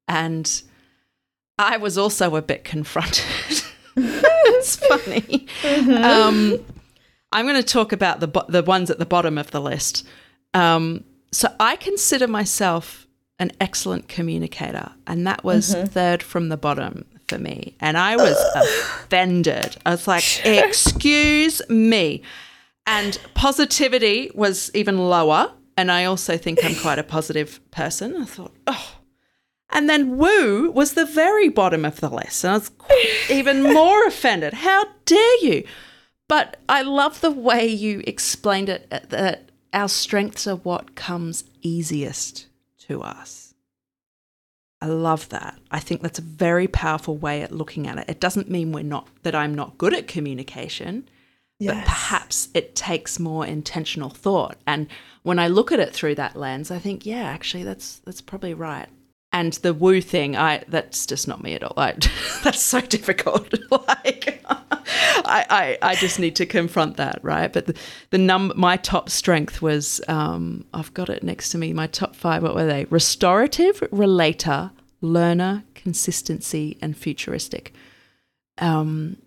and 0.07 0.63
i 1.57 1.77
was 1.77 1.97
also 1.97 2.35
a 2.35 2.41
bit 2.41 2.65
confronted. 2.65 3.23
It's 3.95 4.75
funny. 4.75 5.47
Mm-hmm. 5.61 6.03
um, 6.03 6.65
i'm 7.31 7.45
going 7.45 7.61
to 7.61 7.63
talk 7.63 7.91
about 7.91 8.19
the 8.19 8.45
the 8.49 8.63
ones 8.63 8.89
at 8.89 8.97
the 8.97 9.05
bottom 9.05 9.37
of 9.37 9.51
the 9.51 9.61
list. 9.61 10.05
Um, 10.55 11.03
so 11.31 11.47
I 11.59 11.75
consider 11.75 12.27
myself 12.27 13.07
an 13.39 13.51
excellent 13.59 14.07
communicator, 14.07 14.91
and 15.05 15.27
that 15.27 15.43
was 15.43 15.75
third 15.75 16.23
from 16.23 16.49
the 16.49 16.57
bottom 16.57 17.05
for 17.27 17.37
me. 17.37 17.75
And 17.79 17.97
I 17.97 18.15
was 18.15 18.37
offended. 18.55 19.77
I 19.85 19.91
was 19.91 20.07
like, 20.07 20.45
"Excuse 20.45 21.61
me," 21.69 22.21
and 22.85 23.19
positivity 23.33 24.31
was 24.33 24.71
even 24.73 24.97
lower. 24.97 25.51
And 25.75 25.91
I 25.91 26.05
also 26.05 26.37
think 26.37 26.63
I'm 26.63 26.75
quite 26.75 26.99
a 26.99 27.03
positive 27.03 27.59
person. 27.71 28.15
I 28.15 28.25
thought, 28.25 28.53
oh. 28.67 28.99
And 29.71 29.89
then 29.89 30.17
woo 30.17 30.69
was 30.69 30.93
the 30.93 31.05
very 31.05 31.49
bottom 31.49 31.83
of 31.83 31.99
the 31.99 32.09
list. 32.09 32.43
And 32.45 32.51
I 32.51 32.57
was 32.57 32.71
even 33.29 33.63
more 33.63 34.05
offended. 34.05 34.53
How 34.53 34.85
dare 35.05 35.43
you? 35.43 35.63
But 36.27 36.57
I 36.69 36.83
love 36.83 37.21
the 37.21 37.31
way 37.31 37.65
you 37.67 38.03
explained 38.05 38.69
it 38.69 38.87
uh, 38.91 38.99
that 39.09 39.49
our 39.73 39.89
strengths 39.89 40.47
are 40.47 40.57
what 40.57 40.95
comes 40.95 41.43
easiest 41.61 42.47
to 42.87 43.01
us. 43.01 43.52
I 44.83 44.87
love 44.87 45.29
that. 45.29 45.57
I 45.71 45.79
think 45.79 46.01
that's 46.01 46.19
a 46.19 46.23
very 46.23 46.67
powerful 46.67 47.15
way 47.15 47.41
at 47.41 47.53
looking 47.53 47.87
at 47.87 47.97
it. 47.97 48.05
It 48.09 48.19
doesn't 48.19 48.49
mean 48.49 48.73
we're 48.73 48.83
not 48.83 49.07
that 49.23 49.33
I'm 49.33 49.55
not 49.55 49.77
good 49.77 49.93
at 49.93 50.09
communication, 50.09 51.07
but 51.61 51.85
perhaps 51.85 52.49
it 52.53 52.75
takes 52.75 53.17
more 53.17 53.45
intentional 53.45 54.09
thought. 54.09 54.57
And 54.67 54.87
when 55.21 55.39
I 55.39 55.47
look 55.47 55.71
at 55.71 55.79
it 55.79 55.93
through 55.93 56.15
that 56.15 56.35
lens, 56.35 56.69
I 56.69 56.79
think, 56.79 57.05
yeah, 57.05 57.23
actually 57.23 57.63
that's 57.63 57.99
that's 57.99 58.19
probably 58.19 58.53
right. 58.53 58.89
And 59.31 59.53
the 59.53 59.73
woo 59.73 60.01
thing, 60.01 60.35
I 60.35 60.65
that's 60.67 61.05
just 61.05 61.29
not 61.29 61.41
me 61.41 61.53
at 61.53 61.63
all. 61.63 61.75
I, 61.77 61.93
that's 62.43 62.61
so 62.61 62.81
difficult. 62.81 63.53
like 63.87 64.43
I, 65.25 65.45
I 65.81 65.91
I 65.91 65.95
just 65.95 66.19
need 66.19 66.35
to 66.37 66.45
confront 66.45 66.97
that, 66.97 67.19
right? 67.23 67.51
But 67.51 67.65
the, 67.67 67.75
the 68.09 68.17
num 68.17 68.51
my 68.55 68.77
top 68.77 69.09
strength 69.09 69.61
was 69.61 70.01
um, 70.07 70.65
I've 70.73 70.93
got 70.93 71.09
it 71.09 71.23
next 71.23 71.49
to 71.49 71.57
me. 71.57 71.73
My 71.73 71.87
top 71.87 72.15
five, 72.15 72.43
what 72.43 72.55
were 72.55 72.65
they? 72.65 72.85
Restorative, 72.85 73.83
relator, 73.91 74.71
learner, 75.01 75.63
consistency, 75.75 76.77
and 76.81 76.97
futuristic. 76.97 77.73
Um, 78.57 79.17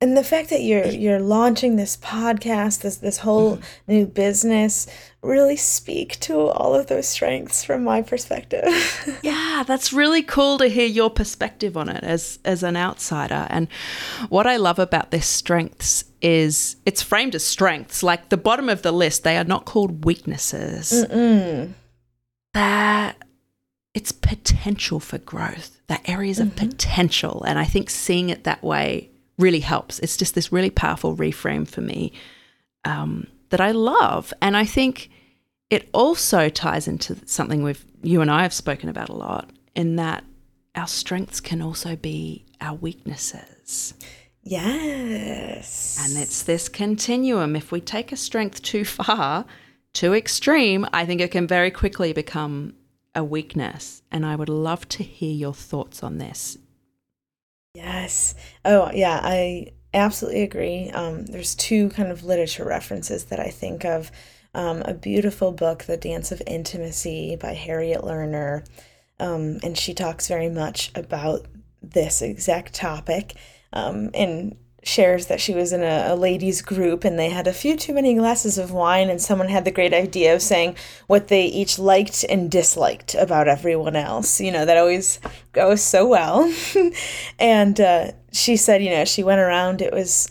and 0.00 0.16
the 0.16 0.24
fact 0.24 0.50
that 0.50 0.62
you're 0.62 0.86
you're 0.86 1.20
launching 1.20 1.76
this 1.76 1.96
podcast 1.96 2.82
this 2.82 2.96
this 2.96 3.18
whole 3.18 3.56
mm-hmm. 3.56 3.92
new 3.92 4.06
business 4.06 4.86
really 5.22 5.56
speak 5.56 6.20
to 6.20 6.36
all 6.36 6.74
of 6.74 6.86
those 6.86 7.08
strengths 7.08 7.64
from 7.64 7.82
my 7.82 8.02
perspective 8.02 8.64
Yeah, 9.56 9.64
that's 9.66 9.92
really 9.92 10.22
cool 10.22 10.58
to 10.58 10.68
hear 10.68 10.86
your 10.86 11.10
perspective 11.10 11.76
on 11.76 11.88
it 11.88 12.04
as 12.04 12.38
as 12.44 12.62
an 12.62 12.76
outsider. 12.76 13.46
And 13.50 13.68
what 14.28 14.46
I 14.46 14.56
love 14.56 14.78
about 14.78 15.10
their 15.10 15.22
strengths 15.22 16.04
is 16.20 16.76
it's 16.84 17.02
framed 17.02 17.34
as 17.34 17.44
strengths. 17.44 18.02
Like 18.02 18.28
the 18.28 18.36
bottom 18.36 18.68
of 18.68 18.82
the 18.82 18.92
list, 18.92 19.24
they 19.24 19.36
are 19.36 19.44
not 19.44 19.64
called 19.64 20.04
weaknesses. 20.04 20.92
That 22.54 23.16
it's 23.94 24.12
potential 24.12 25.00
for 25.00 25.18
growth. 25.18 25.80
They're 25.86 25.98
areas 26.04 26.38
of 26.38 26.48
mm-hmm. 26.48 26.68
potential. 26.68 27.42
And 27.44 27.58
I 27.58 27.64
think 27.64 27.90
seeing 27.90 28.28
it 28.28 28.44
that 28.44 28.62
way 28.62 29.10
really 29.38 29.60
helps. 29.60 29.98
It's 29.98 30.16
just 30.16 30.34
this 30.34 30.52
really 30.52 30.70
powerful 30.70 31.16
reframe 31.16 31.68
for 31.68 31.80
me 31.80 32.12
um, 32.84 33.26
that 33.50 33.60
I 33.60 33.72
love. 33.72 34.32
And 34.40 34.56
I 34.56 34.64
think 34.64 35.10
it 35.70 35.88
also 35.92 36.48
ties 36.48 36.88
into 36.88 37.16
something 37.26 37.62
we've 37.62 37.84
you 38.02 38.20
and 38.20 38.30
I 38.30 38.42
have 38.42 38.52
spoken 38.52 38.88
about 38.88 39.08
a 39.08 39.14
lot 39.14 39.50
in 39.74 39.96
that 39.96 40.22
our 40.74 40.86
strengths 40.86 41.40
can 41.40 41.60
also 41.60 41.96
be 41.96 42.44
our 42.60 42.74
weaknesses. 42.74 43.94
yes 44.42 45.98
And 46.00 46.16
it's 46.22 46.42
this 46.42 46.68
continuum. 46.68 47.56
If 47.56 47.72
we 47.72 47.80
take 47.80 48.12
a 48.12 48.16
strength 48.16 48.62
too 48.62 48.84
far, 48.84 49.44
too 49.92 50.14
extreme, 50.14 50.86
I 50.92 51.04
think 51.04 51.20
it 51.20 51.30
can 51.30 51.46
very 51.46 51.70
quickly 51.70 52.12
become 52.12 52.74
a 53.14 53.24
weakness. 53.24 54.02
And 54.12 54.24
I 54.24 54.36
would 54.36 54.50
love 54.50 54.86
to 54.90 55.02
hear 55.02 55.32
your 55.32 55.54
thoughts 55.54 56.02
on 56.02 56.18
this. 56.18 56.58
Yes. 57.76 58.34
Oh, 58.64 58.90
yeah, 58.90 59.20
I 59.22 59.72
absolutely 59.92 60.42
agree. 60.44 60.88
Um, 60.90 61.26
there's 61.26 61.54
two 61.54 61.90
kind 61.90 62.10
of 62.10 62.24
literature 62.24 62.64
references 62.64 63.24
that 63.26 63.38
I 63.38 63.48
think 63.48 63.84
of. 63.84 64.10
Um, 64.54 64.80
a 64.86 64.94
beautiful 64.94 65.52
book, 65.52 65.84
The 65.84 65.98
Dance 65.98 66.32
of 66.32 66.40
Intimacy 66.46 67.36
by 67.36 67.52
Harriet 67.52 68.00
Lerner. 68.00 68.66
Um, 69.20 69.58
and 69.62 69.76
she 69.76 69.92
talks 69.92 70.26
very 70.26 70.48
much 70.48 70.90
about 70.94 71.44
this 71.82 72.22
exact 72.22 72.72
topic 72.72 73.34
um, 73.74 74.08
and 74.14 74.56
shares 74.86 75.26
that 75.26 75.40
she 75.40 75.52
was 75.52 75.72
in 75.72 75.82
a, 75.82 76.06
a 76.08 76.14
ladies' 76.14 76.62
group 76.62 77.04
and 77.04 77.18
they 77.18 77.30
had 77.30 77.46
a 77.46 77.52
few 77.52 77.76
too 77.76 77.92
many 77.92 78.14
glasses 78.14 78.56
of 78.56 78.72
wine, 78.72 79.10
and 79.10 79.20
someone 79.20 79.48
had 79.48 79.64
the 79.64 79.70
great 79.70 79.92
idea 79.92 80.34
of 80.34 80.40
saying 80.40 80.76
what 81.06 81.28
they 81.28 81.44
each 81.44 81.78
liked 81.78 82.24
and 82.28 82.50
disliked 82.50 83.14
about 83.14 83.48
everyone 83.48 83.96
else. 83.96 84.40
You 84.40 84.52
know, 84.52 84.64
that 84.64 84.76
always 84.76 85.20
goes 85.52 85.82
so 85.82 86.06
well. 86.06 86.52
and 87.38 87.80
uh, 87.80 88.12
she 88.32 88.56
said, 88.56 88.82
you 88.82 88.90
know, 88.90 89.04
she 89.04 89.22
went 89.22 89.40
around, 89.40 89.82
it 89.82 89.92
was. 89.92 90.30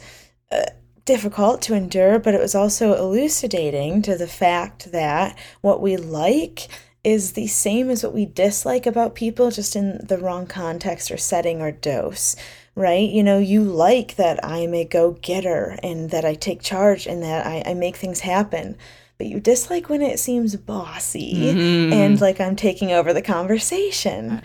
Uh, 0.51 0.63
difficult 1.05 1.61
to 1.61 1.75
endure, 1.75 2.17
but 2.17 2.33
it 2.33 2.41
was 2.41 2.55
also 2.55 2.95
elucidating 2.95 4.01
to 4.01 4.17
the 4.17 4.27
fact 4.27 4.91
that 4.91 5.37
what 5.61 5.79
we 5.79 5.95
like 5.97 6.67
is 7.03 7.33
the 7.33 7.45
same 7.45 7.91
as 7.91 8.03
what 8.03 8.13
we 8.13 8.25
dislike 8.25 8.87
about 8.87 9.13
people, 9.13 9.51
just 9.51 9.75
in 9.75 10.03
the 10.03 10.17
wrong 10.17 10.47
context 10.47 11.11
or 11.11 11.17
setting 11.17 11.61
or 11.61 11.71
dose, 11.71 12.35
right? 12.75 13.09
You 13.09 13.23
know, 13.23 13.39
you 13.39 13.63
like 13.63 14.15
that 14.17 14.43
I'm 14.43 14.73
a 14.73 14.83
go 14.85 15.11
getter 15.21 15.79
and 15.81 16.09
that 16.11 16.25
I 16.25 16.35
take 16.35 16.61
charge 16.61 17.07
and 17.07 17.23
that 17.23 17.47
I, 17.47 17.63
I 17.65 17.73
make 17.73 17.95
things 17.95 18.19
happen. 18.19 18.77
But 19.17 19.27
you 19.27 19.39
dislike 19.39 19.87
when 19.87 20.01
it 20.01 20.19
seems 20.19 20.57
bossy 20.57 21.49
and 21.93 22.19
like 22.19 22.41
I'm 22.41 22.57
taking 22.57 22.91
over 22.91 23.13
the 23.13 23.21
conversation. 23.21 24.41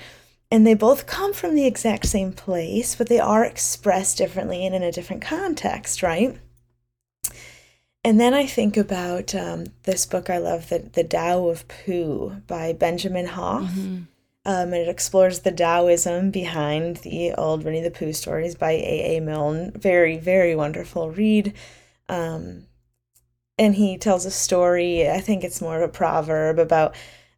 And 0.52 0.66
they 0.66 0.74
both 0.74 1.06
come 1.06 1.32
from 1.32 1.54
the 1.54 1.66
exact 1.66 2.06
same 2.06 2.32
place, 2.32 2.94
but 2.96 3.08
they 3.08 3.18
are 3.20 3.44
expressed 3.44 4.18
differently 4.18 4.64
and 4.64 4.74
in 4.74 4.82
a 4.82 4.92
different 4.92 5.22
context, 5.22 6.02
right? 6.02 6.36
And 8.02 8.18
then 8.18 8.32
I 8.32 8.46
think 8.46 8.76
about 8.76 9.34
um, 9.34 9.66
this 9.82 10.06
book 10.06 10.30
I 10.30 10.38
love, 10.38 10.68
the, 10.68 10.78
the 10.78 11.04
Tao 11.04 11.48
of 11.48 11.66
Pooh 11.68 12.36
by 12.46 12.72
Benjamin 12.72 13.26
Hoff. 13.26 13.70
Um, 14.44 14.72
and 14.72 14.74
it 14.74 14.88
explores 14.88 15.40
the 15.40 15.52
Taoism 15.52 16.30
behind 16.30 16.98
the 16.98 17.32
old 17.32 17.64
Winnie 17.64 17.82
the 17.82 17.90
Pooh 17.90 18.12
stories 18.12 18.54
by 18.54 18.72
A. 18.72 19.16
A. 19.16 19.20
Milne. 19.20 19.72
Very, 19.72 20.16
very 20.16 20.56
wonderful 20.56 21.10
read. 21.10 21.52
Um, 22.08 22.66
and 23.58 23.74
he 23.74 23.98
tells 23.98 24.24
a 24.24 24.30
story, 24.30 25.08
I 25.08 25.20
think 25.20 25.44
it's 25.44 25.60
more 25.60 25.76
of 25.76 25.82
a 25.82 25.92
proverb 25.92 26.58
about 26.58 26.94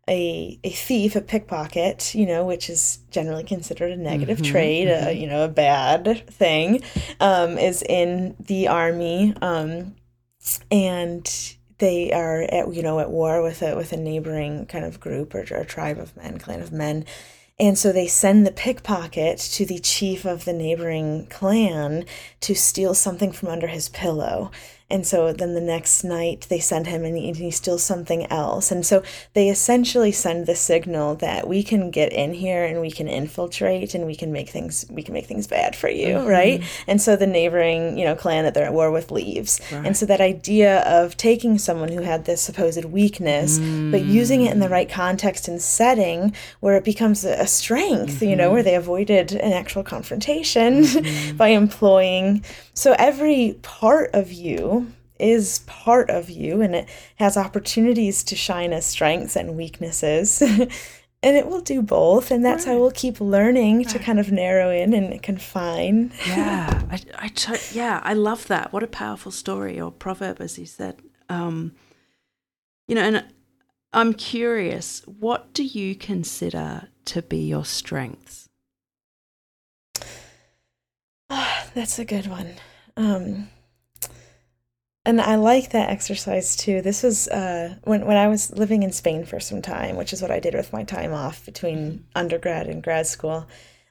a, 0.08 0.58
a 0.62 0.70
thief, 0.70 1.16
a 1.16 1.20
pickpocket, 1.20 2.14
you 2.14 2.26
know, 2.26 2.44
which 2.44 2.70
is 2.70 2.98
generally 3.10 3.44
considered 3.44 3.92
a 3.92 3.96
negative 3.96 4.42
trait, 4.42 4.88
a, 4.88 5.12
you 5.12 5.26
know, 5.26 5.44
a 5.44 5.48
bad 5.48 6.24
thing, 6.28 6.82
um, 7.20 7.58
is 7.58 7.82
in 7.82 8.36
the 8.38 8.68
army. 8.68 9.34
Um, 9.42 9.96
and 10.70 11.56
they 11.82 12.12
are 12.12 12.42
at 12.42 12.72
you 12.72 12.80
know 12.80 13.00
at 13.00 13.10
war 13.10 13.42
with 13.42 13.60
a 13.60 13.74
with 13.74 13.92
a 13.92 13.96
neighboring 13.96 14.66
kind 14.66 14.84
of 14.84 15.00
group 15.00 15.34
or, 15.34 15.44
or 15.50 15.64
tribe 15.64 15.98
of 15.98 16.16
men, 16.16 16.38
clan 16.38 16.62
of 16.62 16.70
men. 16.70 17.04
And 17.58 17.76
so 17.76 17.92
they 17.92 18.06
send 18.06 18.46
the 18.46 18.52
pickpocket 18.52 19.38
to 19.38 19.66
the 19.66 19.80
chief 19.80 20.24
of 20.24 20.44
the 20.44 20.52
neighboring 20.52 21.26
clan 21.28 22.06
to 22.40 22.54
steal 22.54 22.94
something 22.94 23.32
from 23.32 23.48
under 23.48 23.66
his 23.66 23.88
pillow. 23.88 24.52
And 24.92 25.06
so 25.06 25.32
then 25.32 25.54
the 25.54 25.60
next 25.60 26.04
night 26.04 26.46
they 26.50 26.60
send 26.60 26.86
him 26.86 27.04
and 27.04 27.16
he, 27.16 27.28
and 27.28 27.36
he 27.36 27.50
steals 27.50 27.82
something 27.82 28.30
else. 28.30 28.70
And 28.70 28.84
so 28.84 29.02
they 29.32 29.48
essentially 29.48 30.12
send 30.12 30.46
the 30.46 30.54
signal 30.54 31.14
that 31.16 31.48
we 31.48 31.62
can 31.62 31.90
get 31.90 32.12
in 32.12 32.34
here 32.34 32.64
and 32.64 32.80
we 32.80 32.90
can 32.90 33.08
infiltrate 33.08 33.94
and 33.94 34.04
we 34.04 34.14
can 34.14 34.32
make 34.32 34.50
things 34.50 34.84
we 34.90 35.02
can 35.02 35.14
make 35.14 35.26
things 35.26 35.46
bad 35.46 35.74
for 35.74 35.88
you, 35.88 36.16
mm-hmm. 36.16 36.28
right? 36.28 36.62
And 36.86 37.00
so 37.00 37.16
the 37.16 37.26
neighboring, 37.26 37.96
you 37.96 38.04
know, 38.04 38.14
clan 38.14 38.44
that 38.44 38.52
they're 38.52 38.66
at 38.66 38.74
war 38.74 38.90
with 38.90 39.10
leaves. 39.10 39.60
And 39.70 39.96
so 39.96 40.04
that 40.06 40.20
idea 40.20 40.80
of 40.80 41.16
taking 41.16 41.56
someone 41.56 41.88
who 41.88 42.02
had 42.02 42.26
this 42.26 42.42
supposed 42.42 42.84
weakness, 42.84 43.58
but 43.58 44.04
using 44.04 44.42
it 44.42 44.52
in 44.52 44.60
the 44.60 44.68
right 44.68 44.88
mm. 44.88 44.92
context 44.92 45.48
and 45.48 45.60
setting 45.60 46.34
where 46.60 46.76
it 46.76 46.84
becomes 46.84 47.24
a, 47.24 47.32
a 47.40 47.46
strength, 47.46 48.22
you 48.22 48.36
know, 48.36 48.50
where 48.50 48.60
mm-hmm. 48.60 48.66
they 48.66 48.74
avoided 48.74 49.32
an 49.32 49.52
actual 49.52 49.82
confrontation 49.82 50.82
mm-hmm. 50.82 51.36
by 51.42 51.48
employing. 51.48 52.44
So 52.74 52.94
every 52.98 53.58
part 53.62 54.10
of 54.12 54.32
you 54.32 54.81
is 55.22 55.60
part 55.60 56.10
of 56.10 56.28
you 56.28 56.60
and 56.60 56.74
it 56.74 56.88
has 57.16 57.36
opportunities 57.36 58.22
to 58.24 58.36
shine 58.36 58.72
as 58.72 58.84
strengths 58.84 59.36
and 59.36 59.56
weaknesses. 59.56 60.42
and 61.22 61.36
it 61.36 61.46
will 61.46 61.60
do 61.60 61.80
both. 61.82 62.30
And 62.30 62.44
that's 62.44 62.64
how 62.64 62.78
we'll 62.78 62.90
keep 62.90 63.20
learning 63.20 63.84
to 63.86 63.98
kind 63.98 64.18
of 64.18 64.32
narrow 64.32 64.70
in 64.70 64.92
and 64.92 65.22
confine. 65.22 66.12
Yeah, 66.26 66.82
I, 66.90 67.00
I 67.18 67.28
to- 67.28 67.60
yeah, 67.72 68.00
I 68.02 68.14
love 68.14 68.48
that. 68.48 68.72
What 68.72 68.82
a 68.82 68.88
powerful 68.88 69.30
story 69.30 69.80
or 69.80 69.92
proverb, 69.92 70.40
as 70.40 70.58
you 70.58 70.66
said. 70.66 71.00
Um, 71.28 71.72
you 72.88 72.94
know, 72.96 73.02
and 73.02 73.24
I'm 73.92 74.14
curious, 74.14 75.02
what 75.06 75.54
do 75.54 75.62
you 75.62 75.94
consider 75.94 76.88
to 77.06 77.22
be 77.22 77.38
your 77.38 77.64
strengths? 77.64 78.48
That's 81.74 81.98
a 81.98 82.04
good 82.04 82.26
one. 82.26 82.54
Um, 82.96 83.48
and 85.04 85.20
I 85.20 85.34
like 85.34 85.70
that 85.70 85.90
exercise 85.90 86.56
too. 86.56 86.80
This 86.80 87.02
was 87.02 87.28
uh, 87.28 87.76
when 87.84 88.06
when 88.06 88.16
I 88.16 88.28
was 88.28 88.52
living 88.52 88.82
in 88.82 88.92
Spain 88.92 89.24
for 89.24 89.40
some 89.40 89.60
time, 89.60 89.96
which 89.96 90.12
is 90.12 90.22
what 90.22 90.30
I 90.30 90.38
did 90.38 90.54
with 90.54 90.72
my 90.72 90.84
time 90.84 91.12
off 91.12 91.44
between 91.44 92.04
undergrad 92.14 92.68
and 92.68 92.82
grad 92.82 93.06
school. 93.06 93.48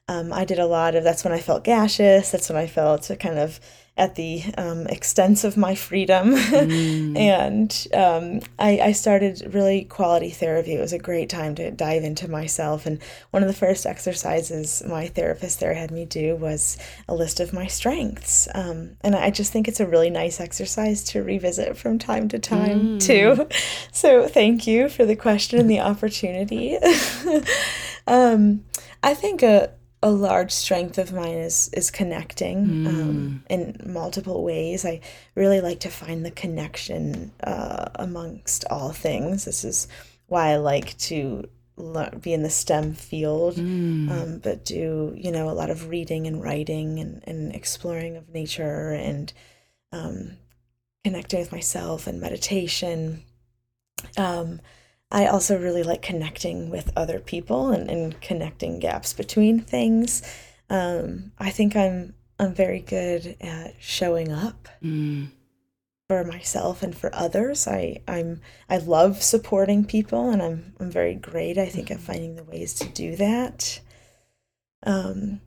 Um, 0.07 0.31
I 0.33 0.45
did 0.45 0.59
a 0.59 0.65
lot 0.65 0.95
of. 0.95 1.03
That's 1.03 1.23
when 1.23 1.33
I 1.33 1.39
felt 1.39 1.63
gaseous. 1.63 2.31
That's 2.31 2.49
when 2.49 2.57
I 2.57 2.67
felt 2.67 3.09
kind 3.19 3.39
of 3.39 3.59
at 3.97 4.15
the 4.15 4.41
um, 4.57 4.87
expense 4.87 5.43
of 5.43 5.57
my 5.57 5.75
freedom. 5.75 6.33
Mm. 6.33 7.17
and 7.17 7.87
um, 7.93 8.39
I, 8.57 8.79
I, 8.79 8.91
started 8.93 9.53
really 9.53 9.83
quality 9.83 10.29
therapy. 10.29 10.73
It 10.73 10.79
was 10.79 10.93
a 10.93 10.97
great 10.97 11.29
time 11.29 11.55
to 11.55 11.71
dive 11.71 12.03
into 12.03 12.29
myself. 12.29 12.85
And 12.85 12.99
one 13.31 13.43
of 13.43 13.47
the 13.47 13.53
first 13.53 13.85
exercises 13.85 14.81
my 14.87 15.07
therapist 15.07 15.59
there 15.59 15.73
had 15.73 15.91
me 15.91 16.05
do 16.05 16.35
was 16.37 16.77
a 17.09 17.13
list 17.13 17.39
of 17.41 17.51
my 17.51 17.67
strengths. 17.67 18.47
Um, 18.55 18.91
and 19.01 19.13
I 19.13 19.29
just 19.29 19.51
think 19.51 19.67
it's 19.67 19.81
a 19.81 19.87
really 19.87 20.09
nice 20.09 20.39
exercise 20.39 21.03
to 21.05 21.21
revisit 21.21 21.75
from 21.75 21.99
time 21.99 22.29
to 22.29 22.39
time, 22.39 22.97
mm. 22.97 23.01
too. 23.01 23.47
So 23.93 24.27
thank 24.27 24.67
you 24.67 24.89
for 24.89 25.05
the 25.05 25.15
question 25.15 25.59
and 25.59 25.69
the 25.69 25.79
opportunity. 25.79 26.77
Um, 28.07 28.65
I 29.03 29.13
think 29.13 29.43
a 29.43 29.71
a 30.03 30.09
large 30.09 30.51
strength 30.51 30.97
of 30.97 31.13
mine 31.13 31.37
is 31.37 31.69
is 31.73 31.91
connecting 31.91 32.65
mm. 32.65 32.87
um, 32.87 33.43
in 33.49 33.79
multiple 33.85 34.43
ways. 34.43 34.85
I 34.85 35.01
really 35.35 35.61
like 35.61 35.79
to 35.81 35.89
find 35.89 36.25
the 36.25 36.31
connection 36.31 37.31
uh, 37.43 37.89
amongst 37.95 38.65
all 38.69 38.91
things. 38.91 39.45
This 39.45 39.63
is 39.63 39.87
why 40.27 40.49
I 40.49 40.55
like 40.57 40.97
to 40.99 41.47
be 42.19 42.33
in 42.33 42.43
the 42.43 42.49
STEM 42.49 42.93
field, 42.93 43.55
mm. 43.55 44.11
um, 44.11 44.39
but 44.39 44.65
do 44.65 45.13
you 45.15 45.31
know 45.31 45.49
a 45.49 45.51
lot 45.51 45.69
of 45.69 45.89
reading 45.89 46.27
and 46.27 46.41
writing 46.41 46.99
and, 46.99 47.23
and 47.25 47.55
exploring 47.55 48.17
of 48.17 48.29
nature 48.29 48.91
and 48.91 49.33
um, 49.91 50.37
connecting 51.03 51.39
with 51.39 51.51
myself 51.51 52.07
and 52.07 52.19
meditation. 52.19 53.23
I 55.11 55.27
also 55.27 55.59
really 55.59 55.83
like 55.83 56.01
connecting 56.01 56.69
with 56.69 56.91
other 56.95 57.19
people 57.19 57.71
and, 57.71 57.89
and 57.89 58.19
connecting 58.21 58.79
gaps 58.79 59.13
between 59.13 59.59
things. 59.59 60.21
Um, 60.69 61.33
I 61.37 61.49
think 61.49 61.75
I'm 61.75 62.13
I'm 62.39 62.53
very 62.55 62.79
good 62.79 63.35
at 63.41 63.75
showing 63.79 64.31
up 64.31 64.67
mm. 64.81 65.27
for 66.07 66.23
myself 66.23 66.81
and 66.81 66.97
for 66.97 67.13
others. 67.13 67.67
I 67.67 68.01
I'm 68.07 68.41
I 68.69 68.77
love 68.77 69.21
supporting 69.21 69.85
people 69.85 70.29
and 70.29 70.41
I'm 70.41 70.73
I'm 70.79 70.89
very 70.89 71.15
great 71.15 71.57
I 71.57 71.67
think 71.67 71.89
mm. 71.89 71.95
at 71.95 71.99
finding 71.99 72.35
the 72.35 72.43
ways 72.43 72.73
to 72.75 72.87
do 72.87 73.15
that. 73.17 73.81
Um, 74.83 75.41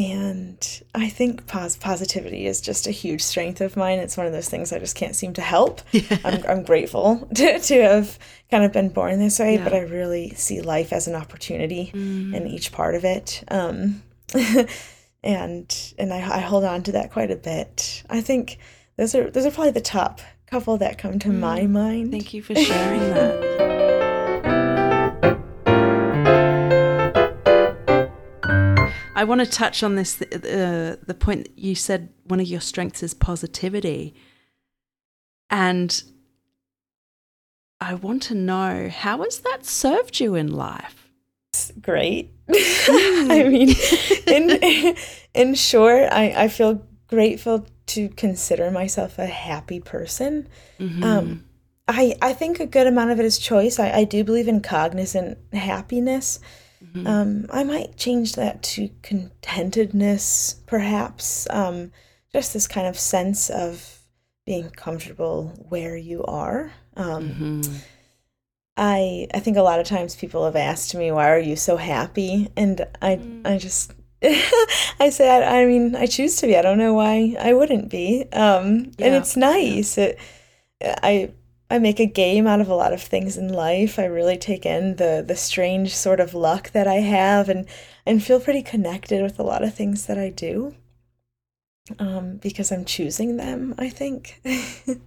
and 0.00 0.82
I 0.94 1.10
think 1.10 1.46
pos- 1.46 1.76
positivity 1.76 2.46
is 2.46 2.62
just 2.62 2.86
a 2.86 2.90
huge 2.90 3.20
strength 3.22 3.60
of 3.60 3.76
mine. 3.76 3.98
It's 3.98 4.16
one 4.16 4.26
of 4.26 4.32
those 4.32 4.48
things 4.48 4.72
I 4.72 4.78
just 4.78 4.96
can't 4.96 5.14
seem 5.14 5.34
to 5.34 5.42
help. 5.42 5.82
Yeah. 5.92 6.18
I'm, 6.24 6.42
I'm 6.48 6.62
grateful 6.62 7.28
to, 7.34 7.58
to 7.58 7.82
have 7.82 8.18
kind 8.50 8.64
of 8.64 8.72
been 8.72 8.88
born 8.88 9.18
this 9.18 9.38
way, 9.38 9.56
yeah. 9.56 9.64
but 9.64 9.74
I 9.74 9.80
really 9.80 10.30
see 10.30 10.62
life 10.62 10.94
as 10.94 11.06
an 11.08 11.14
opportunity 11.14 11.90
mm. 11.92 12.34
in 12.34 12.46
each 12.46 12.72
part 12.72 12.94
of 12.94 13.04
it. 13.04 13.44
Um, 13.48 14.02
and 15.22 15.94
and 15.98 16.12
I, 16.12 16.36
I 16.36 16.40
hold 16.40 16.64
on 16.64 16.82
to 16.84 16.92
that 16.92 17.12
quite 17.12 17.30
a 17.30 17.36
bit. 17.36 18.02
I 18.08 18.22
think 18.22 18.58
those 18.96 19.14
are 19.14 19.30
those 19.30 19.44
are 19.44 19.50
probably 19.50 19.72
the 19.72 19.82
top 19.82 20.20
couple 20.46 20.78
that 20.78 20.96
come 20.96 21.18
to 21.18 21.28
mm. 21.28 21.40
my 21.40 21.66
mind. 21.66 22.12
Thank 22.12 22.32
you 22.32 22.40
for 22.40 22.54
sharing 22.54 23.00
that. 23.00 23.79
I 29.20 29.24
want 29.24 29.42
to 29.42 29.46
touch 29.46 29.82
on 29.82 29.96
this 29.96 30.22
uh, 30.22 30.96
the 31.06 31.16
point 31.18 31.44
that 31.44 31.58
you 31.58 31.74
said 31.74 32.08
one 32.24 32.40
of 32.40 32.46
your 32.46 32.62
strengths 32.62 33.02
is 33.02 33.12
positivity. 33.12 34.14
And 35.50 36.02
I 37.82 37.92
want 37.92 38.22
to 38.24 38.34
know 38.34 38.88
how 38.88 39.22
has 39.22 39.40
that 39.40 39.66
served 39.66 40.20
you 40.20 40.36
in 40.36 40.50
life? 40.50 41.10
Great. 41.82 42.32
I 42.48 43.44
mean, 43.46 43.74
in 44.26 44.96
in 45.34 45.54
short, 45.54 46.04
I, 46.10 46.44
I 46.44 46.48
feel 46.48 46.82
grateful 47.06 47.66
to 47.88 48.08
consider 48.08 48.70
myself 48.70 49.18
a 49.18 49.26
happy 49.26 49.80
person. 49.80 50.48
Mm-hmm. 50.78 51.04
Um, 51.04 51.44
I, 51.86 52.16
I 52.22 52.32
think 52.32 52.58
a 52.58 52.66
good 52.66 52.86
amount 52.86 53.10
of 53.10 53.20
it 53.20 53.26
is 53.26 53.38
choice. 53.38 53.78
I, 53.78 53.90
I 53.90 54.04
do 54.04 54.24
believe 54.24 54.48
in 54.48 54.62
cognizant 54.62 55.36
happiness. 55.52 56.40
Mm-hmm. 56.84 57.06
Um, 57.06 57.46
I 57.50 57.64
might 57.64 57.96
change 57.96 58.34
that 58.34 58.62
to 58.62 58.88
contentedness, 59.02 60.56
perhaps. 60.66 61.46
Um, 61.50 61.92
just 62.32 62.52
this 62.52 62.66
kind 62.66 62.86
of 62.86 62.98
sense 62.98 63.50
of 63.50 64.00
being 64.46 64.70
comfortable 64.70 65.48
where 65.68 65.96
you 65.96 66.24
are. 66.24 66.72
Um, 66.96 67.28
mm-hmm. 67.28 67.76
I 68.76 69.26
I 69.34 69.40
think 69.40 69.56
a 69.56 69.62
lot 69.62 69.80
of 69.80 69.86
times 69.86 70.16
people 70.16 70.44
have 70.44 70.56
asked 70.56 70.94
me, 70.94 71.12
"Why 71.12 71.30
are 71.30 71.38
you 71.38 71.56
so 71.56 71.76
happy?" 71.76 72.48
And 72.56 72.86
I 73.02 73.16
mm. 73.16 73.46
I 73.46 73.58
just 73.58 73.92
I 74.22 75.10
say 75.10 75.28
I, 75.30 75.62
I, 75.62 75.66
mean 75.66 75.94
I 75.96 76.06
choose 76.06 76.36
to 76.36 76.46
be. 76.46 76.56
I 76.56 76.62
don't 76.62 76.78
know 76.78 76.94
why 76.94 77.36
I 77.38 77.52
wouldn't 77.52 77.90
be. 77.90 78.26
Um, 78.32 78.92
yeah. 78.98 79.06
And 79.06 79.14
it's 79.16 79.36
nice. 79.36 79.98
Yeah. 79.98 80.04
It, 80.04 80.18
I 81.02 81.32
I 81.70 81.78
make 81.78 82.00
a 82.00 82.06
game 82.06 82.48
out 82.48 82.60
of 82.60 82.68
a 82.68 82.74
lot 82.74 82.92
of 82.92 83.00
things 83.00 83.36
in 83.36 83.52
life. 83.52 83.98
I 83.98 84.04
really 84.04 84.36
take 84.36 84.66
in 84.66 84.96
the 84.96 85.24
the 85.26 85.36
strange 85.36 85.94
sort 85.94 86.18
of 86.18 86.34
luck 86.34 86.72
that 86.72 86.88
I 86.88 86.96
have 86.96 87.48
and 87.48 87.66
and 88.04 88.22
feel 88.22 88.40
pretty 88.40 88.62
connected 88.62 89.22
with 89.22 89.38
a 89.38 89.44
lot 89.44 89.62
of 89.62 89.72
things 89.72 90.06
that 90.06 90.18
I 90.18 90.30
do. 90.30 90.74
Um, 91.98 92.36
because 92.36 92.70
I'm 92.70 92.84
choosing 92.84 93.36
them, 93.36 93.74
I 93.76 93.88
think. 93.88 94.40
and 94.44 95.00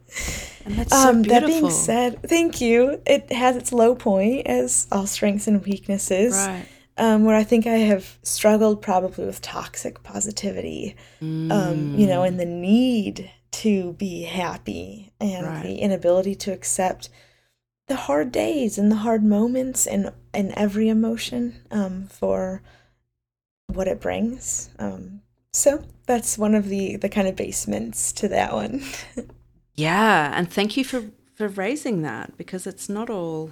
that's 0.65 0.91
so 0.91 1.09
um, 1.09 1.23
That 1.23 1.45
being 1.45 1.69
said, 1.69 2.21
thank 2.23 2.59
you. 2.59 3.01
It 3.05 3.31
has 3.31 3.55
its 3.55 3.71
low 3.71 3.95
point, 3.95 4.47
as 4.47 4.87
all 4.91 5.07
strengths 5.07 5.47
and 5.47 5.65
weaknesses. 5.65 6.33
Right. 6.33 6.65
Um, 6.97 7.23
where 7.23 7.35
I 7.35 7.43
think 7.43 7.65
I 7.65 7.77
have 7.77 8.19
struggled 8.21 8.81
probably 8.81 9.25
with 9.25 9.41
toxic 9.41 10.03
positivity, 10.03 10.95
mm. 11.21 11.51
um, 11.51 11.95
you 11.97 12.05
know, 12.05 12.21
and 12.23 12.39
the 12.39 12.45
need 12.45 13.31
to 13.53 13.93
be 13.93 14.23
happy 14.23 15.11
and 15.19 15.45
right. 15.45 15.63
the 15.63 15.75
inability 15.77 16.35
to 16.35 16.51
accept 16.51 17.09
the 17.87 17.95
hard 17.95 18.31
days 18.31 18.77
and 18.77 18.91
the 18.91 18.97
hard 18.97 19.23
moments 19.23 19.85
and 19.85 20.11
and 20.33 20.51
every 20.53 20.89
emotion 20.89 21.61
um, 21.69 22.07
for 22.07 22.61
what 23.67 23.87
it 23.87 24.01
brings. 24.01 24.69
Um, 24.79 25.21
so 25.51 25.83
that's 26.05 26.37
one 26.37 26.55
of 26.55 26.67
the 26.69 26.95
the 26.95 27.09
kind 27.09 27.27
of 27.27 27.35
basements 27.35 28.11
to 28.13 28.27
that 28.29 28.53
one. 28.53 28.83
yeah, 29.75 30.31
and 30.35 30.51
thank 30.51 30.75
you 30.75 30.83
for 30.83 31.05
for 31.35 31.47
raising 31.47 32.01
that 32.01 32.37
because 32.37 32.65
it's 32.65 32.89
not 32.89 33.09
all 33.09 33.51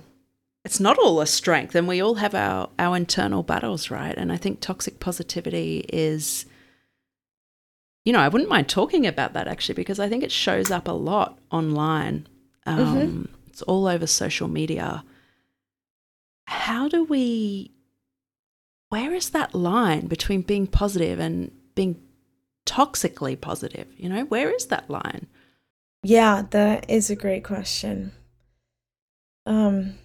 it's 0.63 0.79
not 0.79 0.97
all 0.97 1.21
a 1.21 1.27
strength 1.27 1.75
and 1.75 1.87
we 1.87 2.01
all 2.01 2.15
have 2.15 2.33
our 2.33 2.69
our 2.79 2.95
internal 2.97 3.43
battles, 3.43 3.91
right? 3.91 4.17
And 4.17 4.31
I 4.31 4.37
think 4.37 4.61
toxic 4.61 4.99
positivity 4.99 5.85
is 5.91 6.45
you 8.03 8.13
know, 8.13 8.19
I 8.19 8.27
wouldn't 8.27 8.49
mind 8.49 8.67
talking 8.67 9.05
about 9.05 9.33
that 9.33 9.47
actually 9.47 9.75
because 9.75 9.99
I 9.99 10.09
think 10.09 10.23
it 10.23 10.31
shows 10.31 10.71
up 10.71 10.87
a 10.87 10.93
lot 10.93 11.37
online. 11.51 12.27
Um, 12.65 12.79
mm-hmm. 12.79 13.23
It's 13.47 13.61
all 13.63 13.87
over 13.87 14.07
social 14.07 14.47
media. 14.47 15.03
How 16.47 16.87
do 16.87 17.03
we, 17.03 17.71
where 18.89 19.13
is 19.13 19.29
that 19.31 19.53
line 19.53 20.07
between 20.07 20.41
being 20.41 20.67
positive 20.67 21.19
and 21.19 21.51
being 21.75 22.01
toxically 22.65 23.39
positive? 23.39 23.87
You 23.97 24.09
know, 24.09 24.25
where 24.25 24.49
is 24.49 24.67
that 24.67 24.89
line? 24.89 25.27
Yeah, 26.03 26.43
that 26.49 26.89
is 26.89 27.09
a 27.09 27.15
great 27.15 27.43
question. 27.43 28.11
Um, 29.45 29.95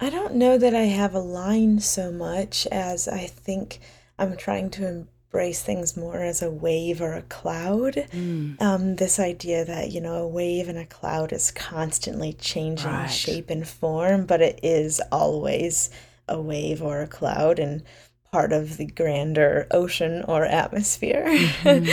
I 0.00 0.10
don't 0.10 0.34
know 0.34 0.58
that 0.58 0.74
I 0.74 0.84
have 0.84 1.14
a 1.14 1.20
line 1.20 1.78
so 1.80 2.10
much 2.10 2.66
as 2.66 3.06
I 3.06 3.26
think 3.26 3.78
I'm 4.18 4.36
trying 4.36 4.70
to 4.70 5.06
embrace 5.34 5.62
things 5.64 5.96
more 5.96 6.22
as 6.22 6.42
a 6.42 6.50
wave 6.50 7.02
or 7.02 7.14
a 7.14 7.22
cloud. 7.22 7.94
Mm. 8.12 8.62
Um, 8.62 8.94
this 8.96 9.18
idea 9.18 9.64
that, 9.64 9.90
you 9.90 10.00
know, 10.00 10.14
a 10.14 10.28
wave 10.28 10.68
and 10.68 10.78
a 10.78 10.86
cloud 10.86 11.32
is 11.32 11.50
constantly 11.50 12.34
changing 12.34 12.88
right. 12.88 13.06
shape 13.08 13.50
and 13.50 13.66
form, 13.66 14.26
but 14.26 14.40
it 14.40 14.60
is 14.62 15.00
always 15.10 15.90
a 16.28 16.40
wave 16.40 16.80
or 16.80 17.02
a 17.02 17.08
cloud 17.08 17.58
and 17.58 17.82
part 18.30 18.52
of 18.52 18.76
the 18.76 18.86
grander 18.86 19.66
ocean 19.72 20.22
or 20.28 20.44
atmosphere. 20.44 21.26
Mm-hmm. 21.26 21.90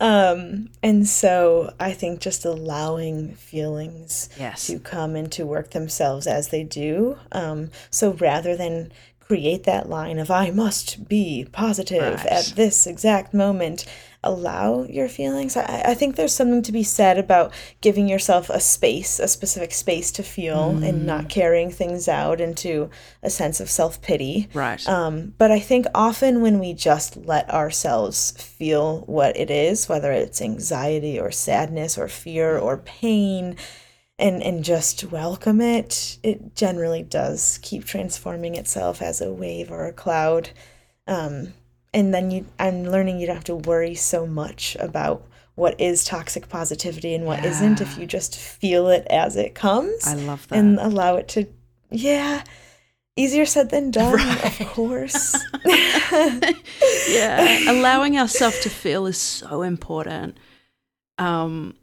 um, 0.00 0.70
and 0.82 1.06
so 1.06 1.74
I 1.78 1.92
think 1.92 2.20
just 2.20 2.46
allowing 2.46 3.34
feelings 3.34 4.30
yes. 4.38 4.66
to 4.66 4.78
come 4.78 5.14
and 5.14 5.30
to 5.32 5.44
work 5.44 5.72
themselves 5.72 6.26
as 6.26 6.48
they 6.48 6.64
do. 6.64 7.18
Um, 7.32 7.68
so 7.90 8.12
rather 8.12 8.56
than 8.56 8.92
create 9.28 9.64
that 9.64 9.88
line 9.90 10.18
of 10.18 10.30
I 10.30 10.50
must 10.50 11.06
be 11.06 11.46
positive 11.52 12.14
Right. 12.20 12.26
at 12.26 12.52
this 12.56 12.86
exact 12.86 13.34
moment. 13.34 13.84
Allow 14.24 14.84
your 14.84 15.06
feelings. 15.08 15.54
I, 15.56 15.82
I 15.88 15.94
think 15.94 16.16
there's 16.16 16.34
something 16.34 16.62
to 16.62 16.72
be 16.72 16.82
said 16.82 17.18
about 17.18 17.52
giving 17.82 18.08
yourself 18.08 18.48
a 18.50 18.58
space, 18.58 19.20
a 19.20 19.28
specific 19.28 19.72
space 19.72 20.10
to 20.12 20.22
feel 20.22 20.70
and 20.70 21.02
Mm. 21.02 21.04
not 21.04 21.28
carrying 21.28 21.70
things 21.70 22.08
out 22.08 22.40
into 22.40 22.88
a 23.22 23.28
sense 23.30 23.60
of 23.60 23.70
self 23.70 24.00
pity. 24.00 24.48
Right. 24.54 24.84
Um, 24.88 25.34
but 25.38 25.50
I 25.52 25.60
think 25.60 25.86
often 25.94 26.40
when 26.40 26.58
we 26.58 26.72
just 26.72 27.16
let 27.18 27.48
ourselves 27.50 28.30
feel 28.32 29.00
what 29.02 29.36
it 29.36 29.50
is, 29.50 29.88
whether 29.90 30.10
it's 30.10 30.40
anxiety 30.40 31.20
or 31.20 31.30
sadness 31.30 31.96
or 31.98 32.08
fear 32.08 32.58
or 32.58 32.78
pain, 32.78 33.56
and, 34.18 34.42
and 34.42 34.64
just 34.64 35.04
welcome 35.04 35.60
it, 35.60 36.18
it 36.22 36.54
generally 36.56 37.02
does 37.02 37.58
keep 37.62 37.84
transforming 37.84 38.56
itself 38.56 39.00
as 39.00 39.20
a 39.20 39.32
wave 39.32 39.70
or 39.70 39.86
a 39.86 39.92
cloud. 39.92 40.50
Um, 41.06 41.54
and 41.94 42.12
then 42.12 42.30
you, 42.30 42.46
I'm 42.58 42.84
learning 42.84 43.20
you 43.20 43.26
don't 43.26 43.36
have 43.36 43.44
to 43.44 43.54
worry 43.56 43.94
so 43.94 44.26
much 44.26 44.76
about 44.80 45.26
what 45.54 45.80
is 45.80 46.04
toxic 46.04 46.48
positivity 46.48 47.14
and 47.14 47.24
what 47.24 47.42
not 47.42 47.80
if 47.80 47.98
you 47.98 48.06
just 48.06 48.36
feel 48.36 48.88
it 48.88 49.06
as 49.10 49.36
it 49.36 49.54
comes 49.54 50.06
I 50.06 50.14
love 50.14 50.46
that. 50.48 50.58
and 50.58 50.78
allow 50.78 51.16
it 51.16 51.28
to, 51.28 51.46
yeah, 51.90 52.44
easier 53.16 53.46
said 53.46 53.70
than 53.70 53.90
done, 53.92 54.20
of 54.20 54.58
course. 54.68 55.36
yeah, 57.08 57.70
allowing 57.70 58.18
ourselves 58.18 58.60
to 58.60 58.70
feel 58.70 59.06
is 59.06 59.18
so 59.18 59.62
important. 59.62 60.38
Um, 61.18 61.74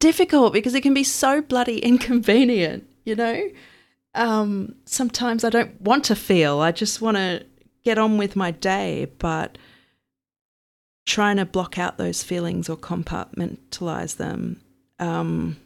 difficult 0.00 0.52
because 0.52 0.74
it 0.74 0.82
can 0.82 0.94
be 0.94 1.04
so 1.04 1.42
bloody 1.42 1.78
inconvenient, 1.78 2.88
you 3.04 3.14
know? 3.14 3.48
Um, 4.14 4.76
sometimes 4.86 5.44
I 5.44 5.50
don't 5.50 5.80
want 5.80 6.04
to 6.04 6.16
feel, 6.16 6.60
I 6.60 6.72
just 6.72 7.00
want 7.00 7.16
to 7.16 7.44
get 7.84 7.98
on 7.98 8.18
with 8.18 8.34
my 8.34 8.50
day, 8.50 9.12
but 9.18 9.58
trying 11.06 11.36
to 11.36 11.44
block 11.44 11.78
out 11.78 11.98
those 11.98 12.22
feelings 12.22 12.68
or 12.68 12.76
compartmentalize 12.76 14.16
them. 14.16 14.60
Um, 14.98 15.56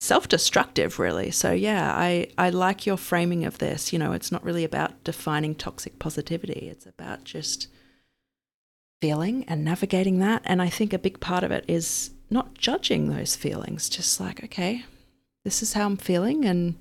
self-destructive 0.00 0.98
really 0.98 1.30
so 1.30 1.52
yeah 1.52 1.94
i 1.96 2.28
i 2.36 2.50
like 2.50 2.84
your 2.84 2.98
framing 2.98 3.46
of 3.46 3.58
this 3.58 3.94
you 3.94 3.98
know 3.98 4.12
it's 4.12 4.30
not 4.30 4.44
really 4.44 4.62
about 4.62 5.02
defining 5.04 5.54
toxic 5.54 5.98
positivity 5.98 6.68
it's 6.70 6.84
about 6.84 7.24
just 7.24 7.68
feeling 9.00 9.42
and 9.48 9.64
navigating 9.64 10.18
that 10.18 10.42
and 10.44 10.60
i 10.60 10.68
think 10.68 10.92
a 10.92 10.98
big 10.98 11.18
part 11.18 11.42
of 11.42 11.50
it 11.50 11.64
is 11.66 12.10
not 12.30 12.54
judging 12.54 13.08
those 13.08 13.36
feelings 13.36 13.88
just 13.88 14.20
like 14.20 14.42
okay 14.44 14.84
this 15.44 15.62
is 15.62 15.72
how 15.74 15.86
i'm 15.86 15.96
feeling 15.96 16.44
and 16.44 16.74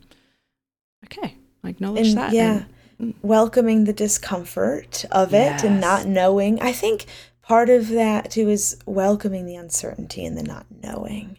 okay 1.05 1.35
i 1.63 1.69
acknowledge 1.69 2.07
And 2.09 2.17
that 2.17 2.33
yeah, 2.33 2.63
and- 2.99 3.13
welcoming 3.21 3.83
the 3.83 3.93
discomfort 3.93 5.03
of 5.11 5.33
it 5.33 5.63
and 5.65 5.81
not 5.81 6.05
knowing. 6.07 6.61
I 6.61 6.71
think 6.71 7.05
part 7.41 7.69
of 7.69 7.89
that 7.89 8.31
too 8.31 8.47
is 8.49 8.77
welcoming 8.85 9.45
the 9.45 9.57
uncertainty 9.57 10.25
and 10.25 10.37
the 10.37 10.43
not 10.43 10.65
knowing. 10.81 11.37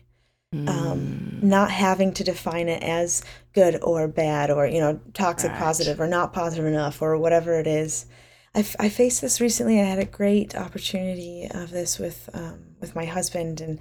Mm. 0.55 0.69
Um, 0.69 1.39
not 1.43 1.71
having 1.71 2.13
to 2.13 2.23
define 2.25 2.69
it 2.69 2.83
as 2.83 3.25
good 3.55 3.79
or 3.83 4.07
bad 4.07 4.51
or, 4.51 4.67
you 4.67 4.81
know, 4.81 5.01
toxic 5.15 5.51
Right. 5.53 5.59
positive 5.59 5.99
or 5.99 6.07
not 6.07 6.35
positive 6.35 6.67
enough 6.67 7.01
or 7.01 7.17
whatever 7.17 7.59
it 7.59 7.67
is. 7.67 8.05
I, 8.55 8.59
f- 8.59 8.77
I 8.79 8.89
faced 8.91 9.23
this 9.23 9.41
recently. 9.41 9.81
I 9.81 9.85
had 9.85 9.99
a 9.99 10.05
great 10.05 10.55
opportunity 10.55 11.49
of 11.51 11.71
this 11.71 11.99
with 11.99 12.29
um, 12.35 12.66
with 12.81 12.95
my 12.95 13.05
husband, 13.05 13.61
and 13.61 13.79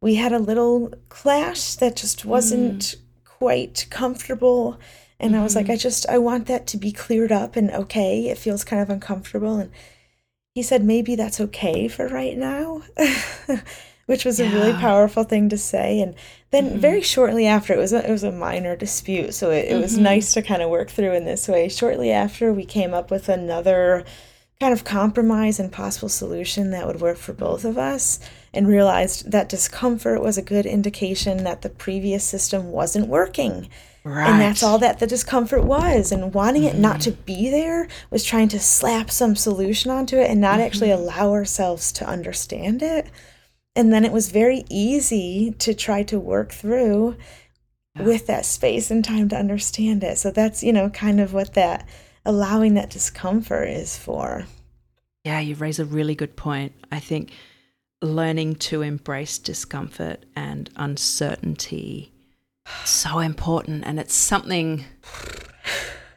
we 0.00 0.16
had 0.16 0.32
a 0.32 0.38
little 0.38 0.92
clash 1.08 1.74
that 1.76 1.96
just 1.96 2.24
wasn't 2.24 2.80
mm. 2.80 2.96
quite 3.24 3.86
comfortable. 3.90 4.78
And 5.20 5.36
I 5.36 5.42
was 5.42 5.54
like, 5.54 5.66
mm-hmm. 5.66 5.72
I 5.72 5.76
just 5.76 6.08
I 6.08 6.18
want 6.18 6.46
that 6.46 6.66
to 6.68 6.76
be 6.76 6.90
cleared 6.90 7.30
up 7.30 7.54
and 7.54 7.70
okay. 7.70 8.28
It 8.28 8.38
feels 8.38 8.64
kind 8.64 8.82
of 8.82 8.90
uncomfortable, 8.90 9.56
and 9.56 9.70
he 10.54 10.62
said 10.62 10.84
maybe 10.84 11.14
that's 11.14 11.40
okay 11.40 11.88
for 11.88 12.08
right 12.08 12.36
now, 12.36 12.82
which 14.06 14.24
was 14.24 14.38
a 14.38 14.50
really 14.50 14.72
powerful 14.74 15.24
thing 15.24 15.48
to 15.48 15.58
say. 15.58 16.00
And 16.00 16.14
then 16.50 16.70
mm-hmm. 16.70 16.78
very 16.78 17.02
shortly 17.02 17.46
after, 17.46 17.72
it 17.72 17.78
was 17.78 17.92
a, 17.92 18.06
it 18.06 18.10
was 18.10 18.24
a 18.24 18.32
minor 18.32 18.76
dispute, 18.76 19.34
so 19.34 19.50
it, 19.50 19.66
it 19.66 19.80
was 19.80 19.94
mm-hmm. 19.94 20.04
nice 20.04 20.34
to 20.34 20.42
kind 20.42 20.60
of 20.60 20.68
work 20.68 20.90
through 20.90 21.14
in 21.14 21.24
this 21.24 21.48
way. 21.48 21.68
Shortly 21.68 22.10
after, 22.10 22.52
we 22.52 22.66
came 22.66 22.92
up 22.92 23.10
with 23.10 23.28
another 23.28 24.04
kind 24.62 24.72
of 24.72 24.84
compromise 24.84 25.58
and 25.58 25.72
possible 25.72 26.08
solution 26.08 26.70
that 26.70 26.86
would 26.86 27.00
work 27.00 27.16
for 27.16 27.32
both 27.32 27.64
of 27.64 27.76
us 27.76 28.20
and 28.54 28.68
realized 28.68 29.28
that 29.32 29.48
discomfort 29.48 30.22
was 30.22 30.38
a 30.38 30.42
good 30.42 30.64
indication 30.64 31.42
that 31.42 31.62
the 31.62 31.68
previous 31.68 32.22
system 32.22 32.70
wasn't 32.70 33.08
working. 33.08 33.68
right 34.04 34.30
And 34.30 34.40
that's 34.40 34.62
all 34.62 34.78
that 34.78 35.00
the 35.00 35.06
discomfort 35.08 35.64
was. 35.64 36.12
And 36.12 36.32
wanting 36.32 36.62
it 36.62 36.76
not 36.76 37.00
to 37.00 37.10
mm-hmm. 37.10 37.22
be 37.24 37.50
there 37.50 37.88
was 38.08 38.22
trying 38.22 38.46
to 38.50 38.60
slap 38.60 39.10
some 39.10 39.34
solution 39.34 39.90
onto 39.90 40.16
it 40.16 40.30
and 40.30 40.40
not 40.40 40.60
actually 40.60 40.90
mm-hmm. 40.90 41.02
allow 41.02 41.32
ourselves 41.32 41.90
to 41.94 42.06
understand 42.06 42.84
it. 42.84 43.10
And 43.74 43.92
then 43.92 44.04
it 44.04 44.12
was 44.12 44.30
very 44.30 44.62
easy 44.70 45.56
to 45.58 45.74
try 45.74 46.04
to 46.04 46.20
work 46.20 46.52
through 46.52 47.16
with 47.98 48.28
that 48.28 48.46
space 48.46 48.92
and 48.92 49.04
time 49.04 49.28
to 49.30 49.36
understand 49.36 50.04
it. 50.04 50.18
So 50.18 50.30
that's, 50.30 50.62
you 50.62 50.72
know, 50.72 50.88
kind 50.88 51.20
of 51.20 51.34
what 51.34 51.54
that 51.54 51.84
allowing 52.24 52.74
that 52.74 52.90
discomfort 52.90 53.68
is 53.68 53.96
for. 53.96 54.46
Yeah, 55.24 55.40
you 55.40 55.54
raise 55.54 55.78
a 55.78 55.84
really 55.84 56.14
good 56.14 56.36
point. 56.36 56.72
I 56.90 56.98
think 56.98 57.32
learning 58.00 58.56
to 58.56 58.82
embrace 58.82 59.38
discomfort 59.38 60.24
and 60.34 60.68
uncertainty 60.76 62.12
so 62.84 63.18
important 63.18 63.84
and 63.84 63.98
it's 63.98 64.14
something 64.14 64.84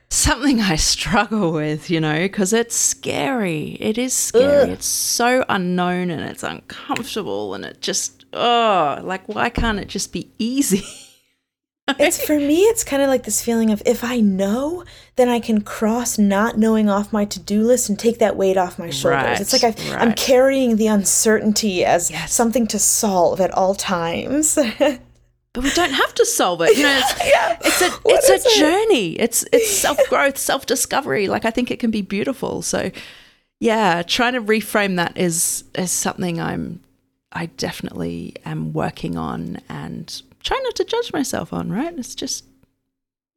something 0.09 0.61
I 0.61 0.75
struggle 0.77 1.51
with, 1.51 1.89
you 1.89 1.99
know, 1.99 2.19
because 2.19 2.53
it's 2.53 2.75
scary. 2.75 3.77
It 3.79 3.97
is 3.97 4.13
scary. 4.13 4.63
Ugh. 4.63 4.69
It's 4.69 4.85
so 4.85 5.43
unknown 5.49 6.09
and 6.09 6.21
it's 6.21 6.43
uncomfortable 6.43 7.53
and 7.53 7.65
it 7.65 7.81
just 7.81 8.25
oh, 8.33 8.99
like 9.03 9.27
why 9.27 9.49
can't 9.49 9.79
it 9.79 9.87
just 9.87 10.11
be 10.11 10.31
easy? 10.39 10.83
It's 11.99 12.23
for 12.25 12.37
me, 12.39 12.61
it's 12.63 12.83
kind 12.83 13.03
of 13.03 13.09
like 13.09 13.23
this 13.23 13.43
feeling 13.43 13.69
of 13.69 13.81
if 13.85 14.03
I 14.03 14.19
know, 14.19 14.83
then 15.17 15.29
I 15.29 15.39
can 15.39 15.61
cross 15.61 16.17
not 16.17 16.57
knowing 16.57 16.89
off 16.89 17.13
my 17.13 17.25
to 17.25 17.39
do 17.39 17.61
list 17.61 17.89
and 17.89 17.99
take 17.99 18.17
that 18.19 18.35
weight 18.35 18.57
off 18.57 18.79
my 18.79 18.89
shoulders. 18.89 19.39
It's 19.39 19.53
like 19.53 19.63
I've, 19.63 19.91
I'm 19.93 20.13
carrying 20.13 20.77
the 20.77 20.87
uncertainty 20.87 21.85
as 21.85 22.09
Yes. 22.09 22.33
something 22.33 22.65
to 22.67 22.79
solve 22.79 23.39
at 23.39 23.51
all 23.51 23.75
times. 23.75 24.55
but 24.79 25.63
we 25.63 25.69
don't 25.71 25.93
have 25.93 26.13
to 26.15 26.25
solve 26.25 26.61
it. 26.61 26.75
You 26.75 26.83
know, 26.83 27.01
it's, 27.03 27.19
yeah. 27.25 27.57
it's 27.61 27.81
a 27.81 27.89
What 27.91 28.23
it's 28.23 28.29
a 28.29 28.49
it? 28.49 28.57
journey. 28.57 29.11
It's 29.19 29.45
it's 29.53 29.69
self 29.77 29.99
growth, 30.09 30.39
self 30.39 30.65
discovery. 30.65 31.27
Like 31.27 31.45
I 31.45 31.51
think 31.51 31.69
it 31.69 31.79
can 31.79 31.91
be 31.91 32.01
beautiful. 32.01 32.63
So 32.63 32.89
yeah, 33.59 34.01
trying 34.01 34.33
to 34.33 34.41
reframe 34.41 34.95
that 34.95 35.15
is 35.17 35.63
is 35.75 35.91
something 35.91 36.41
I'm 36.41 36.79
I 37.31 37.45
definitely 37.45 38.33
am 38.43 38.73
working 38.73 39.17
on 39.17 39.59
and 39.69 40.21
try 40.45 40.59
not 40.63 40.75
to 40.75 40.85
judge 40.85 41.11
myself 41.11 41.51
on. 41.51 41.71
Right? 41.71 41.93
It's 41.97 42.15
just 42.15 42.45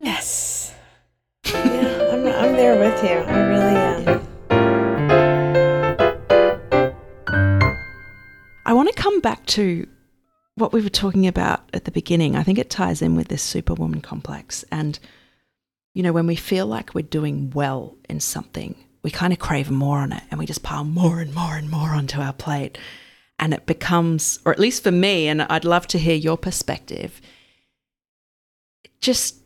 Yes. 0.00 0.74
Yeah, 1.44 2.08
I'm, 2.12 2.26
I'm 2.26 2.52
there 2.52 2.78
with 2.78 3.02
you. 3.02 3.18
I 3.18 3.40
really 3.40 3.76
am. 3.76 4.28
I 8.64 8.72
want 8.72 8.88
to 8.88 8.94
come 8.94 9.20
back 9.20 9.44
to 9.46 9.86
what 10.54 10.72
we 10.72 10.82
were 10.82 10.88
talking 10.88 11.26
about 11.26 11.68
at 11.72 11.84
the 11.84 11.90
beginning. 11.90 12.36
I 12.36 12.42
think 12.42 12.58
it 12.58 12.70
ties 12.70 13.00
in 13.00 13.16
with 13.16 13.28
this 13.28 13.42
superwoman 13.42 14.02
complex. 14.02 14.64
And, 14.70 14.98
you 15.94 16.02
know, 16.02 16.12
when 16.12 16.26
we 16.26 16.36
feel 16.36 16.66
like 16.66 16.94
we're 16.94 17.02
doing 17.02 17.50
well 17.50 17.96
in 18.08 18.20
something, 18.20 18.76
we 19.02 19.10
kind 19.10 19.32
of 19.32 19.38
crave 19.38 19.70
more 19.70 19.98
on 19.98 20.12
it 20.12 20.22
and 20.30 20.38
we 20.38 20.46
just 20.46 20.62
pile 20.62 20.84
more 20.84 21.20
and 21.20 21.34
more 21.34 21.56
and 21.56 21.70
more 21.70 21.90
onto 21.90 22.20
our 22.20 22.32
plate. 22.32 22.76
And 23.38 23.54
it 23.54 23.66
becomes, 23.66 24.40
or 24.44 24.52
at 24.52 24.58
least 24.58 24.82
for 24.82 24.90
me, 24.90 25.28
and 25.28 25.42
I'd 25.42 25.64
love 25.64 25.86
to 25.88 25.98
hear 25.98 26.16
your 26.16 26.36
perspective, 26.36 27.20
just, 29.00 29.36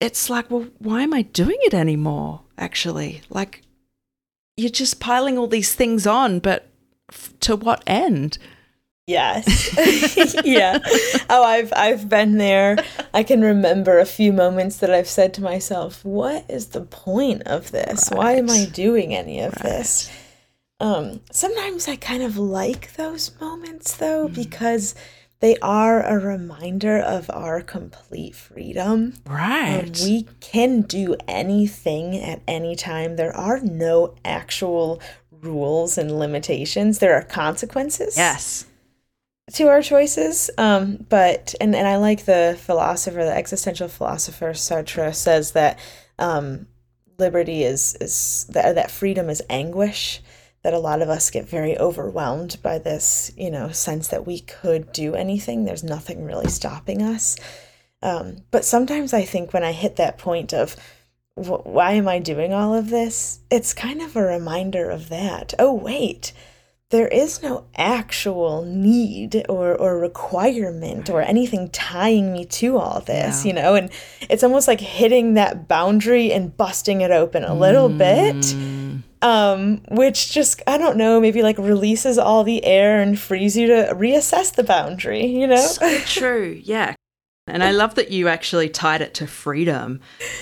it's 0.00 0.30
like, 0.30 0.50
well, 0.50 0.66
why 0.78 1.02
am 1.02 1.12
I 1.12 1.22
doing 1.22 1.58
it 1.62 1.74
anymore? 1.74 2.42
Actually, 2.56 3.20
like, 3.28 3.62
you're 4.56 4.70
just 4.70 5.00
piling 5.00 5.36
all 5.36 5.48
these 5.48 5.74
things 5.74 6.06
on, 6.06 6.38
but 6.38 6.68
f- 7.12 7.34
to 7.40 7.56
what 7.56 7.82
end? 7.86 8.38
Yes. 9.06 10.36
yeah. 10.44 10.80
Oh, 11.30 11.44
I've 11.44 11.72
I've 11.76 12.08
been 12.08 12.38
there. 12.38 12.76
I 13.14 13.22
can 13.22 13.40
remember 13.40 14.00
a 14.00 14.04
few 14.04 14.32
moments 14.32 14.78
that 14.78 14.90
I've 14.90 15.08
said 15.08 15.32
to 15.34 15.42
myself, 15.42 16.04
"What 16.04 16.44
is 16.48 16.68
the 16.68 16.80
point 16.80 17.42
of 17.42 17.70
this? 17.70 18.08
Why 18.10 18.32
am 18.32 18.50
I 18.50 18.64
doing 18.64 19.14
any 19.14 19.40
of 19.40 19.54
this?" 19.54 20.10
Um, 20.78 21.20
sometimes 21.30 21.88
I 21.88 21.96
kind 21.96 22.22
of 22.22 22.36
like 22.36 22.94
those 22.94 23.32
moments 23.40 23.96
though 23.96 24.28
because 24.28 24.94
they 25.40 25.56
are 25.58 26.02
a 26.02 26.18
reminder 26.18 26.98
of 26.98 27.30
our 27.30 27.60
complete 27.60 28.34
freedom. 28.34 29.14
Right. 29.26 29.84
Um, 29.84 30.06
we 30.06 30.26
can 30.40 30.82
do 30.82 31.16
anything 31.28 32.16
at 32.16 32.42
any 32.46 32.74
time. 32.74 33.16
There 33.16 33.34
are 33.36 33.60
no 33.60 34.14
actual 34.24 35.00
rules 35.30 35.98
and 35.98 36.18
limitations. 36.18 36.98
There 36.98 37.14
are 37.14 37.22
consequences 37.22 38.16
yes. 38.16 38.66
to 39.52 39.68
our 39.68 39.82
choices. 39.82 40.50
Um, 40.58 41.06
but 41.08 41.54
and 41.60 41.74
and 41.74 41.86
I 41.86 41.96
like 41.96 42.24
the 42.24 42.58
philosopher, 42.60 43.24
the 43.24 43.34
existential 43.34 43.88
philosopher 43.88 44.50
Sartre 44.50 45.14
says 45.14 45.52
that 45.52 45.78
um, 46.18 46.66
liberty 47.18 47.62
is 47.62 47.94
is 48.00 48.46
that 48.50 48.74
that 48.74 48.90
freedom 48.90 49.28
is 49.28 49.42
anguish 49.50 50.22
that 50.66 50.74
a 50.74 50.78
lot 50.80 51.00
of 51.00 51.08
us 51.08 51.30
get 51.30 51.48
very 51.48 51.78
overwhelmed 51.78 52.56
by 52.60 52.76
this 52.76 53.30
you 53.36 53.52
know 53.52 53.70
sense 53.70 54.08
that 54.08 54.26
we 54.26 54.40
could 54.40 54.92
do 54.92 55.14
anything 55.14 55.64
there's 55.64 55.84
nothing 55.84 56.24
really 56.24 56.48
stopping 56.48 57.02
us 57.02 57.36
um, 58.02 58.38
but 58.50 58.64
sometimes 58.64 59.14
i 59.14 59.22
think 59.22 59.52
when 59.52 59.62
i 59.62 59.70
hit 59.70 59.94
that 59.94 60.18
point 60.18 60.52
of 60.52 60.74
why 61.36 61.92
am 61.92 62.08
i 62.08 62.18
doing 62.18 62.52
all 62.52 62.74
of 62.74 62.90
this 62.90 63.38
it's 63.48 63.72
kind 63.72 64.02
of 64.02 64.16
a 64.16 64.22
reminder 64.22 64.90
of 64.90 65.08
that 65.08 65.54
oh 65.60 65.72
wait 65.72 66.32
there 66.90 67.08
is 67.08 67.42
no 67.42 67.64
actual 67.76 68.62
need 68.62 69.44
or, 69.48 69.74
or 69.74 69.98
requirement 69.98 71.10
or 71.10 71.20
anything 71.20 71.68
tying 71.70 72.32
me 72.32 72.44
to 72.44 72.78
all 72.78 73.00
this, 73.00 73.44
yeah. 73.44 73.48
you 73.48 73.54
know? 73.54 73.74
And 73.74 73.90
it's 74.30 74.44
almost 74.44 74.68
like 74.68 74.80
hitting 74.80 75.34
that 75.34 75.66
boundary 75.66 76.32
and 76.32 76.56
busting 76.56 77.00
it 77.00 77.10
open 77.10 77.42
a 77.42 77.54
little 77.54 77.88
mm. 77.88 77.98
bit. 77.98 78.85
Um, 79.22 79.82
which 79.90 80.30
just, 80.30 80.62
I 80.66 80.78
don't 80.78 80.96
know, 80.96 81.20
maybe 81.20 81.42
like 81.42 81.58
releases 81.58 82.18
all 82.18 82.44
the 82.44 82.64
air 82.64 83.00
and 83.00 83.18
frees 83.18 83.56
you 83.56 83.66
to 83.68 83.94
reassess 83.94 84.54
the 84.54 84.62
boundary, 84.62 85.24
you 85.24 85.46
know? 85.46 85.56
So 85.56 85.98
true. 86.00 86.60
Yeah. 86.62 86.94
And 87.48 87.62
I 87.62 87.70
love 87.70 87.94
that 87.94 88.10
you 88.10 88.28
actually 88.28 88.68
tied 88.68 89.00
it 89.00 89.14
to 89.14 89.26
freedom. 89.26 90.00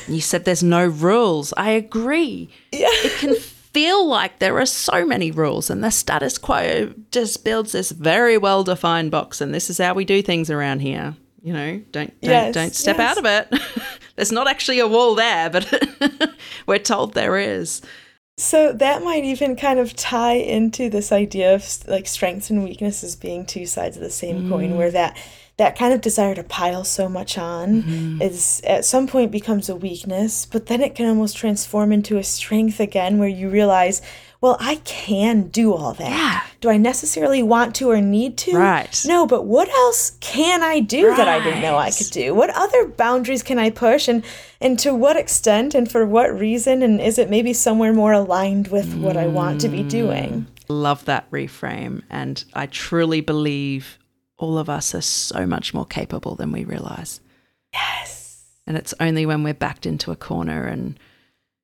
You 0.09 0.21
said 0.21 0.45
there's 0.45 0.63
no 0.63 0.87
rules. 0.87 1.53
I 1.57 1.71
agree. 1.71 2.51
Yeah. 2.73 2.89
It 2.91 3.19
can 3.19 3.35
feel 3.75 4.07
like 4.07 4.39
there 4.39 4.59
are 4.59 4.67
so 4.67 5.05
many 5.05 5.33
rules 5.33 5.69
and 5.69 5.83
the 5.83 5.91
status 5.91 6.39
quo 6.39 6.95
just 7.11 7.45
builds 7.45 7.73
this 7.73 7.91
very 7.91 8.39
well 8.39 8.63
defined 8.63 9.11
box 9.11 9.41
and 9.41 9.53
this 9.53 9.69
is 9.69 9.79
how 9.79 9.93
we 9.93 10.05
do 10.05 10.23
things 10.23 10.49
around 10.49 10.79
here 10.79 11.17
you 11.43 11.53
know 11.53 11.73
don't 11.91 12.21
don't, 12.21 12.31
yes, 12.31 12.55
don't 12.55 12.73
step 12.73 12.99
yes. 12.99 13.11
out 13.11 13.19
of 13.19 13.25
it 13.27 13.61
there's 14.17 14.31
not 14.31 14.47
actually 14.47 14.79
a 14.79 14.87
wall 14.87 15.17
there 15.17 15.51
but 15.51 16.31
we're 16.69 16.79
told 16.79 17.15
there 17.15 17.37
is 17.37 17.83
so 18.37 18.73
that 18.73 19.03
might 19.03 19.25
even 19.25 19.55
kind 19.55 19.79
of 19.79 19.95
tie 19.95 20.35
into 20.35 20.91
this 20.91 21.13
idea 21.13 21.55
of 21.55 21.65
like 21.87 22.07
strengths 22.07 22.51
and 22.51 22.65
weaknesses 22.65 23.15
being 23.15 23.47
two 23.47 23.65
sides 23.67 23.97
of 23.97 24.03
the 24.03 24.11
same 24.11 24.45
mm. 24.45 24.49
coin 24.49 24.77
where 24.77 24.91
that 24.91 25.17
that 25.57 25.79
kind 25.79 25.95
of 25.95 26.01
desire 26.01 26.35
to 26.35 26.43
pile 26.43 26.83
so 26.83 27.09
much 27.09 27.39
on 27.39 27.83
mm-hmm. 27.83 28.21
is 28.23 28.61
at 28.65 28.85
some 28.85 29.07
point 29.07 29.31
becomes 29.31 29.69
a 29.69 29.77
weakness, 29.77 30.47
but 30.47 30.67
then 30.67 30.81
it 30.81 30.97
can 30.97 31.07
almost 31.07 31.37
transform 31.37 31.93
into 31.93 32.19
a 32.19 32.25
strength 32.25 32.81
again 32.81 33.19
where 33.19 33.29
you 33.29 33.49
realize, 33.49 34.03
well, 34.45 34.59
I 34.61 34.77
can 34.85 35.49
do 35.49 35.73
all 35.73 35.95
that. 35.95 36.11
Yeah. 36.11 36.43
Do 36.61 36.69
I 36.69 36.77
necessarily 36.77 37.43
want 37.43 37.75
to 37.77 37.91
or 37.91 38.03
need 38.03 38.37
to? 38.37 38.53
Right. 38.53 39.03
No, 39.07 39.27
but 39.27 39.47
what 39.47 39.71
else 39.71 40.19
can 40.21 40.63
I 40.63 40.81
do 40.81 41.09
right. 41.09 41.17
that 41.17 41.29
I 41.29 41.43
didn't 41.43 41.63
know 41.63 41.79
I 41.79 41.91
could 41.91 42.11
do? 42.11 42.35
What 42.35 42.51
other 42.51 42.87
boundaries 42.87 43.43
can 43.43 43.59
I 43.59 43.71
push 43.71 44.07
and 44.07 44.23
and 44.61 44.79
to 44.81 44.95
what 44.95 45.17
extent 45.17 45.75
and 45.75 45.91
for 45.91 46.05
what 46.05 46.39
reason 46.39 46.83
and 46.83 47.01
is 47.01 47.19
it 47.19 47.31
maybe 47.31 47.55
somewhere 47.55 47.95
more 47.95 48.13
aligned 48.13 48.69
with 48.69 48.93
mm. 48.93 49.01
what 49.01 49.17
I 49.17 49.29
want 49.29 49.63
to 49.63 49.71
be 49.71 49.83
doing? 49.83 50.47
Love 50.69 51.07
that 51.07 51.31
reframe 51.31 52.03
and 52.11 52.45
I 52.53 52.67
truly 52.67 53.23
believe 53.23 53.99
all 54.37 54.59
of 54.59 54.69
us 54.69 54.95
are 54.95 55.01
so 55.01 55.47
much 55.47 55.73
more 55.73 55.87
capable 55.87 56.35
than 56.35 56.53
we 56.53 56.65
realize. 56.65 57.23
Yes. 57.73 58.45
And 58.67 58.77
it's 58.77 58.93
only 59.01 59.25
when 59.25 59.43
we're 59.43 59.55
backed 59.55 59.87
into 59.87 60.13
a 60.13 60.17
corner 60.17 60.67
and, 60.67 60.99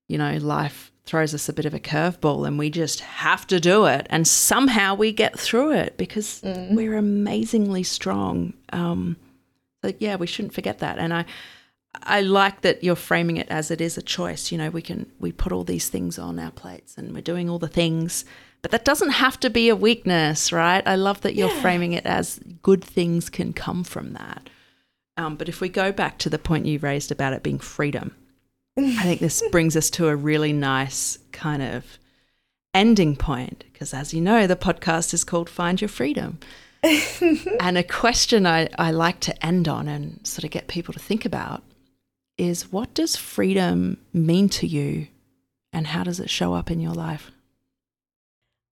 you 0.09 0.16
know, 0.16 0.39
life 0.39 0.91
throws 1.11 1.34
us 1.34 1.48
a 1.48 1.52
bit 1.52 1.64
of 1.66 1.74
a 1.74 1.80
curveball 1.80 2.46
and 2.46 2.58
we 2.58 2.70
just 2.70 3.00
have 3.00 3.46
to 3.48 3.58
do 3.58 3.86
it. 3.86 4.06
And 4.11 4.26
somehow 4.26 4.94
we 4.94 5.12
get 5.12 5.38
through 5.38 5.72
it 5.72 5.96
because 5.96 6.40
mm. 6.40 6.74
we're 6.74 6.96
amazingly 6.96 7.82
strong. 7.82 8.54
Um, 8.72 9.16
so, 9.84 9.92
yeah, 9.98 10.16
we 10.16 10.26
shouldn't 10.26 10.54
forget 10.54 10.78
that. 10.78 10.98
And 10.98 11.12
I, 11.12 11.24
I 12.04 12.20
like 12.20 12.61
that 12.61 12.84
you're 12.84 12.94
framing 12.94 13.38
it 13.38 13.48
as 13.48 13.70
it 13.72 13.80
is 13.80 13.98
a 13.98 14.02
choice. 14.02 14.52
You 14.52 14.58
know, 14.58 14.70
we 14.70 14.82
can 14.82 15.11
we 15.18 15.32
put 15.32 15.52
all 15.52 15.64
these 15.64 15.88
things 15.88 16.18
on 16.18 16.38
our 16.38 16.52
plates 16.52 16.96
and 16.96 17.12
we're 17.12 17.22
doing 17.22 17.50
all 17.50 17.58
the 17.58 17.68
things 17.68 18.24
but 18.62 18.72
that 18.72 18.84
doesn't 18.84 19.11
have 19.11 19.40
to 19.40 19.50
be 19.50 19.68
a 19.68 19.76
weakness, 19.76 20.52
right? 20.52 20.86
I 20.86 20.96
love 20.96 21.22
that 21.22 21.34
you're 21.34 21.48
yeah. 21.48 21.61
framing 21.62 21.92
it 21.92 22.04
as 22.04 22.40
good 22.62 22.84
things 22.84 23.30
can 23.30 23.52
come 23.52 23.84
from 23.84 24.12
that. 24.12 24.50
Um, 25.16 25.36
but 25.36 25.48
if 25.48 25.61
we 25.61 25.68
go 25.68 25.92
back 25.92 26.18
to 26.18 26.30
the 26.30 26.38
point 26.38 26.66
you 26.66 26.78
raised 26.78 27.11
about 27.11 27.32
it 27.32 27.42
being 27.42 27.58
freedom, 27.58 28.14
I 28.85 29.03
think 29.03 29.20
this 29.20 29.43
brings 29.51 29.76
us 29.76 29.91
to 29.91 30.09
a 30.09 30.16
really 30.16 30.53
nice 30.53 31.18
kind 31.33 31.62
of 31.62 31.99
ending 32.74 33.16
point 33.16 33.64
because, 33.72 33.93
as 33.93 34.14
you 34.14 34.20
know, 34.20 34.47
the 34.47 34.57
podcast 34.57 35.12
is 35.14 35.24
called 35.24 35.49
Find 35.49 35.81
Your 35.81 35.89
Freedom. 35.89 36.39
and 37.61 37.76
a 37.76 37.83
question 37.83 38.47
I, 38.47 38.68
I 38.78 38.91
like 38.91 39.20
to 39.20 39.47
end 39.47 39.68
on 39.68 39.87
and 39.89 40.26
sort 40.26 40.45
of 40.45 40.51
get 40.51 40.66
people 40.66 40.95
to 40.95 41.01
think 41.01 41.24
about 41.24 41.62
is 42.39 42.72
what 42.72 42.95
does 42.95 43.16
freedom 43.16 43.99
mean 44.14 44.49
to 44.49 44.66
you 44.66 45.09
and 45.72 45.89
how 45.89 46.03
does 46.03 46.20
it 46.20 46.31
show 46.31 46.55
up 46.55 46.70
in 46.70 46.81
your 46.81 46.95
life? 46.95 47.31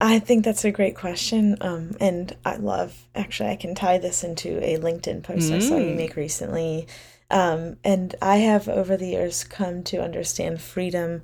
I 0.01 0.21
think 0.21 0.45
that's 0.45 0.65
a 0.65 0.71
great 0.71 0.97
question. 0.97 1.57
Um, 1.61 1.97
and 2.01 2.35
I 2.45 2.57
love, 2.57 2.97
actually, 3.15 3.51
I 3.51 3.57
can 3.57 3.75
tie 3.75 3.99
this 3.99 4.25
into 4.25 4.59
a 4.65 4.79
LinkedIn 4.79 5.23
post 5.23 5.51
mm. 5.51 5.57
I 5.57 5.59
saw 5.59 5.77
you 5.77 5.91
mm. 5.91 5.97
make 5.97 6.17
recently. 6.17 6.87
Um, 7.31 7.77
and 7.85 8.15
I 8.23 8.37
have 8.37 8.69
over 8.69 8.97
the 8.97 9.09
years 9.09 9.45
come 9.45 9.83
to 9.85 10.03
understand 10.03 10.61
freedom 10.61 11.23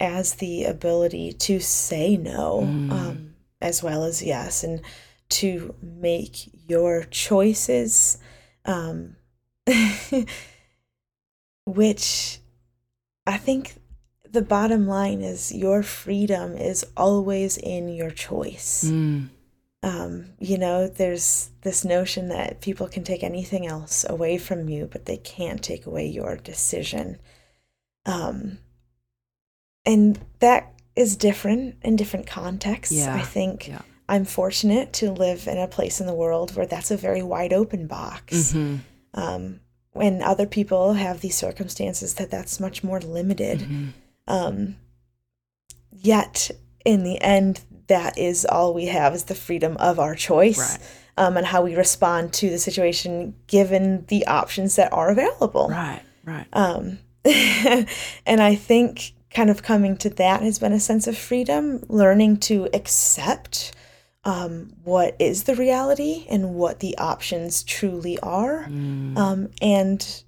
as 0.00 0.34
the 0.34 0.64
ability 0.64 1.32
to 1.32 1.60
say 1.60 2.16
no 2.16 2.62
mm. 2.64 2.90
um, 2.90 3.34
as 3.60 3.82
well 3.82 4.04
as 4.04 4.22
yes, 4.22 4.64
and 4.64 4.82
to 5.30 5.74
make 5.80 6.50
your 6.68 7.04
choices, 7.04 8.18
um, 8.64 9.16
which 11.64 12.40
I 13.26 13.38
think 13.38 13.76
the 14.30 14.42
bottom 14.42 14.86
line 14.86 15.22
is 15.22 15.54
your 15.54 15.82
freedom 15.82 16.56
is 16.56 16.84
always 16.96 17.56
in 17.56 17.88
your 17.88 18.10
choice. 18.10 18.84
Mm. 18.84 19.28
Um, 19.84 20.32
you 20.38 20.56
know, 20.56 20.88
there's 20.88 21.50
this 21.60 21.84
notion 21.84 22.28
that 22.28 22.62
people 22.62 22.88
can 22.88 23.04
take 23.04 23.22
anything 23.22 23.66
else 23.66 24.06
away 24.08 24.38
from 24.38 24.66
you, 24.66 24.88
but 24.90 25.04
they 25.04 25.18
can't 25.18 25.62
take 25.62 25.84
away 25.84 26.06
your 26.06 26.36
decision. 26.36 27.18
Um, 28.06 28.58
and 29.84 30.18
that 30.38 30.72
is 30.96 31.16
different 31.16 31.76
in 31.82 31.96
different 31.96 32.26
contexts. 32.26 32.94
Yeah. 32.94 33.14
I 33.14 33.20
think 33.20 33.68
yeah. 33.68 33.82
I'm 34.08 34.24
fortunate 34.24 34.94
to 34.94 35.10
live 35.10 35.46
in 35.46 35.58
a 35.58 35.68
place 35.68 36.00
in 36.00 36.06
the 36.06 36.14
world 36.14 36.56
where 36.56 36.66
that's 36.66 36.90
a 36.90 36.96
very 36.96 37.22
wide 37.22 37.52
open 37.52 37.86
box. 37.86 38.54
Mm-hmm. 38.54 38.76
Um, 39.12 39.60
when 39.92 40.22
other 40.22 40.46
people 40.46 40.94
have 40.94 41.20
these 41.20 41.36
circumstances 41.36 42.14
that 42.14 42.30
that's 42.30 42.58
much 42.58 42.82
more 42.82 43.00
limited. 43.00 43.60
Mm-hmm. 43.60 43.88
Um, 44.26 44.76
yet, 45.92 46.50
in 46.86 47.04
the 47.04 47.20
end, 47.20 47.60
that 47.88 48.18
is 48.18 48.44
all 48.44 48.74
we 48.74 48.86
have 48.86 49.14
is 49.14 49.24
the 49.24 49.34
freedom 49.34 49.76
of 49.78 49.98
our 49.98 50.14
choice 50.14 50.58
right. 50.58 51.26
um, 51.26 51.36
and 51.36 51.46
how 51.46 51.62
we 51.62 51.74
respond 51.74 52.32
to 52.34 52.50
the 52.50 52.58
situation 52.58 53.34
given 53.46 54.04
the 54.06 54.26
options 54.26 54.76
that 54.76 54.92
are 54.92 55.10
available. 55.10 55.68
Right, 55.68 56.02
right. 56.24 56.46
Um, 56.52 56.98
and 57.24 58.42
I 58.42 58.54
think 58.54 59.12
kind 59.30 59.50
of 59.50 59.62
coming 59.62 59.96
to 59.98 60.10
that 60.10 60.42
has 60.42 60.58
been 60.58 60.72
a 60.72 60.80
sense 60.80 61.06
of 61.06 61.18
freedom, 61.18 61.82
learning 61.88 62.38
to 62.38 62.68
accept 62.72 63.74
um, 64.24 64.72
what 64.84 65.16
is 65.18 65.44
the 65.44 65.54
reality 65.54 66.26
and 66.30 66.54
what 66.54 66.80
the 66.80 66.96
options 66.96 67.62
truly 67.62 68.18
are, 68.20 68.64
mm. 68.64 69.16
um, 69.18 69.50
and 69.60 70.22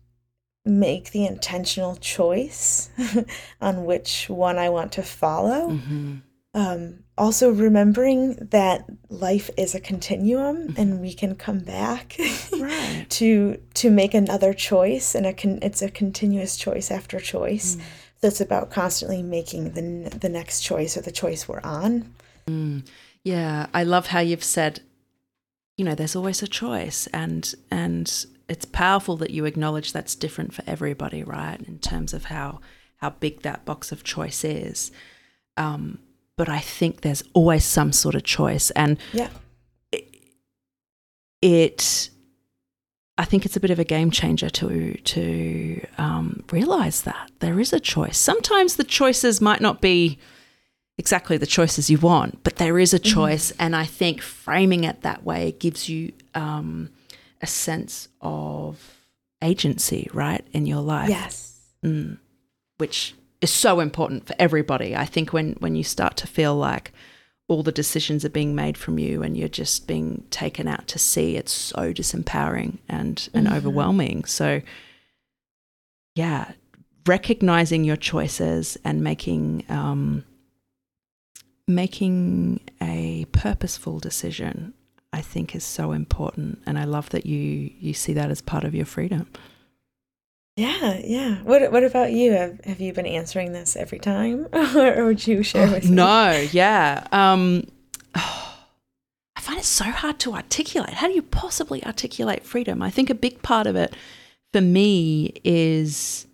make 0.65 1.13
the 1.13 1.25
intentional 1.25 1.97
choice 1.97 2.91
on 3.61 3.85
which 3.85 4.29
one 4.29 4.59
I 4.59 4.69
want 4.69 4.93
to 4.93 5.03
follow. 5.03 5.71
Mm-hmm. 5.71 6.17
Um, 6.57 7.01
also, 7.19 7.51
remembering 7.51 8.35
that 8.51 8.87
life 9.11 9.51
is 9.59 9.75
a 9.75 9.81
continuum 9.81 10.69
mm-hmm. 10.69 10.81
and 10.81 11.01
we 11.03 11.13
can 11.13 11.35
come 11.35 11.59
back 11.59 12.17
right. 12.59 13.05
to 13.11 13.61
to 13.75 13.91
make 13.91 14.15
another 14.15 14.55
choice, 14.55 15.15
and 15.15 15.27
a 15.27 15.35
con- 15.35 15.59
it's 15.61 15.83
a 15.83 15.91
continuous 15.91 16.57
choice 16.57 16.91
after 16.91 17.21
choice. 17.21 17.77
Mm. 17.77 17.81
So 18.23 18.29
it's 18.29 18.41
about 18.41 18.71
constantly 18.71 19.23
making 19.23 19.73
the 19.73 20.09
the 20.17 20.31
next 20.31 20.63
choice 20.63 20.97
or 20.97 21.03
the 21.03 21.13
choice 21.13 21.47
we're 21.47 21.61
on. 21.61 22.15
Mm. 22.49 22.89
Yeah, 23.23 23.67
I 23.75 23.85
love 23.85 24.07
how 24.07 24.21
you've 24.21 24.45
said, 24.45 24.81
you 25.77 25.85
know, 25.85 25.95
there's 25.95 26.17
always 26.17 26.43
a 26.43 26.49
choice, 26.49 27.07
and 27.09 27.55
and 27.71 28.27
it's 28.49 28.65
powerful 28.65 29.19
that 29.19 29.31
you 29.31 29.45
acknowledge 29.45 29.93
that's 29.93 30.15
different 30.15 30.55
for 30.55 30.63
everybody, 30.67 31.23
right? 31.23 31.61
In 31.61 31.81
terms 31.81 32.15
of 32.15 32.27
how 32.27 32.61
how 32.97 33.11
big 33.11 33.43
that 33.43 33.67
box 33.67 33.93
of 33.93 34.05
choice 34.05 34.43
is. 34.43 34.91
Um, 35.59 35.99
but 36.37 36.49
I 36.49 36.61
think 36.61 37.01
there's 37.01 37.23
always 37.33 37.65
some 37.65 37.93
sort 37.93 38.15
of 38.15 38.25
choice, 38.25 38.71
and 38.73 38.99
yeah, 39.13 39.31
it, 39.93 40.15
it 41.43 42.11
I 43.19 43.25
think 43.25 43.47
it's 43.47 43.57
a 43.57 43.61
bit 43.61 43.71
of 43.71 43.79
a 43.79 43.85
game 43.85 44.11
changer 44.11 44.51
to 44.51 44.95
to 44.95 45.87
um, 45.99 46.45
realize 46.51 47.03
that 47.03 47.31
there 47.41 47.59
is 47.59 47.73
a 47.73 47.81
choice. 47.81 48.19
Sometimes 48.19 48.77
the 48.77 48.85
choices 48.85 49.41
might 49.41 49.61
not 49.61 49.81
be 49.81 50.19
exactly 50.99 51.37
the 51.37 51.47
choices 51.47 51.91
you 51.91 51.99
want, 51.99 52.43
but 52.43 52.57
there 52.57 52.79
is 52.79 52.93
a 52.93 52.99
mm-hmm. 52.99 53.15
choice, 53.15 53.53
mm-hmm. 53.53 53.63
and 53.63 53.77
I 53.77 53.85
think 53.85 54.21
framing 54.21 54.85
it 54.85 55.03
that 55.03 55.25
way 55.25 55.53
gives 55.53 55.89
you 55.89 56.13
um, 56.35 56.91
a 57.41 57.47
sense 57.47 58.09
of 58.21 58.97
agency, 59.43 60.09
right, 60.13 60.47
in 60.53 60.67
your 60.67 60.81
life. 60.81 61.09
Yes. 61.09 61.61
Mm. 61.85 62.19
Which 62.79 63.15
is 63.41 63.51
so 63.51 63.81
important 63.81 64.27
for 64.27 64.35
everybody. 64.39 64.97
I 64.97 65.05
think 65.05 65.33
when 65.33 65.53
when 65.61 65.77
you 65.77 65.85
start 65.85 66.17
to 66.19 66.27
feel 66.27 66.55
like 66.57 66.93
all 67.49 67.63
the 67.63 67.73
decisions 67.73 68.25
are 68.25 68.29
being 68.31 68.55
made 68.57 68.77
from 68.77 68.99
you 68.99 69.23
and 69.23 69.37
you're 69.37 69.49
just 69.49 69.87
being 69.87 70.25
taken 70.31 70.67
out 70.67 70.89
to 70.89 70.99
sea, 70.99 71.37
it's 71.37 71.53
so 71.53 71.93
disempowering 71.93 72.79
and 72.89 73.29
and 73.35 73.47
Mhm. 73.47 73.57
overwhelming. 73.57 74.25
So 74.25 74.63
yeah, 76.15 76.53
recognizing 77.07 77.85
your 77.85 77.97
choices 77.97 78.79
and 78.85 79.03
making 79.05 79.65
um, 79.69 80.25
making 81.69 82.61
a 82.81 83.27
purposeful 83.33 83.99
decision, 83.99 84.73
I 85.13 85.21
think, 85.21 85.55
is 85.55 85.65
so 85.65 85.93
important. 85.93 86.61
And 86.67 86.79
I 86.79 86.85
love 86.85 87.11
that 87.11 87.27
you 87.27 87.71
you 87.79 87.95
see 87.95 88.13
that 88.15 88.31
as 88.31 88.41
part 88.41 88.65
of 88.65 88.75
your 88.75 88.87
freedom. 88.87 89.29
Yeah, 90.57 90.99
yeah. 91.05 91.37
What 91.43 91.71
What 91.71 91.85
about 91.85 92.13
you? 92.13 92.33
Have 92.33 92.65
Have 92.65 92.81
you 92.81 92.93
been 92.95 93.07
answering 93.07 93.53
this 93.53 93.77
every 93.77 93.99
time, 93.99 94.49
or 94.55 95.05
would 95.05 95.27
you 95.27 95.43
share 95.43 95.71
with 95.71 95.85
me? 95.85 95.91
Oh, 95.91 95.95
no, 95.95 96.49
yeah. 96.51 97.07
Um, 97.13 97.67
I 98.15 99.41
find 99.41 99.59
it 99.59 99.67
so 99.67 99.85
hard 99.85 100.19
to 100.21 100.33
articulate. 100.33 100.95
How 100.95 101.09
do 101.09 101.13
you 101.13 101.23
possibly 101.23 101.85
articulate 101.85 102.43
freedom? 102.43 102.83
I 102.83 102.91
think 102.91 103.11
a 103.11 103.15
big 103.15 103.43
part 103.43 103.67
of 103.67 103.77
it 103.77 103.95
for 104.53 104.63
me 104.63 105.35
is 105.45 106.27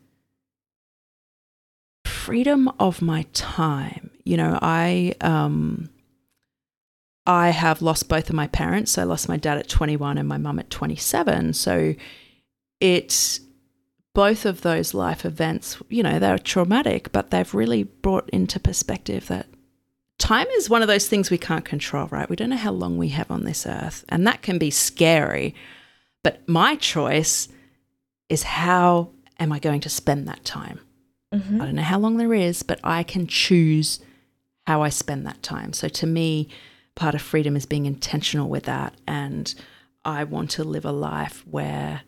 freedom 2.06 2.70
of 2.78 3.02
my 3.02 3.26
time. 3.32 4.10
You 4.24 4.36
know, 4.36 4.56
I 4.62 5.16
um, 5.20 5.90
I 7.26 7.50
have 7.50 7.82
lost 7.82 8.08
both 8.08 8.30
of 8.30 8.36
my 8.36 8.46
parents. 8.46 8.96
I 8.98 9.02
lost 9.02 9.28
my 9.28 9.36
dad 9.36 9.58
at 9.58 9.68
21 9.68 10.16
and 10.16 10.28
my 10.28 10.38
mum 10.38 10.60
at 10.60 10.70
27. 10.70 11.54
So 11.54 11.96
it's 12.78 13.40
both 14.14 14.44
of 14.44 14.60
those 14.60 14.94
life 14.94 15.24
events, 15.24 15.78
you 15.88 16.02
know, 16.02 16.18
they're 16.18 16.38
traumatic, 16.38 17.12
but 17.12 17.30
they've 17.30 17.54
really 17.54 17.84
brought 17.84 18.28
into 18.30 18.60
perspective 18.60 19.28
that 19.28 19.46
time 20.18 20.46
is 20.48 20.68
one 20.70 20.82
of 20.82 20.88
those 20.88 21.08
things 21.08 21.30
we 21.30 21.38
can't 21.38 21.64
control, 21.64 22.06
right? 22.10 22.28
We 22.28 22.36
don't 22.36 22.50
know 22.50 22.56
how 22.56 22.72
long 22.72 22.98
we 22.98 23.08
have 23.08 23.30
on 23.30 23.44
this 23.44 23.66
earth, 23.66 24.04
and 24.08 24.26
that 24.26 24.42
can 24.42 24.58
be 24.58 24.70
scary. 24.70 25.54
But 26.22 26.46
my 26.48 26.76
choice 26.76 27.48
is 28.28 28.44
how 28.44 29.10
am 29.40 29.50
I 29.52 29.58
going 29.58 29.80
to 29.80 29.88
spend 29.88 30.28
that 30.28 30.44
time? 30.44 30.80
Mhm. 31.34 31.60
I 31.60 31.64
don't 31.64 31.74
know 31.74 31.82
how 31.82 31.98
long 31.98 32.18
there 32.18 32.34
is, 32.34 32.62
but 32.62 32.78
I 32.84 33.02
can 33.02 33.26
choose 33.26 33.98
how 34.66 34.82
I 34.82 34.90
spend 34.90 35.26
that 35.26 35.42
time. 35.42 35.72
So 35.72 35.88
to 35.88 36.06
me, 36.06 36.48
part 36.94 37.14
of 37.14 37.22
freedom 37.22 37.56
is 37.56 37.66
being 37.66 37.86
intentional 37.86 38.48
with 38.48 38.64
that. 38.64 38.94
And 39.08 39.52
I 40.04 40.24
want 40.24 40.50
to 40.52 40.64
live 40.64 40.84
a 40.84 40.92
life 40.92 41.44
where, 41.50 42.02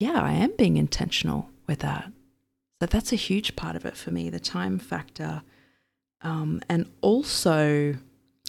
yeah, 0.00 0.20
I 0.20 0.32
am 0.32 0.52
being 0.56 0.76
intentional 0.76 1.48
with 1.68 1.78
that. 1.80 2.10
So 2.80 2.86
that's 2.86 3.12
a 3.12 3.16
huge 3.16 3.54
part 3.54 3.76
of 3.76 3.84
it 3.84 3.96
for 3.96 4.10
me, 4.10 4.30
the 4.30 4.40
time 4.40 4.78
factor. 4.78 5.42
Um, 6.22 6.62
and 6.68 6.90
also, 7.02 7.94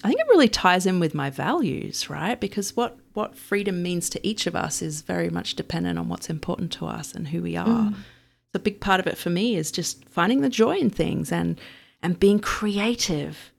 I 0.03 0.07
think 0.07 0.19
it 0.19 0.27
really 0.29 0.47
ties 0.47 0.85
in 0.85 0.99
with 0.99 1.13
my 1.13 1.29
values, 1.29 2.09
right? 2.09 2.39
Because 2.39 2.75
what, 2.75 2.97
what 3.13 3.35
freedom 3.35 3.83
means 3.83 4.09
to 4.09 4.27
each 4.27 4.47
of 4.47 4.55
us 4.55 4.81
is 4.81 5.01
very 5.01 5.29
much 5.29 5.55
dependent 5.55 5.99
on 5.99 6.07
what's 6.07 6.29
important 6.29 6.71
to 6.73 6.87
us 6.87 7.13
and 7.13 7.27
who 7.27 7.41
we 7.43 7.55
are 7.57 7.93
So 8.53 8.57
a 8.57 8.59
big 8.59 8.79
part 8.81 8.99
of 8.99 9.07
it 9.07 9.17
for 9.17 9.29
me 9.29 9.55
is 9.55 9.71
just 9.71 10.07
finding 10.09 10.41
the 10.41 10.49
joy 10.49 10.77
in 10.77 10.89
things 10.89 11.31
and 11.31 11.59
and 12.03 12.19
being 12.19 12.39
creative 12.39 13.51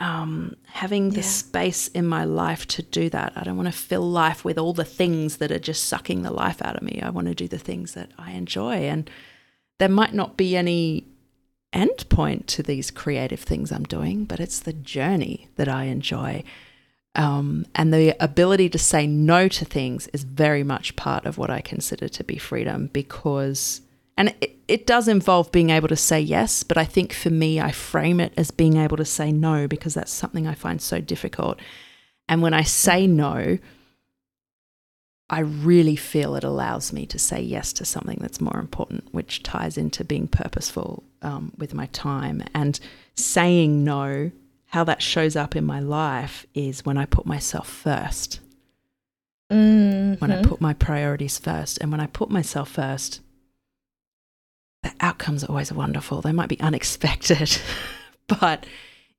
um, 0.00 0.54
having 0.66 1.10
the 1.10 1.16
Yeah. 1.16 1.22
space 1.22 1.88
in 1.88 2.06
my 2.06 2.24
life 2.24 2.66
to 2.68 2.82
do 2.82 3.10
that. 3.10 3.32
I 3.34 3.42
don't 3.42 3.56
want 3.56 3.66
to 3.72 3.72
fill 3.78 4.08
life 4.08 4.44
with 4.44 4.56
all 4.56 4.72
the 4.72 4.84
things 4.84 5.38
that 5.38 5.50
are 5.50 5.58
just 5.58 5.84
sucking 5.86 6.22
the 6.22 6.30
life 6.30 6.62
out 6.62 6.76
of 6.76 6.82
me. 6.82 7.00
I 7.02 7.10
want 7.10 7.26
to 7.26 7.34
do 7.34 7.48
the 7.48 7.58
things 7.58 7.94
that 7.94 8.10
i 8.16 8.30
enjoy. 8.32 8.74
And 8.88 9.10
there 9.78 9.88
might 9.88 10.14
not 10.14 10.36
be 10.36 10.56
any 10.56 11.04
end 11.72 12.08
point 12.08 12.46
to 12.46 12.62
these 12.62 12.90
creative 12.90 13.40
things 13.40 13.70
i'm 13.70 13.84
doing 13.84 14.24
but 14.24 14.40
it's 14.40 14.58
the 14.60 14.72
journey 14.72 15.48
that 15.56 15.68
i 15.68 15.84
enjoy. 15.84 16.42
Um, 17.14 17.66
and 17.74 17.92
the 17.92 18.16
ability 18.22 18.68
to 18.70 18.78
say 18.78 19.06
no 19.06 19.48
to 19.48 19.64
things 19.64 20.06
is 20.08 20.22
very 20.22 20.62
much 20.62 20.94
part 20.94 21.26
of 21.26 21.36
what 21.36 21.50
I 21.50 21.60
consider 21.60 22.08
to 22.08 22.22
be 22.22 22.38
freedom 22.38 22.90
because, 22.92 23.80
and 24.18 24.34
it, 24.40 24.56
it 24.66 24.86
does 24.86 25.06
involve 25.06 25.52
being 25.52 25.70
able 25.70 25.86
to 25.88 25.96
say 25.96 26.20
yes, 26.20 26.62
but 26.64 26.76
I 26.76 26.84
think 26.84 27.12
for 27.12 27.30
me, 27.30 27.60
I 27.60 27.70
frame 27.70 28.18
it 28.18 28.34
as 28.36 28.50
being 28.50 28.76
able 28.76 28.96
to 28.96 29.04
say 29.04 29.30
no 29.32 29.68
because 29.68 29.94
that's 29.94 30.12
something 30.12 30.46
I 30.46 30.54
find 30.54 30.82
so 30.82 31.00
difficult. 31.00 31.60
And 32.28 32.42
when 32.42 32.52
I 32.52 32.64
say 32.64 33.06
no, 33.06 33.58
I 35.30 35.40
really 35.40 35.94
feel 35.94 36.34
it 36.34 36.42
allows 36.42 36.92
me 36.92 37.06
to 37.06 37.18
say 37.18 37.40
yes 37.40 37.72
to 37.74 37.84
something 37.84 38.18
that's 38.20 38.40
more 38.40 38.58
important, 38.58 39.04
which 39.14 39.42
ties 39.44 39.78
into 39.78 40.04
being 40.04 40.26
purposeful 40.26 41.04
um, 41.22 41.52
with 41.56 41.72
my 41.72 41.86
time. 41.86 42.42
And 42.54 42.80
saying 43.14 43.84
no, 43.84 44.32
how 44.66 44.82
that 44.84 45.00
shows 45.00 45.36
up 45.36 45.54
in 45.54 45.64
my 45.64 45.80
life 45.80 46.44
is 46.54 46.84
when 46.84 46.98
I 46.98 47.04
put 47.06 47.24
myself 47.24 47.68
first, 47.68 48.40
Mhm. 49.50 50.20
when 50.20 50.30
I 50.30 50.42
put 50.42 50.60
my 50.60 50.74
priorities 50.74 51.38
first. 51.38 51.78
And 51.80 51.90
when 51.92 52.00
I 52.00 52.06
put 52.06 52.30
myself 52.30 52.68
first, 52.70 53.20
the 54.88 55.04
outcomes 55.04 55.44
are 55.44 55.48
always 55.48 55.72
wonderful. 55.72 56.20
They 56.20 56.32
might 56.32 56.48
be 56.48 56.60
unexpected, 56.60 57.58
but 58.40 58.66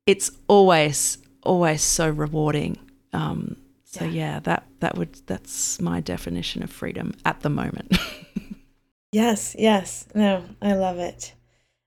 it's 0.06 0.30
always, 0.48 1.18
always 1.42 1.82
so 1.82 2.08
rewarding. 2.08 2.78
Um, 3.12 3.56
so 3.84 4.04
Yeah. 4.04 4.10
yeah, 4.10 4.40
that 4.40 4.66
that 4.80 4.96
would 4.96 5.14
that's 5.26 5.80
my 5.80 6.00
definition 6.00 6.62
of 6.62 6.70
freedom 6.70 7.12
at 7.24 7.40
the 7.40 7.50
moment. 7.50 7.96
Yes, 9.12 9.56
yes. 9.58 10.06
No, 10.14 10.44
I 10.62 10.74
love 10.74 10.98
it. 10.98 11.34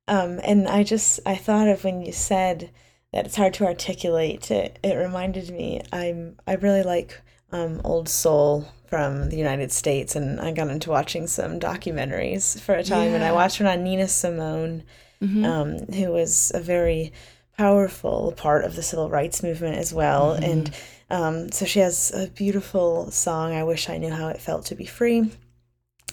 Um, 0.09 0.41
and 0.43 0.67
I 0.67 0.83
just 0.83 1.21
I 1.25 1.35
thought 1.35 1.69
of 1.69 1.85
when 1.85 2.01
you 2.01 2.11
said 2.11 2.69
that 3.13 3.25
it's 3.25 3.37
hard 3.37 3.53
to 3.55 3.65
articulate. 3.65 4.51
It, 4.51 4.77
it 4.83 4.95
reminded 4.95 5.49
me 5.49 5.81
I'm 5.93 6.35
I 6.45 6.55
really 6.55 6.83
like 6.83 7.21
um, 7.53 7.79
old 7.85 8.09
soul 8.09 8.67
from 8.93 9.29
the 9.29 9.35
United 9.37 9.71
States, 9.71 10.15
and 10.15 10.39
I 10.39 10.51
got 10.51 10.67
into 10.67 10.91
watching 10.91 11.25
some 11.25 11.59
documentaries 11.59 12.61
for 12.61 12.75
a 12.75 12.83
time, 12.83 13.15
and 13.15 13.23
I 13.23 13.31
watched 13.31 13.59
one 13.59 13.67
on 13.67 13.83
Nina 13.83 14.07
Simone, 14.07 14.83
Mhm. 15.19 15.43
um, 15.43 15.93
who 15.95 16.11
was 16.11 16.51
a 16.53 16.59
very 16.59 17.11
powerful 17.57 18.33
part 18.37 18.63
of 18.65 18.75
the 18.75 18.83
civil 18.83 19.09
rights 19.09 19.41
movement 19.41 19.77
as 19.77 19.91
well. 19.95 20.33
And 20.33 20.69
um, 21.09 21.51
so 21.51 21.65
she 21.65 21.79
has 21.79 22.11
a 22.13 22.27
beautiful 22.27 23.09
song, 23.09 23.55
I 23.55 23.63
Wish 23.63 23.89
I 23.89 23.97
Knew 23.97 24.11
How 24.11 24.27
It 24.27 24.39
Felt 24.39 24.67
to 24.67 24.75
Be 24.75 24.85
Free. 24.85 25.21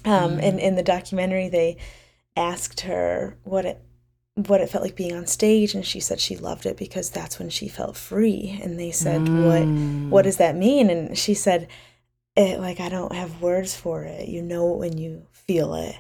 Um, 0.07 0.39
And 0.41 0.59
in 0.59 0.77
the 0.77 0.83
documentary, 0.83 1.51
they 1.51 1.77
asked 2.35 2.81
her 2.83 3.37
what 3.45 3.67
it 3.67 3.79
what 4.37 4.61
it 4.63 4.71
felt 4.71 4.85
like 4.85 4.97
being 4.97 5.13
on 5.15 5.27
stage 5.27 5.75
and 5.75 5.85
she 5.85 6.01
said 6.01 6.19
she 6.19 6.37
loved 6.37 6.65
it 6.65 6.77
because 6.79 7.11
that's 7.11 7.39
when 7.39 7.51
she 7.51 7.69
felt 7.69 7.95
free 7.97 8.59
and 8.63 8.79
they 8.81 8.91
said 8.93 9.21
what 9.29 9.67
what 10.09 10.23
does 10.23 10.37
that 10.39 10.57
mean 10.57 10.89
and 10.89 11.19
she 11.19 11.35
said 11.35 11.67
it 12.37 12.61
like 12.61 12.81
i 12.81 12.89
don't 12.89 13.13
have 13.15 13.43
words 13.43 13.75
for 13.77 14.05
it 14.05 14.29
you 14.29 14.41
know 14.43 14.73
it 14.73 14.79
when 14.79 14.97
you 14.99 15.27
feel 15.33 15.75
it 15.75 15.97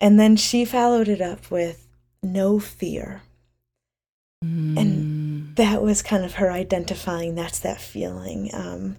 and 0.00 0.20
then 0.20 0.36
she 0.36 0.64
followed 0.64 1.08
it 1.08 1.20
up 1.20 1.50
with 1.50 1.86
no 2.22 2.58
fear 2.58 3.22
Mm. 4.44 5.56
that 5.56 5.82
was 5.82 6.02
kind 6.02 6.22
of 6.24 6.34
her 6.34 6.52
identifying 6.52 7.34
that's 7.34 7.58
that 7.60 7.80
feeling 7.80 8.50
um, 8.52 8.96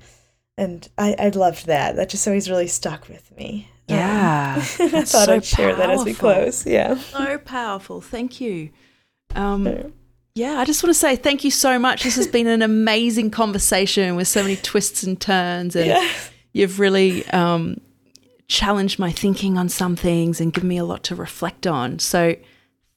and 0.58 0.90
I, 0.98 1.16
I 1.20 1.30
loved 1.30 1.68
that 1.68 1.96
that 1.96 2.10
just 2.10 2.28
always 2.28 2.50
really 2.50 2.68
stuck 2.68 3.08
with 3.08 3.32
me 3.38 3.70
Um, 3.88 3.96
Yeah, 3.98 4.56
i 4.58 4.62
thought 4.62 5.08
so 5.08 5.34
i'd 5.34 5.46
share 5.46 5.76
that 5.76 5.92
as 5.92 6.04
we 6.04 6.16
close 6.16 6.66
yeah 6.66 6.96
so 6.98 7.38
powerful. 7.38 8.02
Thank 8.02 8.42
you. 8.42 8.72
Um, 9.36 9.94
yeah, 10.34 10.54
I 10.60 10.66
just 10.66 10.82
want 10.84 10.90
to 10.90 11.00
say 11.00 11.16
thank 11.16 11.44
you 11.44 11.52
so 11.52 11.78
much. 11.78 12.04
This 12.04 12.16
has 12.16 12.28
been 12.28 12.48
an 12.48 12.62
amazing 12.64 13.30
conversation 13.30 14.16
with 14.16 14.28
so 14.28 14.42
many 14.42 14.56
twists 14.56 15.04
and 15.04 15.22
turns, 15.22 15.76
and 15.76 15.86
yeah 15.88 16.12
you've 16.58 16.80
really 16.80 17.28
um, 17.30 17.80
challenged 18.48 19.00
my 19.00 19.12
thinking 19.12 19.58
on 19.58 19.70
some 19.70 19.96
things 19.96 20.42
and 20.42 20.52
given 20.52 20.70
me 20.70 20.78
a 20.78 20.86
lot 20.86 21.04
to 21.04 21.16
reflect 21.16 21.68
on. 21.68 22.00
So, 22.00 22.36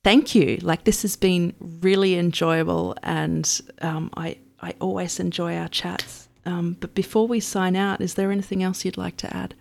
thank 0.02 0.34
you. 0.34 0.58
Like 0.62 0.84
this 0.84 1.02
has 1.02 1.16
been 1.16 1.54
really 1.60 2.16
enjoyable, 2.16 2.96
and 3.02 3.60
um, 3.82 4.10
I 4.16 4.38
I 4.60 4.74
always 4.80 5.20
enjoy 5.20 5.56
our 5.56 5.68
chats. 5.68 6.28
Um, 6.46 6.76
but 6.80 6.94
before 6.94 7.28
we 7.28 7.40
sign 7.40 7.76
out, 7.76 8.00
is 8.00 8.14
there 8.14 8.32
anything 8.32 8.62
else 8.62 8.84
you'd 8.84 8.96
like 8.96 9.16
to 9.18 9.36
add? 9.36 9.54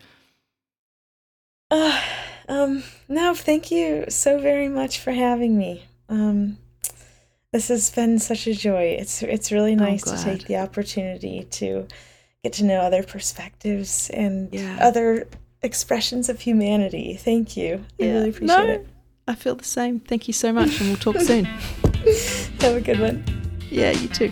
Uh, 1.70 2.02
um, 2.48 2.84
no, 3.08 3.36
thank 3.36 3.70
you 3.70 4.06
so 4.10 4.40
very 4.40 4.70
much 4.70 5.00
for 5.00 5.12
having 5.12 5.58
me. 5.58 5.84
Um, 6.08 6.58
this 7.52 7.68
has 7.68 7.92
been 7.92 8.20
such 8.20 8.48
a 8.48 8.54
joy. 8.54 8.98
It's 9.00 9.22
it's 9.24 9.52
really 9.52 9.76
nice 9.76 10.04
to 10.04 10.18
take 10.18 10.46
the 10.46 10.58
opportunity 10.58 11.46
to 11.52 11.88
get 12.44 12.54
to 12.54 12.64
know 12.64 12.80
other 12.80 13.04
perspectives 13.04 14.10
and 14.12 14.50
Yeah. 14.54 14.78
other 14.82 15.28
expressions 15.62 16.30
of 16.30 16.40
humanity. 16.40 17.16
Thank 17.20 17.58
you. 17.58 17.84
I 18.00 18.04
Yeah. 18.06 18.12
really 18.14 18.30
appreciate 18.30 18.48
No. 18.68 18.74
it. 18.74 18.88
I 19.28 19.36
feel 19.36 19.56
the 19.56 19.66
same. 19.66 20.00
Thank 20.00 20.28
you 20.28 20.34
so 20.34 20.52
much, 20.54 20.80
and 20.80 20.90
we'll 20.90 20.98
talk 20.98 21.20
soon. 21.22 21.46
Have 22.62 22.76
a 22.76 22.82
good 22.82 23.00
one. 23.00 23.24
Yeah, 23.70 23.92
you 23.92 24.08
too. 24.08 24.32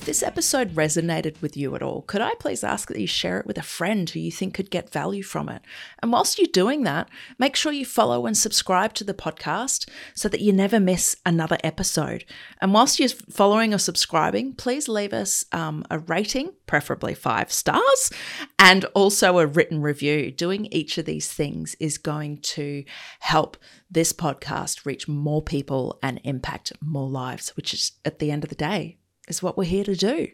If 0.00 0.06
this 0.06 0.22
episode 0.22 0.76
resonated 0.76 1.42
with 1.42 1.58
you 1.58 1.74
at 1.74 1.82
all, 1.82 2.00
could 2.00 2.22
I 2.22 2.32
please 2.36 2.64
ask 2.64 2.88
that 2.88 2.98
you 2.98 3.06
share 3.06 3.38
it 3.38 3.46
with 3.46 3.58
a 3.58 3.62
friend 3.62 4.08
who 4.08 4.18
you 4.18 4.32
think 4.32 4.54
could 4.54 4.70
get 4.70 4.90
value 4.90 5.22
from 5.22 5.50
it? 5.50 5.60
And 6.02 6.10
whilst 6.10 6.38
you're 6.38 6.48
doing 6.50 6.84
that, 6.84 7.10
make 7.38 7.54
sure 7.54 7.70
you 7.70 7.84
follow 7.84 8.24
and 8.24 8.34
subscribe 8.34 8.94
to 8.94 9.04
the 9.04 9.12
podcast 9.12 9.90
so 10.14 10.26
that 10.30 10.40
you 10.40 10.54
never 10.54 10.80
miss 10.80 11.16
another 11.26 11.58
episode. 11.62 12.24
And 12.62 12.72
whilst 12.72 12.98
you're 12.98 13.10
following 13.10 13.74
or 13.74 13.78
subscribing, 13.78 14.54
please 14.54 14.88
leave 14.88 15.12
us 15.12 15.44
um, 15.52 15.84
a 15.90 15.98
rating, 15.98 16.54
preferably 16.66 17.12
five 17.12 17.52
stars, 17.52 18.10
and 18.58 18.86
also 18.94 19.38
a 19.38 19.46
written 19.46 19.82
review. 19.82 20.30
Doing 20.30 20.64
each 20.72 20.96
of 20.96 21.04
these 21.04 21.30
things 21.30 21.76
is 21.78 21.98
going 21.98 22.38
to 22.38 22.84
help 23.18 23.58
this 23.90 24.14
podcast 24.14 24.86
reach 24.86 25.08
more 25.08 25.42
people 25.42 25.98
and 26.02 26.22
impact 26.24 26.72
more 26.80 27.10
lives, 27.10 27.50
which 27.50 27.74
is 27.74 27.92
at 28.06 28.18
the 28.18 28.30
end 28.30 28.44
of 28.44 28.48
the 28.48 28.56
day 28.56 28.96
is 29.30 29.42
what 29.42 29.56
we're 29.56 29.64
here 29.64 29.84
to 29.84 29.96
do. 29.96 30.28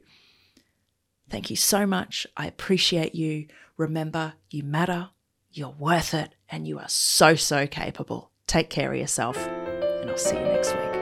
Thank 1.29 1.51
you 1.51 1.57
so 1.57 1.87
much. 1.87 2.27
I 2.37 2.47
appreciate 2.47 3.15
you. 3.15 3.47
Remember, 3.77 4.35
you 4.51 4.63
matter, 4.63 5.11
you're 5.53 5.69
worth 5.79 6.15
it, 6.15 6.35
and 6.49 6.67
you 6.67 6.79
are 6.79 6.89
so, 6.89 7.35
so 7.35 7.67
capable. 7.67 8.31
Take 8.47 8.71
care 8.71 8.93
of 8.93 8.99
yourself, 8.99 9.37
and 9.37 10.11
I'll 10.11 10.17
see 10.17 10.37
you 10.37 10.45
next 10.45 10.75
week. 10.75 10.96